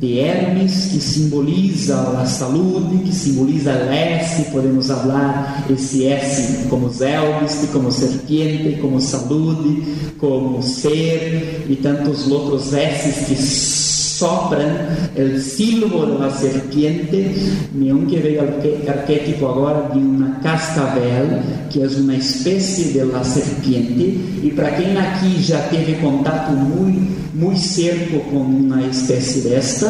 de 0.00 0.20
Hermes, 0.20 0.90
que 0.92 1.00
simboliza 1.00 2.20
a 2.20 2.26
saúde, 2.26 3.02
que 3.04 3.12
simboliza 3.12 3.72
el 3.72 3.92
S, 3.92 4.50
podemos 4.52 4.88
falar 4.88 5.64
esse 5.70 6.06
S 6.06 6.66
como 6.68 6.90
Zelbis, 6.90 7.68
como 7.72 7.90
serpiente, 7.90 8.78
como 8.80 9.00
saúde, 9.00 9.82
como 10.18 10.62
ser, 10.62 11.66
e 11.68 11.76
tantos 11.76 12.30
outros 12.30 12.72
S 12.72 13.24
que 13.24 13.95
sopran 14.16 14.86
o 15.16 15.38
silbo 15.38 16.18
da 16.18 16.30
serpiente, 16.30 17.68
um 17.74 18.06
que 18.06 18.16
veio 18.16 18.40
arquétipo 18.40 19.46
agora 19.46 19.90
de 19.92 19.98
uma 19.98 20.30
cascavel, 20.42 21.42
que 21.70 21.82
é 21.82 21.86
uma 21.86 22.14
espécie 22.14 22.92
de 22.92 23.04
la 23.04 23.22
serpiente, 23.22 24.40
e 24.42 24.52
para 24.54 24.70
quem 24.72 24.96
aqui 24.96 25.42
já 25.42 25.58
teve 25.68 25.94
contato 25.94 26.52
muito, 26.52 27.16
muito 27.34 27.58
cerco 27.58 28.20
com 28.30 28.38
uma 28.38 28.82
espécie 28.82 29.40
desta, 29.40 29.88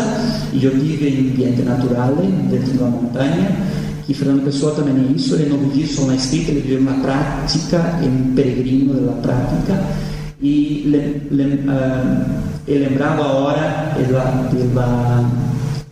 e 0.52 0.64
eu 0.64 0.72
tive 0.72 1.08
em 1.08 1.30
ambiente 1.30 1.62
natural, 1.62 2.14
dentro 2.50 2.72
da 2.74 2.86
montanha, 2.86 3.56
que 4.06 4.14
Fernando 4.14 4.44
Pessoa 4.44 4.72
também 4.72 4.94
é 4.94 5.12
isso, 5.16 5.34
ele 5.34 5.50
não 5.50 5.58
vivia 5.58 5.86
só 5.86 6.06
na 6.06 6.14
escrita, 6.14 6.50
ele 6.50 6.60
viveu 6.60 6.80
na 6.80 6.94
prática, 6.94 7.76
é 8.02 8.06
um 8.06 8.34
peregrino 8.34 8.94
da 8.94 9.12
prática, 9.12 9.82
e 10.42 10.82
le, 10.86 11.22
le, 11.30 11.44
uh, 11.64 12.24
lembrava 12.66 13.24
agora 13.24 13.96
da 14.74 15.46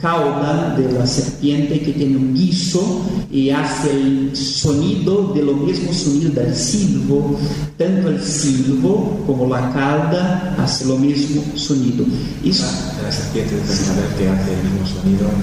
cauda 0.05 0.77
de 0.77 0.93
la 0.93 1.07
serpiente 1.07 1.79
que 1.79 1.93
tem 1.93 2.15
um 2.15 2.35
guiso 2.35 3.01
e 3.31 3.51
hace 3.51 3.89
o 3.89 4.37
sonido 4.37 5.33
de 5.33 5.41
lo 5.41 5.57
mesmo 5.57 5.95
sonido 5.95 6.29
del 6.29 6.55
silbo, 6.55 7.41
tanto 7.79 8.09
el 8.09 8.21
silbo 8.21 9.23
como 9.27 9.49
la 9.49 9.73
cauda 9.73 10.55
hace 10.59 10.85
lo 10.85 10.99
mesmo 10.99 11.43
sonido. 11.57 12.05
Isso... 12.45 12.67
La, 12.99 13.05
la 13.05 13.13
serpiente 13.13 13.55
de 13.55 13.63
cascabel 13.63 14.05
que 14.19 14.29
hace 14.29 14.53
el 14.53 14.63
mismo 14.65 14.87
sonido 14.87 15.25
con 15.25 15.41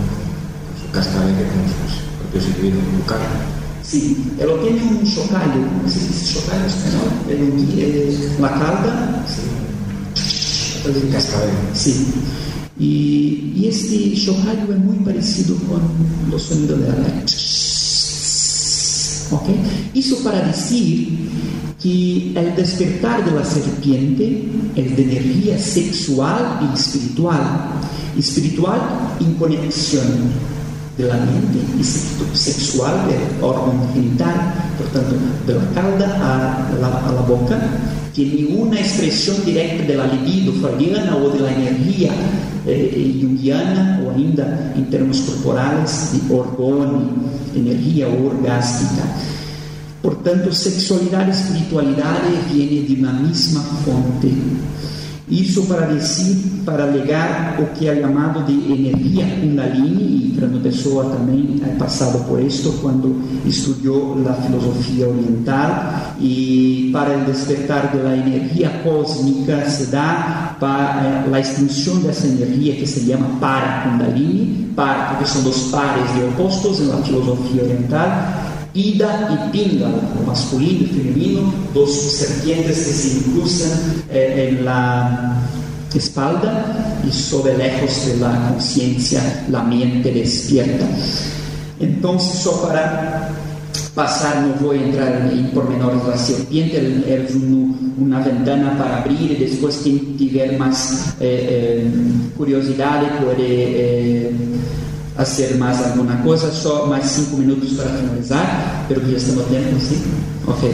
su 0.79 0.85
cascabel 0.91 1.35
que 1.35 1.43
con. 1.43 1.71
Sí, 3.91 4.15
ela 4.39 4.57
tem 4.63 4.73
um 4.75 5.05
chocalho, 5.05 5.69
não 5.83 5.89
sei 5.89 6.01
se 6.01 6.09
esse 6.11 6.33
chocalho 6.35 6.63
é 6.63 6.67
espanhol, 6.67 7.07
é 7.27 8.37
uma 8.39 8.47
cauda. 8.47 9.25
Sim. 9.27 11.11
Cascabel. 11.11 11.49
Sim. 11.73 12.13
E, 12.79 13.51
e 13.53 13.67
este 13.67 14.15
chocalho 14.15 14.71
é 14.71 14.77
muito 14.77 15.03
parecido 15.03 15.55
com 15.67 16.33
o 16.33 16.39
sonido 16.39 16.77
dela. 16.77 17.05
Ok? 19.31 19.59
Isso 19.93 20.15
para 20.23 20.39
dizer 20.39 21.11
que 21.77 22.33
o 22.33 22.55
despertar 22.55 23.21
da 23.29 23.43
serpiente 23.43 24.49
é 24.77 24.81
de 24.83 25.01
energia 25.01 25.59
sexual 25.59 26.61
e 26.61 26.73
espiritual. 26.73 27.81
Espiritual 28.15 29.17
em 29.19 29.33
conexão 29.33 30.31
de 30.97 31.07
la 31.07 31.15
mente 31.15 31.59
y 31.79 31.83
sexual 31.83 33.07
del 33.07 33.43
órgano 33.43 33.89
genital, 33.93 34.53
por 34.77 34.87
tanto, 34.87 35.15
de 35.47 35.53
la 35.53 35.71
calda 35.73 36.15
a 36.15 36.79
la, 36.79 36.87
a 37.07 37.11
la 37.11 37.21
boca, 37.21 37.59
tiene 38.13 38.55
una 38.55 38.79
expresión 38.79 39.37
directa 39.45 39.83
de 39.83 39.95
la 39.95 40.05
libido 40.07 40.51
freudiana 40.53 41.15
o 41.15 41.29
de 41.29 41.39
la 41.39 41.51
energía 41.51 42.11
eh, 42.67 43.25
o 44.05 44.09
ainda 44.11 44.73
em 44.75 44.83
termos 44.83 45.21
corporais 45.21 46.11
de 46.13 46.33
orgone, 46.33 47.07
energia 47.55 48.07
orgástica. 48.07 49.03
Portanto, 50.01 50.51
sexualidade 50.51 51.29
e 51.29 51.33
espiritualidade 51.33 52.27
vêm 52.51 52.83
de 52.83 52.95
uma 52.95 53.13
mesma 53.13 53.61
fonte. 53.61 54.33
Isso 55.31 55.65
para 55.65 55.85
dizer, 55.85 56.35
para 56.65 56.83
alegar 56.83 57.55
o 57.57 57.67
que 57.67 57.87
é 57.87 58.01
chamado 58.01 58.43
de 58.43 58.51
energia 58.51 59.25
Kundalini, 59.39 60.27
e 60.27 60.35
Fernando 60.35 60.61
Pessoa 60.61 61.05
também 61.05 61.55
é 61.65 61.69
passado 61.77 62.25
por 62.27 62.43
isto 62.43 62.73
quando 62.81 63.21
estudou 63.45 64.17
a 64.27 64.33
filosofia 64.33 65.07
oriental, 65.07 66.15
e 66.19 66.89
para 66.91 67.17
o 67.17 67.25
despertar 67.25 67.95
da 67.95 68.13
energia 68.13 68.69
cósmica 68.83 69.63
se 69.69 69.85
dá 69.85 70.57
para 70.59 71.23
a 71.31 71.39
extinção 71.39 71.99
dessa 71.99 72.27
energia 72.27 72.75
que 72.75 72.85
se 72.85 73.09
chama 73.09 73.39
para 73.39 73.83
Kundalini, 73.83 74.69
para, 74.75 75.11
porque 75.11 75.27
são 75.27 75.43
dos 75.43 75.71
pares 75.71 76.13
de 76.13 76.23
opostos 76.25 76.85
na 76.89 76.97
filosofia 76.97 77.63
oriental, 77.63 78.50
Ida 78.73 79.29
e 79.31 79.51
Pingala, 79.51 79.99
o 80.19 80.25
masculino 80.25 80.85
e 80.85 80.87
feminino, 80.87 81.53
dos 81.73 81.91
serpientes 81.91 82.77
que 82.77 82.93
se 82.93 83.17
incrustan 83.17 84.03
eh, 84.09 84.49
en 84.49 84.65
la 84.65 85.41
espalda 85.93 87.01
y 87.05 87.11
sobre 87.11 87.57
lejos 87.57 88.05
de 88.05 88.17
la 88.17 88.49
conciencia, 88.49 89.45
la 89.49 89.63
mente 89.63 90.11
despierta. 90.11 90.85
Entonces, 91.81 92.39
só 92.39 92.65
para 92.65 93.29
pasar, 93.93 94.41
não 94.41 94.53
vou 94.53 94.73
entrar 94.73 95.33
em 95.33 95.43
pormenores 95.47 96.05
da 96.05 96.17
serpiente, 96.17 96.77
é 96.77 97.27
uma 97.97 98.21
ventana 98.21 98.75
para 98.77 98.99
abrir 98.99 99.31
e 99.31 99.35
depois 99.35 99.81
quem 99.83 99.97
tiver 100.17 100.57
mais 100.57 101.13
eh, 101.19 101.25
eh, 101.25 101.87
curiosidade 102.37 103.07
pode 103.21 104.29
eh, 105.21 105.25
fazer 105.25 105.55
mais 105.57 105.79
alguma 105.85 106.17
coisa, 106.17 106.51
só 106.51 106.87
mais 106.87 107.05
cinco 107.05 107.37
minutos 107.37 107.73
para 107.73 107.89
finalizar, 107.89 108.85
pelo 108.87 109.01
que 109.01 109.11
já 109.11 109.17
estamos 109.17 109.45
tempo, 109.45 109.79
sim? 109.79 110.01
Ok. 110.47 110.73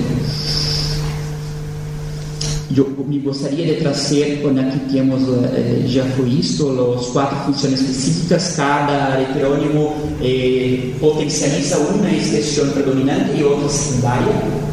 Eu 2.76 3.06
me 3.08 3.20
gostaria 3.20 3.66
de 3.66 3.82
trazer, 3.82 4.42
quando 4.42 4.60
aqui 4.60 4.80
temos, 4.92 5.24
eh, 5.24 5.84
já 5.88 6.06
foi 6.16 6.30
isto, 6.30 6.94
as 6.98 7.08
quatro 7.08 7.38
funções 7.46 7.80
específicas, 7.80 8.56
cada 8.56 9.22
heterônimo 9.22 9.96
eh, 10.22 10.92
potencializa 11.00 11.78
uma 11.78 12.10
expressão 12.10 12.70
predominante 12.70 13.38
e 13.38 13.44
outra 13.44 13.70
secundária. 13.70 14.68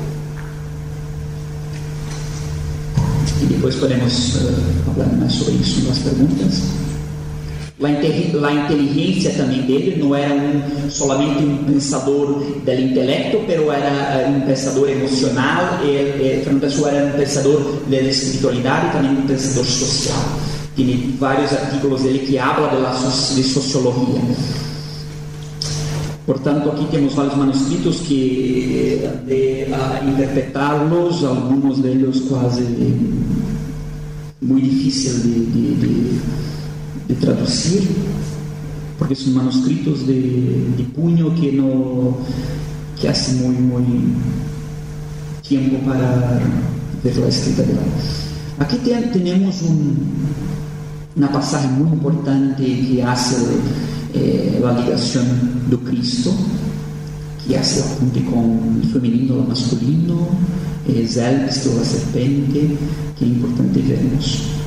E 3.42 3.46
depois 3.46 3.74
podemos 3.74 4.36
uh, 4.36 4.94
falar 4.94 5.12
mais 5.16 5.32
sobre 5.32 5.54
isso 5.54 5.86
nas 5.86 5.98
perguntas. 5.98 6.62
La, 7.76 7.90
inteligência 7.90 9.32
também 9.32 9.62
dele 9.62 9.96
não 10.00 10.14
era 10.14 10.32
um, 10.32 10.88
solamente 10.88 11.42
um 11.42 11.64
pensador 11.64 12.34
do 12.38 12.72
intelecto, 12.72 13.40
pero 13.48 13.72
era 13.72 14.20
eh, 14.20 14.28
um 14.28 14.42
pensador 14.42 14.88
emocional, 14.88 15.80
e, 15.82 15.88
e 15.88 16.40
era 16.40 16.54
um 16.54 16.60
pensador 16.60 17.62
da 17.88 18.00
espiritualidade 18.00 18.86
e 18.86 18.90
também 18.92 19.10
um 19.10 19.26
pensador 19.26 19.64
social. 19.64 20.22
Tem 20.76 21.16
vários 21.18 21.52
artigos 21.52 22.02
dele 22.02 22.20
que 22.20 22.38
habla 22.38 22.68
de, 22.68 23.34
de 23.34 23.42
sociologia. 23.42 24.22
Portanto, 26.26 26.70
aqui 26.70 26.86
temos 26.92 27.12
vários 27.12 27.36
manuscritos 27.36 28.00
que, 28.02 29.02
de 29.26 29.66
interpretá-los, 30.08 31.24
alguns 31.24 31.78
deles 31.80 32.20
quase 32.28 32.62
muito 34.40 34.64
difícil 34.64 35.14
de, 35.22 35.44
de, 35.46 35.74
de 35.74 36.20
de 37.08 37.14
traduzir, 37.14 37.88
porque 38.98 39.14
são 39.14 39.32
manuscritos 39.32 40.06
de, 40.06 40.70
de 40.76 40.82
punho 40.94 41.30
que 41.32 41.52
não 41.52 42.16
que 42.96 43.08
hace 43.08 43.32
muito 43.32 43.60
muito 43.60 44.44
tempo 45.48 45.84
para 45.84 46.40
ver 47.02 47.24
a 47.24 47.28
escrita 47.28 47.62
dela. 47.62 47.82
Aqui 48.58 48.78
tem, 48.78 49.02
temos 49.08 49.62
um, 49.62 49.94
uma 51.16 51.28
passagem 51.28 51.70
muito 51.70 51.96
importante 51.96 52.62
que 52.62 53.02
faz 53.02 53.36
eh, 54.14 54.62
a 54.64 54.72
ligação 54.72 55.24
do 55.68 55.78
Cristo, 55.78 56.32
que 57.40 57.56
hace 57.56 57.80
a 57.80 57.82
ponte 57.96 58.20
com 58.20 58.38
o 58.38 58.88
feminino 58.92 59.36
e 59.36 59.38
o 59.38 59.48
masculino, 59.48 60.28
eh, 60.88 61.04
Zelps, 61.04 61.66
a 61.66 61.84
serpente, 61.84 62.78
que 63.16 63.24
é 63.24 63.28
importante 63.28 63.80
vermos. 63.80 64.63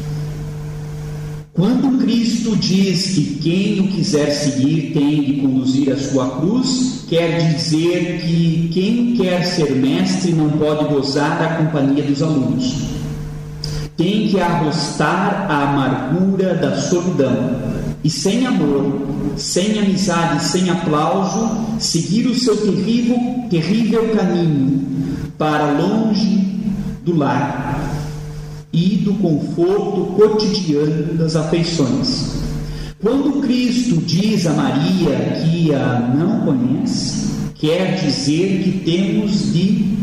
Quando 1.57 1.97
Cristo 1.97 2.55
diz 2.55 3.15
que 3.15 3.39
quem 3.41 3.79
o 3.79 3.87
quiser 3.87 4.29
seguir 4.29 4.91
tem 4.93 5.23
de 5.23 5.41
conduzir 5.41 5.91
a 5.91 5.97
sua 5.97 6.29
cruz, 6.37 7.03
quer 7.09 7.51
dizer 7.51 8.21
que 8.21 8.69
quem 8.71 9.15
quer 9.15 9.43
ser 9.43 9.71
mestre 9.71 10.33
não 10.33 10.51
pode 10.51 10.85
gozar 10.85 11.39
da 11.39 11.55
companhia 11.55 12.03
dos 12.03 12.21
alunos. 12.21 12.75
Tem 13.97 14.27
que 14.27 14.39
arrostar 14.39 15.47
a 15.49 15.63
amargura 15.63 16.53
da 16.53 16.77
solidão 16.77 17.55
e, 18.03 18.09
sem 18.11 18.45
amor, 18.45 19.07
sem 19.35 19.79
amizade, 19.79 20.43
sem 20.43 20.69
aplauso, 20.69 21.57
seguir 21.79 22.27
o 22.27 22.35
seu 22.35 22.55
terrível, 22.55 23.17
terrível 23.49 24.15
caminho 24.15 24.85
para 25.39 25.71
longe 25.71 26.37
do 27.03 27.17
lar 27.17 27.96
e 28.71 28.97
do 28.97 29.13
conforto 29.15 30.13
cotidiano 30.15 31.13
das 31.15 31.35
afeições. 31.35 32.37
Quando 33.01 33.41
Cristo 33.41 33.97
diz 33.97 34.47
a 34.47 34.53
Maria 34.53 35.41
que 35.41 35.73
a 35.73 35.99
não 36.15 36.41
conhece, 36.41 37.27
quer 37.55 37.95
dizer 37.95 38.63
que 38.63 38.79
temos 38.83 39.53
de 39.53 39.97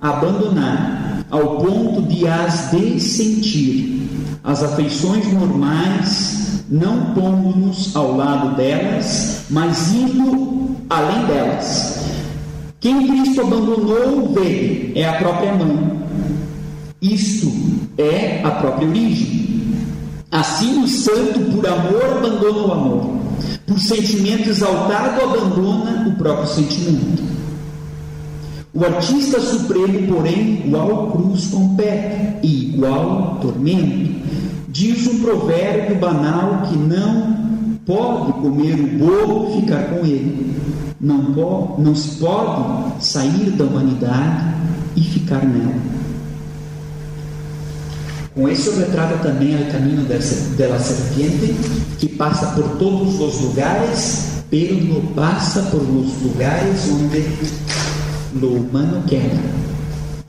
abandonar 0.00 1.26
ao 1.30 1.56
ponto 1.58 2.02
de 2.02 2.26
as 2.26 2.70
dessentir 2.70 3.96
as 4.46 4.62
afeições 4.62 5.30
normais, 5.32 6.62
não 6.70 7.14
pondo-nos 7.14 7.94
ao 7.96 8.16
lado 8.16 8.56
delas, 8.56 9.42
mas 9.50 9.92
indo 9.92 10.76
além 10.88 11.26
delas. 11.26 12.06
Quem 12.78 13.08
Cristo 13.08 13.40
abandonou 13.40 14.32
veio 14.32 14.92
é 14.94 15.08
a 15.08 15.14
própria 15.14 15.52
mãe. 15.52 16.00
Isto 17.02 17.52
é 17.98 18.40
a 18.44 18.50
própria 18.50 18.88
origem. 18.88 19.46
Assim, 20.30 20.82
o 20.82 20.88
santo, 20.88 21.40
por 21.52 21.66
amor, 21.66 22.18
abandona 22.18 22.58
o 22.58 22.72
amor. 22.72 23.16
Por 23.66 23.78
sentimento 23.80 24.50
exaltado, 24.50 25.22
abandona 25.22 26.08
o 26.08 26.12
próprio 26.16 26.48
sentimento. 26.48 27.22
O 28.74 28.84
artista 28.84 29.40
supremo, 29.40 30.06
porém, 30.06 30.66
igual 30.66 31.10
cruz 31.12 31.46
compete 31.46 32.36
e 32.42 32.74
igual 32.74 33.38
tormento. 33.40 34.14
Diz 34.68 35.06
um 35.06 35.20
provérbio 35.20 35.96
banal 35.96 36.62
que 36.68 36.76
não 36.76 37.34
pode 37.86 38.32
comer 38.34 38.74
o 38.74 38.98
bolo 38.98 39.48
e 39.48 39.60
ficar 39.62 39.84
com 39.84 40.04
ele. 40.04 40.54
Não, 41.00 41.32
pode, 41.32 41.80
não 41.80 41.94
se 41.94 42.16
pode 42.18 43.02
sair 43.04 43.50
da 43.52 43.64
humanidade 43.64 44.44
e 44.94 45.00
ficar 45.00 45.42
nela. 45.46 45.74
Com 48.36 48.46
isso 48.50 48.70
retrata 48.78 49.16
também 49.16 49.62
o 49.62 49.72
caminho 49.72 50.04
da 50.04 50.20
serpiente 50.20 51.56
que 51.98 52.06
passa 52.06 52.48
por 52.48 52.76
todos 52.76 53.18
os 53.18 53.40
lugares, 53.40 54.42
pero 54.50 54.74
não 54.74 55.00
passa 55.14 55.62
por 55.62 55.80
os 55.80 56.22
lugares 56.22 56.86
onde 56.90 57.24
o 58.44 58.58
humano 58.58 59.02
queda. 59.06 59.40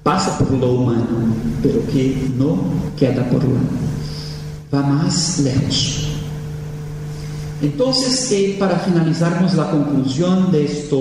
Passa 0.06 0.32
por 0.42 0.50
lo 0.50 0.84
humano, 0.84 1.36
pero 1.62 1.82
que 1.82 2.34
não 2.38 2.72
queda 2.96 3.26
por 3.26 3.44
lá. 3.44 3.60
Vai 4.72 4.84
mais 4.84 5.40
lejos. 5.40 6.08
Então, 7.62 7.92
eh, 7.92 8.56
para 8.58 8.80
finalizarmos 8.80 9.60
a 9.60 9.66
conclusão 9.66 10.50
deste 10.50 10.96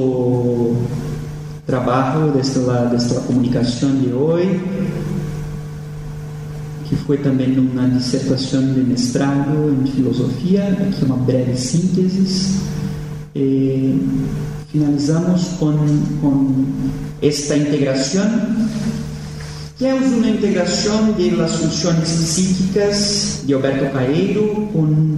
trabalho, 1.64 2.32
desta, 2.32 2.86
desta 2.86 3.20
comunicação 3.20 3.94
de 3.94 4.12
hoje, 4.12 4.60
foi 7.06 7.18
também 7.18 7.56
uma 7.58 7.88
dissertação 7.88 8.74
de 8.74 8.80
mestrado 8.80 9.76
em 9.80 9.86
filosofia, 9.92 10.64
aqui 10.64 11.04
uma 11.04 11.16
breve 11.16 11.56
síntese. 11.56 12.58
E 13.34 14.00
finalizamos 14.72 15.44
com, 15.58 15.72
com 16.20 16.64
esta 17.22 17.56
integração, 17.56 18.28
que 19.78 19.86
é 19.86 19.94
uma 19.94 20.28
integração 20.28 21.12
das 21.36 21.56
funções 21.56 22.10
psíquicas 22.10 23.42
de 23.44 23.54
Alberto 23.54 23.92
Caeiro 23.92 24.68
com 24.72 25.15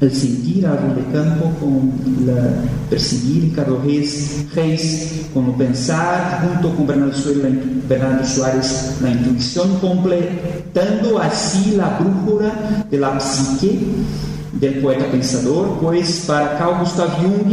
el 0.00 0.12
sentir 0.12 0.66
algo 0.66 0.94
de 0.94 1.02
campo 1.12 1.50
con 1.58 1.92
la 2.26 2.62
perseguir 2.90 3.44
Ricardo 3.44 3.80
Reis, 3.84 4.44
Reis, 4.54 5.26
con 5.32 5.46
lo 5.46 5.52
pensar 5.56 6.42
junto 6.42 6.76
con 6.76 6.86
Bernardo 6.86 7.14
Suárez, 7.14 7.88
Bernardo 7.88 8.26
Suárez 8.26 8.96
la 9.00 9.10
intuición, 9.10 9.78
completando 9.80 11.18
así 11.18 11.76
la 11.76 11.98
brújula 11.98 12.84
de 12.90 12.98
la 12.98 13.18
psique 13.18 13.78
del 14.52 14.74
poeta 14.80 15.10
pensador, 15.10 15.78
pues 15.80 16.24
para 16.26 16.58
Carl 16.58 16.80
Gustav 16.80 17.10
Jung 17.20 17.46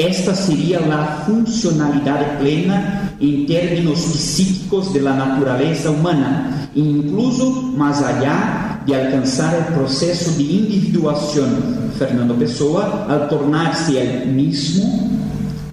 esta 0.00 0.34
sería 0.34 0.80
la 0.80 1.24
funcionalidad 1.26 2.38
plena 2.38 3.12
en 3.20 3.46
términos 3.46 3.98
psíquicos 3.98 4.94
de 4.94 5.02
la 5.02 5.14
naturaleza 5.14 5.90
humana, 5.90 6.59
incluso 6.74 7.50
más 7.76 8.02
allá 8.02 8.82
de 8.86 8.94
alcanzar 8.94 9.54
el 9.54 9.74
proceso 9.74 10.32
de 10.36 10.42
individuación. 10.42 11.90
Fernando 11.98 12.34
Pessoa, 12.34 13.06
al 13.08 13.28
tornarse 13.28 14.00
el 14.00 14.32
mismo, 14.32 15.10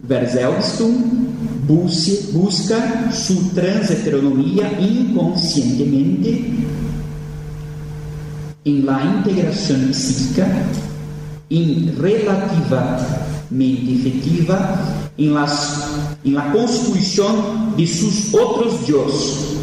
Verselbstum 0.03 1.27
busca 1.67 3.11
su 3.11 3.49
transheteronomía 3.49 4.71
inconscientemente 4.79 6.51
en 8.65 8.85
la 8.85 9.03
integración 9.03 9.93
psíquica, 9.93 10.47
en 11.49 11.95
relativa 11.97 12.99
efectiva 13.49 14.77
em 15.17 15.31
las, 15.31 15.89
en 16.23 16.33
la 16.33 16.51
constituição 16.51 17.73
de 17.75 17.87
sus 17.87 18.33
otros 18.33 18.85
dios. 18.85 19.56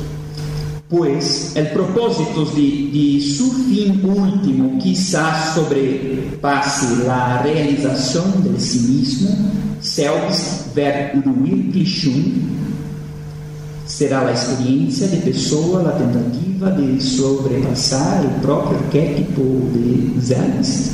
Pues 0.96 1.56
el 1.56 1.70
propósito 1.70 2.44
de, 2.54 2.88
de 2.92 3.20
su 3.20 3.50
fin 3.50 4.00
último 4.04 4.78
quizás 4.78 5.52
sobrepase 5.56 7.04
la 7.04 7.42
realización 7.42 8.44
de 8.44 8.60
sí 8.60 8.78
mismo, 8.92 9.36
selbst 9.80 10.72
verwirklichung, 10.72 12.34
será 13.84 14.20
a 14.20 14.30
experiência 14.30 15.08
de 15.08 15.16
pessoa, 15.16 15.88
a 15.88 15.92
tentativa 15.98 16.70
de 16.70 17.00
sobrepassar 17.00 18.24
o 18.24 18.40
próprio 18.40 18.78
arquétipo 18.78 19.42
de 19.72 20.20
Selbst 20.22 20.92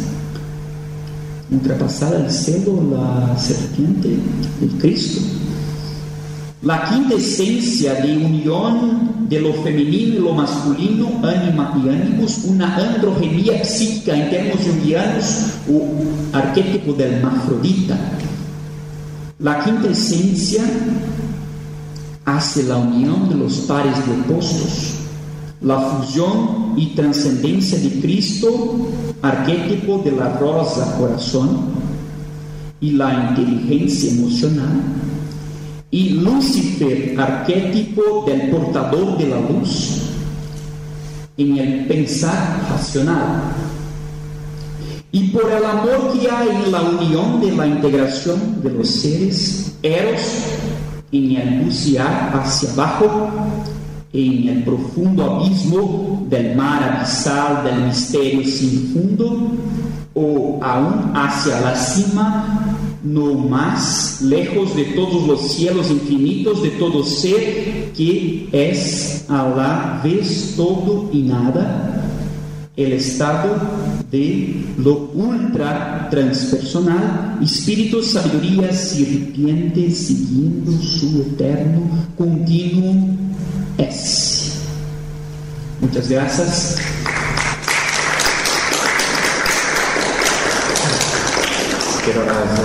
ultrapassar 1.50 2.14
el 2.14 2.30
cielo 2.30 2.82
la 2.90 3.36
serpiente, 3.36 4.16
el 4.62 4.70
Cristo. 4.78 5.20
La 6.62 6.88
quinta 6.90 7.14
esencia 7.14 7.94
de 7.94 8.16
unión 8.16 9.28
de 9.28 9.40
lo 9.40 9.54
femenino 9.54 10.16
y 10.16 10.18
lo 10.18 10.34
masculino, 10.34 11.08
ánima 11.22 11.80
y 11.82 11.88
ánimos, 11.88 12.44
una 12.44 12.76
androgenía 12.76 13.64
psíquica 13.64 14.14
en 14.14 14.30
términos 14.30 14.60
junguianos, 14.66 15.46
o 15.70 16.36
arquetipo 16.36 16.92
del 16.92 17.22
mafrodita. 17.22 17.96
La 19.38 19.64
quinta 19.64 19.88
esencia 19.88 20.62
hace 22.26 22.64
la 22.64 22.76
unión 22.76 23.28
de 23.28 23.36
los 23.36 23.54
pares 23.60 23.94
de 24.06 24.12
opostos 24.20 25.00
la 25.62 25.78
fusión 25.78 26.74
y 26.76 26.94
trascendencia 26.94 27.78
de 27.78 28.00
Cristo, 28.00 28.88
arquetipo 29.20 29.98
de 29.98 30.12
la 30.12 30.38
rosa 30.38 30.96
corazón, 30.98 31.80
y 32.80 32.92
la 32.92 33.28
inteligencia 33.28 34.10
emocional, 34.10 34.80
y 35.90 36.10
Lucifer, 36.10 37.14
arquetipo 37.18 38.24
del 38.26 38.50
portador 38.50 39.18
de 39.18 39.28
la 39.28 39.40
luz, 39.40 40.02
en 41.36 41.58
el 41.58 41.86
pensar 41.86 42.66
racional. 42.70 43.52
Y 45.12 45.28
por 45.28 45.50
el 45.50 45.64
amor 45.64 46.12
que 46.12 46.30
hay 46.30 46.48
en 46.64 46.70
la 46.70 46.82
unión 46.82 47.40
de 47.40 47.52
la 47.52 47.66
integración 47.66 48.62
de 48.62 48.70
los 48.70 48.88
seres, 48.88 49.76
Eros, 49.82 50.22
en 51.10 51.36
el 51.36 51.64
bucear 51.64 52.30
hacia 52.34 52.72
abajo, 52.72 53.30
em 54.12 54.48
el 54.48 54.62
profundo 54.62 55.24
abismo 55.24 56.26
del 56.28 56.56
mar 56.56 56.82
abisal 56.82 57.64
del 57.64 57.86
misterio 57.86 58.44
sin 58.44 58.92
fundo 58.92 59.52
o 60.14 60.58
aún 60.62 61.12
hacia 61.14 61.60
la 61.60 61.74
cima 61.76 62.76
no 63.02 63.34
más 63.34 64.20
lejos 64.22 64.76
de 64.76 64.84
todos 64.84 65.26
los 65.26 65.52
cielos 65.52 65.90
infinitos 65.90 66.62
de 66.62 66.70
todo 66.70 67.04
ser 67.04 67.92
que 67.96 68.48
es 68.52 69.24
a 69.28 69.48
la 69.48 70.00
vez 70.04 70.54
todo 70.56 71.10
y 71.12 71.22
nada 71.22 72.00
el 72.76 72.92
estado 72.92 73.56
de 74.10 74.64
lo 74.78 75.10
ultra 75.14 76.08
transpersonal, 76.10 77.38
espíritu, 77.42 78.02
sabiduría, 78.02 78.72
serpiente, 78.72 79.90
siguiendo 79.90 80.72
su 80.80 81.22
eterno, 81.22 81.82
continuo 82.16 82.94
S. 83.76 84.52
Muchas 85.80 86.08
gracias. 86.08 86.76
Quiero 92.04 92.22
agradecer 92.22 92.64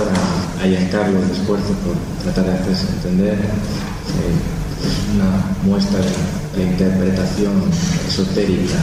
a 0.62 0.66
Giancarlo 0.66 1.22
el 1.22 1.30
esfuerzo 1.30 1.74
por 1.84 1.94
tratar 2.24 2.46
de 2.46 2.58
hacerse 2.58 2.88
entender. 2.88 3.34
Eh, 3.34 4.34
es 4.80 5.14
una 5.14 5.28
muestra 5.62 6.00
de 6.00 6.08
la 6.56 6.62
interpretación 6.70 7.70
esotérica 8.08 8.80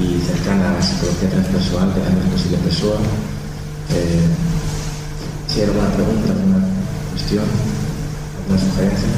y 0.00 0.18
cercana 0.24 0.70
a 0.70 0.72
la 0.74 0.82
psicología 0.82 1.28
transpersonal 1.28 1.92
de 1.94 2.00
la 2.00 2.30
Posible 2.32 2.56
Pessoa. 2.64 2.96
Eh, 3.90 4.28
si 5.46 5.60
hay 5.60 5.66
alguna 5.66 5.90
pregunta, 5.90 6.32
alguna 6.32 6.64
cuestión, 7.12 7.44
alguna 8.40 8.60
sugerencia. 8.60 9.08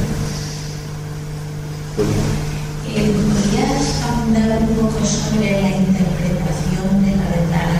¿Podrías 2.94 4.02
abundar 4.10 4.58
un 4.58 4.74
poco 4.74 5.06
sobre 5.06 5.62
la 5.62 5.70
interpretación 5.70 7.04
de 7.04 7.14
la 7.14 7.30
ventana 7.30 7.78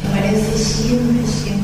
que 0.00 0.08
aparece 0.08 0.56
siempre, 0.56 1.26
siempre 1.26 1.63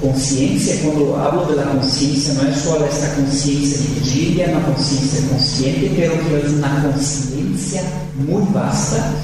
consciência, 0.00 0.78
quando 0.82 1.14
hablo 1.16 1.46
de 1.46 1.54
la 1.54 1.64
consciência, 1.64 2.34
não 2.34 2.48
é 2.48 2.52
só 2.54 2.76
esta 2.84 3.08
consciência 3.08 3.78
vigília, 3.94 4.48
uma 4.48 4.60
consciência 4.62 5.22
consciente, 5.28 5.92
pero 5.94 6.16
que 6.18 6.34
é 6.34 6.48
uma 6.48 6.92
consciência 6.92 7.84
muito 8.16 8.52
vasta, 8.52 9.14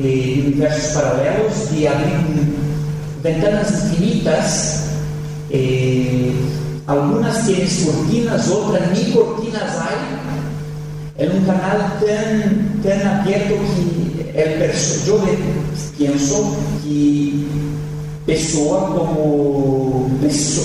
eh, 0.00 0.42
universos 0.46 0.92
paralelos, 0.92 1.70
de 1.70 1.86
abrir 1.86 2.58
ventanas 3.22 3.84
infinitas, 3.84 4.82
eh, 5.50 6.32
algunas 6.86 7.44
tienen 7.46 7.68
cortinas, 7.84 8.48
outras 8.48 8.90
ni 8.96 9.12
cortinas 9.12 9.76
hay. 9.80 10.18
É 11.20 11.26
um 11.26 11.44
canal 11.44 11.98
tão, 11.98 12.80
tão 12.80 13.10
aberto 13.10 13.54
que 15.96 16.04
eu 16.04 16.10
penso 16.12 16.56
que 16.84 17.48
pessoa 18.28 18.80
como 18.88 20.10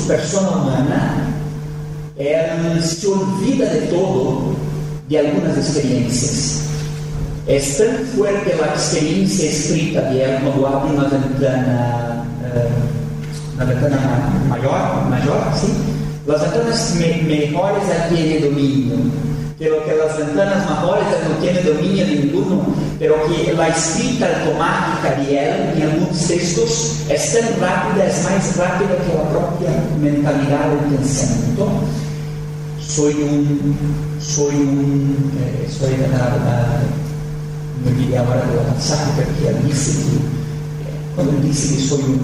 persona 0.05 0.49
humana, 0.49 1.33
ela 2.17 2.81
se 2.81 3.07
olvida 3.07 3.65
de 3.67 3.87
todo 3.87 4.53
de 5.07 5.17
algumas 5.17 5.57
experiências. 5.57 6.63
É 7.47 7.57
tão 7.59 8.05
forte 8.07 8.51
a 8.51 8.75
experiência 8.75 9.45
escrita 9.45 10.01
de 10.01 10.19
quando 10.41 10.65
abre 10.65 10.93
uma 10.93 11.07
ventana, 11.07 12.25
uma 13.53 13.65
ventana 13.65 13.97
maior, 14.49 15.09
maior, 15.09 15.53
sim. 15.55 15.73
As 16.27 16.41
ventanas 16.41 16.95
me 16.95 17.23
melhores 17.23 17.83
tem 18.09 18.41
domínio 18.41 19.09
pero 19.63 19.81
que 19.85 19.95
las 19.95 20.17
ventanas 20.17 20.69
mejores 20.69 21.05
no 21.29 21.35
tienen 21.37 21.65
dominio 21.65 22.05
ninguno, 22.05 22.65
pero 22.99 23.15
que 23.27 23.53
la 23.53 23.69
escrita 23.69 24.27
automática 24.27 25.15
de 25.21 25.39
él 25.39 25.73
en 25.77 25.83
algunos 25.83 26.27
textos 26.27 26.97
es 27.07 27.33
tan 27.33 27.61
rápida, 27.61 28.05
es 28.05 28.23
más 28.25 28.57
rápida 28.57 28.89
que 28.97 29.13
la 29.15 29.29
propia 29.29 29.69
mentalidad 30.01 30.67
del 30.67 30.97
pensamiento. 30.97 31.69
Soy 32.85 33.13
un, 33.13 34.19
soy 34.19 34.53
un, 34.53 35.31
eh, 35.39 35.69
soy 35.71 35.91
de 35.91 36.09
la, 36.09 36.81
diría 37.97 38.19
ahora 38.19 38.41
de 38.41 38.55
la 38.55 38.63
porque 39.15 39.47
él 39.47 39.65
dice 39.65 39.93
que, 39.93 40.17
eh, 40.17 40.99
cuando 41.15 41.41
dice 41.41 41.75
que 41.75 41.81
soy 41.81 42.01
un, 42.01 42.19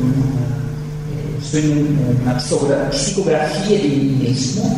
eh, 1.15 1.39
soy 1.41 1.87
una 2.21 2.37
psicografía 2.91 3.77
de 3.77 3.87
mí 3.87 4.27
mismo, 4.27 4.75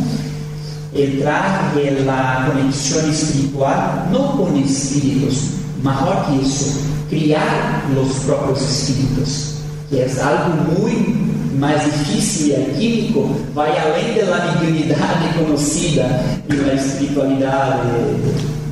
entrar 0.93 1.71
en 1.77 2.05
la 2.05 2.51
conexión 2.51 3.09
espiritual, 3.09 4.09
no 4.11 4.37
con 4.37 4.57
espíritus, 4.57 5.51
mejor 5.83 6.25
que 6.25 6.45
eso, 6.45 6.65
criar 7.09 7.83
los 7.95 8.09
propios 8.25 8.61
espíritus, 8.61 9.55
que 9.89 10.05
es 10.05 10.19
algo 10.19 10.79
muy 10.79 11.21
más 11.57 11.85
difícil 11.85 12.47
y 12.47 12.55
alquímico, 12.55 13.29
vai 13.53 13.77
além 13.77 14.15
da 14.25 14.55
mediunidade 14.59 15.33
conhecida 15.37 16.07
e 16.49 16.55
da 16.55 16.73
espiritualidade 16.73 17.87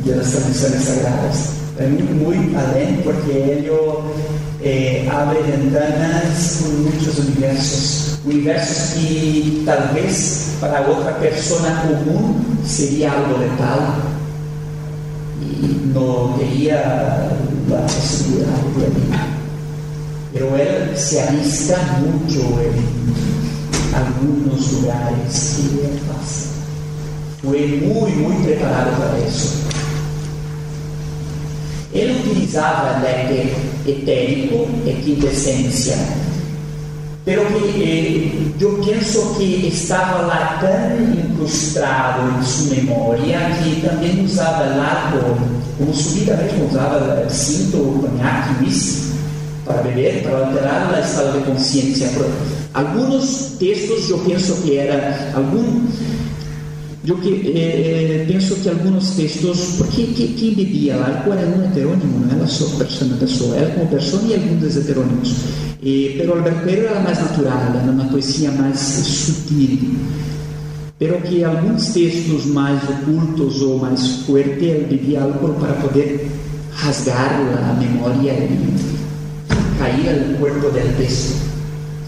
das 0.05 0.31
tradições 0.31 0.83
sagradas. 0.83 1.59
É 1.77 1.87
muito 1.87 2.57
além, 2.57 2.97
porque 3.03 3.31
ele 3.31 3.69
eh, 4.61 5.07
abre 5.09 5.39
ventanas 5.43 6.61
com 6.61 6.69
muitos 6.83 7.17
universos. 7.19 8.08
Universos 8.29 8.93
que 8.93 9.63
talvez 9.65 10.49
para 10.61 10.81
outra 10.81 11.13
pessoa 11.13 11.61
comum 11.81 12.39
seria 12.63 13.11
algo 13.11 13.39
letal 13.39 13.97
e 15.41 15.91
não 15.95 16.37
teria 16.37 16.77
a 16.79 17.81
possibilidade 17.81 18.71
de 18.75 18.85
ali. 18.85 19.09
Pero 20.31 20.55
él 20.57 20.95
se 20.95 21.21
arrisca 21.21 21.77
mucho 22.01 22.39
en 22.61 23.95
algunos 23.95 24.73
lugares 24.73 25.55
que 25.55 25.85
él 25.85 25.99
pasa. 26.07 26.49
Fue 27.41 27.81
muy, 27.83 28.11
muy 28.11 28.43
preparado 28.43 28.91
para 28.91 29.17
eso. 29.25 29.49
Ele 31.91 32.19
utilizava 32.19 32.99
leque 32.99 33.55
etérico 33.87 34.67
e 34.85 34.93
quintessência, 34.93 35.97
pero 37.25 37.45
que 37.45 37.83
eh, 37.83 38.51
eu 38.59 38.81
penso 38.83 39.35
que 39.35 39.67
estava 39.67 40.21
lá 40.25 40.57
tão 40.59 41.13
incrustado 41.13 42.39
em 42.39 42.43
sua 42.43 42.75
memória 42.75 43.39
que 43.61 43.81
também 43.81 44.23
usava 44.25 44.63
lá 44.63 45.11
como 45.77 45.93
subidamente 45.93 46.55
usava 46.69 47.27
cinto, 47.29 47.77
conhaque, 48.01 48.63
whisky 48.63 49.09
para 49.65 49.83
beber, 49.83 50.23
para 50.23 50.45
alterar 50.45 50.91
o 50.93 50.99
estado 50.99 51.39
de 51.39 51.45
consciência. 51.45 52.09
Alguns 52.73 53.55
textos 53.59 54.09
eu 54.09 54.17
penso 54.19 54.55
que 54.63 54.77
era 54.77 55.31
algum 55.35 55.87
eu 57.09 57.17
que, 57.17 57.29
eh, 57.29 58.21
eh, 58.21 58.25
penso 58.27 58.55
que 58.57 58.69
alguns 58.69 59.15
textos, 59.15 59.75
porque 59.79 60.03
que, 60.03 60.27
quem 60.37 60.53
bebia 60.53 60.95
lá 60.95 61.25
era 61.25 61.47
um 61.47 61.65
heterônimo, 61.65 62.19
não 62.19 62.37
era 62.37 62.45
só 62.45 62.65
persona, 62.77 63.17
pessoa, 63.17 63.55
era 63.55 63.71
como 63.71 63.87
persona 63.87 64.27
e 64.27 64.35
alguns 64.35 64.77
heterônimos. 64.77 65.33
Eh, 65.83 66.15
pero 66.17 66.33
Alberto 66.33 66.65
Pedro 66.65 66.85
era 66.85 66.99
mais 66.99 67.17
natural, 67.17 67.73
era 67.81 67.91
uma 67.91 68.05
poesia 68.05 68.51
mais 68.51 68.79
sutil. 68.79 69.95
Pero 70.99 71.19
que 71.21 71.43
alguns 71.43 71.87
textos 71.87 72.45
mais 72.45 72.79
ocultos 72.87 73.59
ou 73.63 73.79
mais 73.79 74.25
fuertes, 74.27 74.61
ele 74.61 74.85
bebia 74.85 75.23
álcool 75.23 75.55
para 75.59 75.73
poder 75.73 76.29
rasgar 76.71 77.41
a 77.41 77.73
memória 77.73 78.33
e 78.33 78.49
caía 79.79 80.11
el 80.11 80.35
cuerpo 80.35 80.69
del 80.69 80.93
texto. 80.95 81.33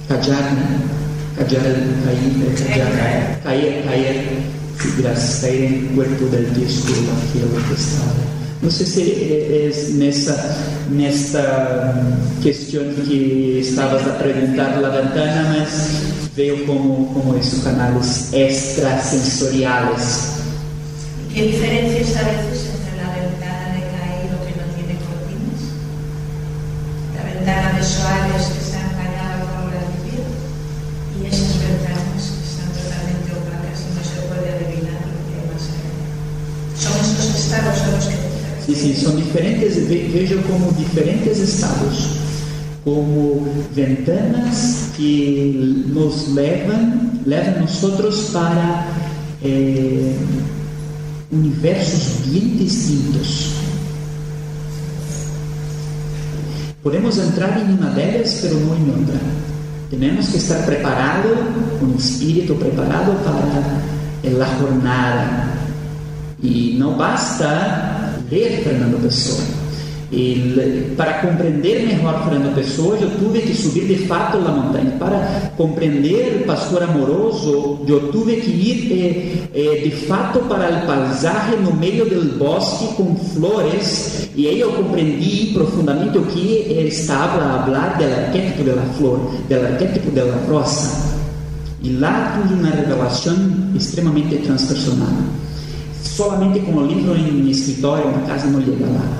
Callar, 0.08 0.54
¿no? 0.54 1.38
Callar, 1.38 1.64
cair, 2.04 2.56
callar, 2.68 3.39
cair, 3.43 3.84
cair, 3.86 4.61
graças, 4.98 5.42
cair 5.42 5.66
en 5.66 5.74
el 5.74 5.88
cuerpo 5.96 6.26
del 6.26 6.46
texto 6.54 6.92
aquilo 6.92 7.60
que 7.68 7.74
estava. 7.74 8.32
Não 8.62 8.70
sei 8.70 8.86
se 8.86 9.02
é 9.02 9.72
nessa, 9.94 10.36
nesta 10.90 11.96
questão 12.42 12.84
que 13.06 13.60
estavas 13.60 14.08
a 14.08 14.12
perguntar 14.12 14.80
na 14.80 14.90
ventana, 14.90 15.56
mas 15.58 15.70
veio 16.36 16.64
como, 16.66 17.08
como 17.14 17.38
isso, 17.38 17.62
canais 17.64 18.32
extrasensoriais. 18.34 20.32
Que 21.34 21.48
diferença 21.48 22.20
a 22.20 22.24
veces 22.24 22.68
entre 22.70 23.02
a 23.02 23.10
ventana 23.14 23.74
de 23.74 23.82
cair 23.98 24.30
o 24.32 24.38
que 24.46 24.54
não 24.60 24.68
tem 24.76 24.98
cortinas? 24.98 25.62
A 27.18 27.20
ventana 27.24 27.70
de 27.80 27.86
Soares 27.86 28.61
Sim, 38.66 38.76
sim, 38.76 38.95
são 38.95 39.16
diferentes, 39.16 39.76
vejo 39.88 40.41
como 40.43 40.72
diferentes 40.74 41.39
estados, 41.39 42.10
como 42.84 43.47
ventanas 43.74 44.89
que 44.95 45.86
nos 45.88 46.34
levam, 46.34 47.12
levam 47.26 47.62
nós 47.62 48.30
para 48.32 48.88
eh, 49.43 50.16
universos 51.32 52.28
bem 52.28 52.56
distintos. 52.58 53.52
Podemos 56.84 57.18
entrar 57.18 57.60
em 57.60 57.74
uma 57.74 57.91
delas, 57.91 58.39
pero 58.41 58.60
não 58.60 58.76
em 58.76 58.89
outra. 58.89 59.20
Temos 59.89 60.30
que 60.30 60.38
estar 60.38 60.66
preparados, 60.66 61.38
com 61.80 61.86
o 61.86 61.95
espírito 61.95 62.56
preparado 62.56 63.12
para 63.24 64.45
a 64.45 64.60
jornada. 64.60 65.61
E 66.42 66.76
não 66.78 66.94
basta 66.94 68.16
ler 68.30 68.64
Fernando 68.64 69.02
Pessoa. 69.02 69.62
E 70.12 70.94
para 70.98 71.14
compreender 71.20 71.88
melhor 71.88 72.26
Fernando 72.26 72.54
Pessoa, 72.54 72.98
eu 72.98 73.10
tive 73.18 73.48
que 73.48 73.56
subir 73.56 73.86
de 73.86 74.08
fato 74.08 74.38
a 74.39 74.52
montanha. 74.52 74.92
Para 75.00 75.52
compreender 75.56 76.42
o 76.42 76.46
pastor 76.46 76.84
amoroso, 76.84 77.80
eu 77.88 78.12
tive 78.12 78.42
que 78.42 78.52
ir 78.52 78.92
eh, 78.92 79.58
eh, 79.58 79.82
de 79.86 79.92
fato 80.08 80.39
para 80.39 80.84
o 80.84 80.86
paisaje 80.86 81.56
no 81.56 81.74
meio 81.74 82.04
do 82.10 82.38
bosque 82.38 82.94
com 82.96 83.16
flores. 83.16 84.30
E 84.36 84.48
aí 84.48 84.60
eu 84.60 84.74
compreendi 84.74 85.52
profundamente 85.54 86.18
o 86.18 86.26
que 86.26 86.68
estava 86.88 87.38
a 87.38 87.64
falar 87.64 87.98
do 87.98 88.04
arquétipo 88.04 88.64
da 88.64 88.82
flor, 88.98 89.32
do 89.48 89.56
arquétipo 89.56 90.12
da 90.12 90.24
rosa. 90.50 91.22
E 91.82 91.89
lá 91.94 92.38
tive 92.42 92.56
uma 92.56 92.70
revelação 92.70 93.34
extremamente 93.74 94.36
transpersonal. 94.39 95.08
Solamente 96.04 96.60
com 96.62 96.74
o 96.74 96.86
livro 96.86 97.16
em 97.16 97.49
escritório, 97.49 98.08
uma 98.08 98.22
casa 98.28 98.47
não 98.47 98.62
chega 98.62 98.86
lá. 98.86 99.18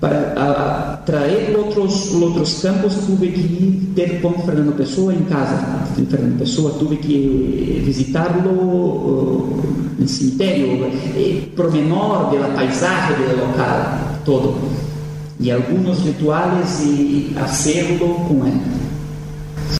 Para 0.00 0.94
atrair 0.94 1.54
outros 1.56 2.14
outros 2.14 2.62
campos 2.62 2.94
tive 3.04 3.32
que 3.32 3.92
ter 3.94 4.20
com 4.22 4.32
Fernando 4.32 4.74
Pessoa 4.76 5.12
em 5.12 5.24
casa. 5.24 5.58
De 5.96 6.06
Fernando 6.06 6.38
Pessoa 6.38 6.74
tive 6.78 6.96
que 6.96 7.82
visitá-lo 7.84 8.50
uh, 8.50 9.62
no 9.98 10.08
cemitério 10.08 10.86
eh, 11.16 11.42
pormenor 11.54 12.30
da 12.30 12.48
paisagem 12.54 13.16
do 13.16 13.46
local 13.46 13.98
todo. 14.24 14.54
E 15.38 15.50
alguns 15.50 15.98
rituais 16.00 16.82
e 16.82 17.32
hacerlo 17.36 18.14
com 18.26 18.46
ele 18.46 18.79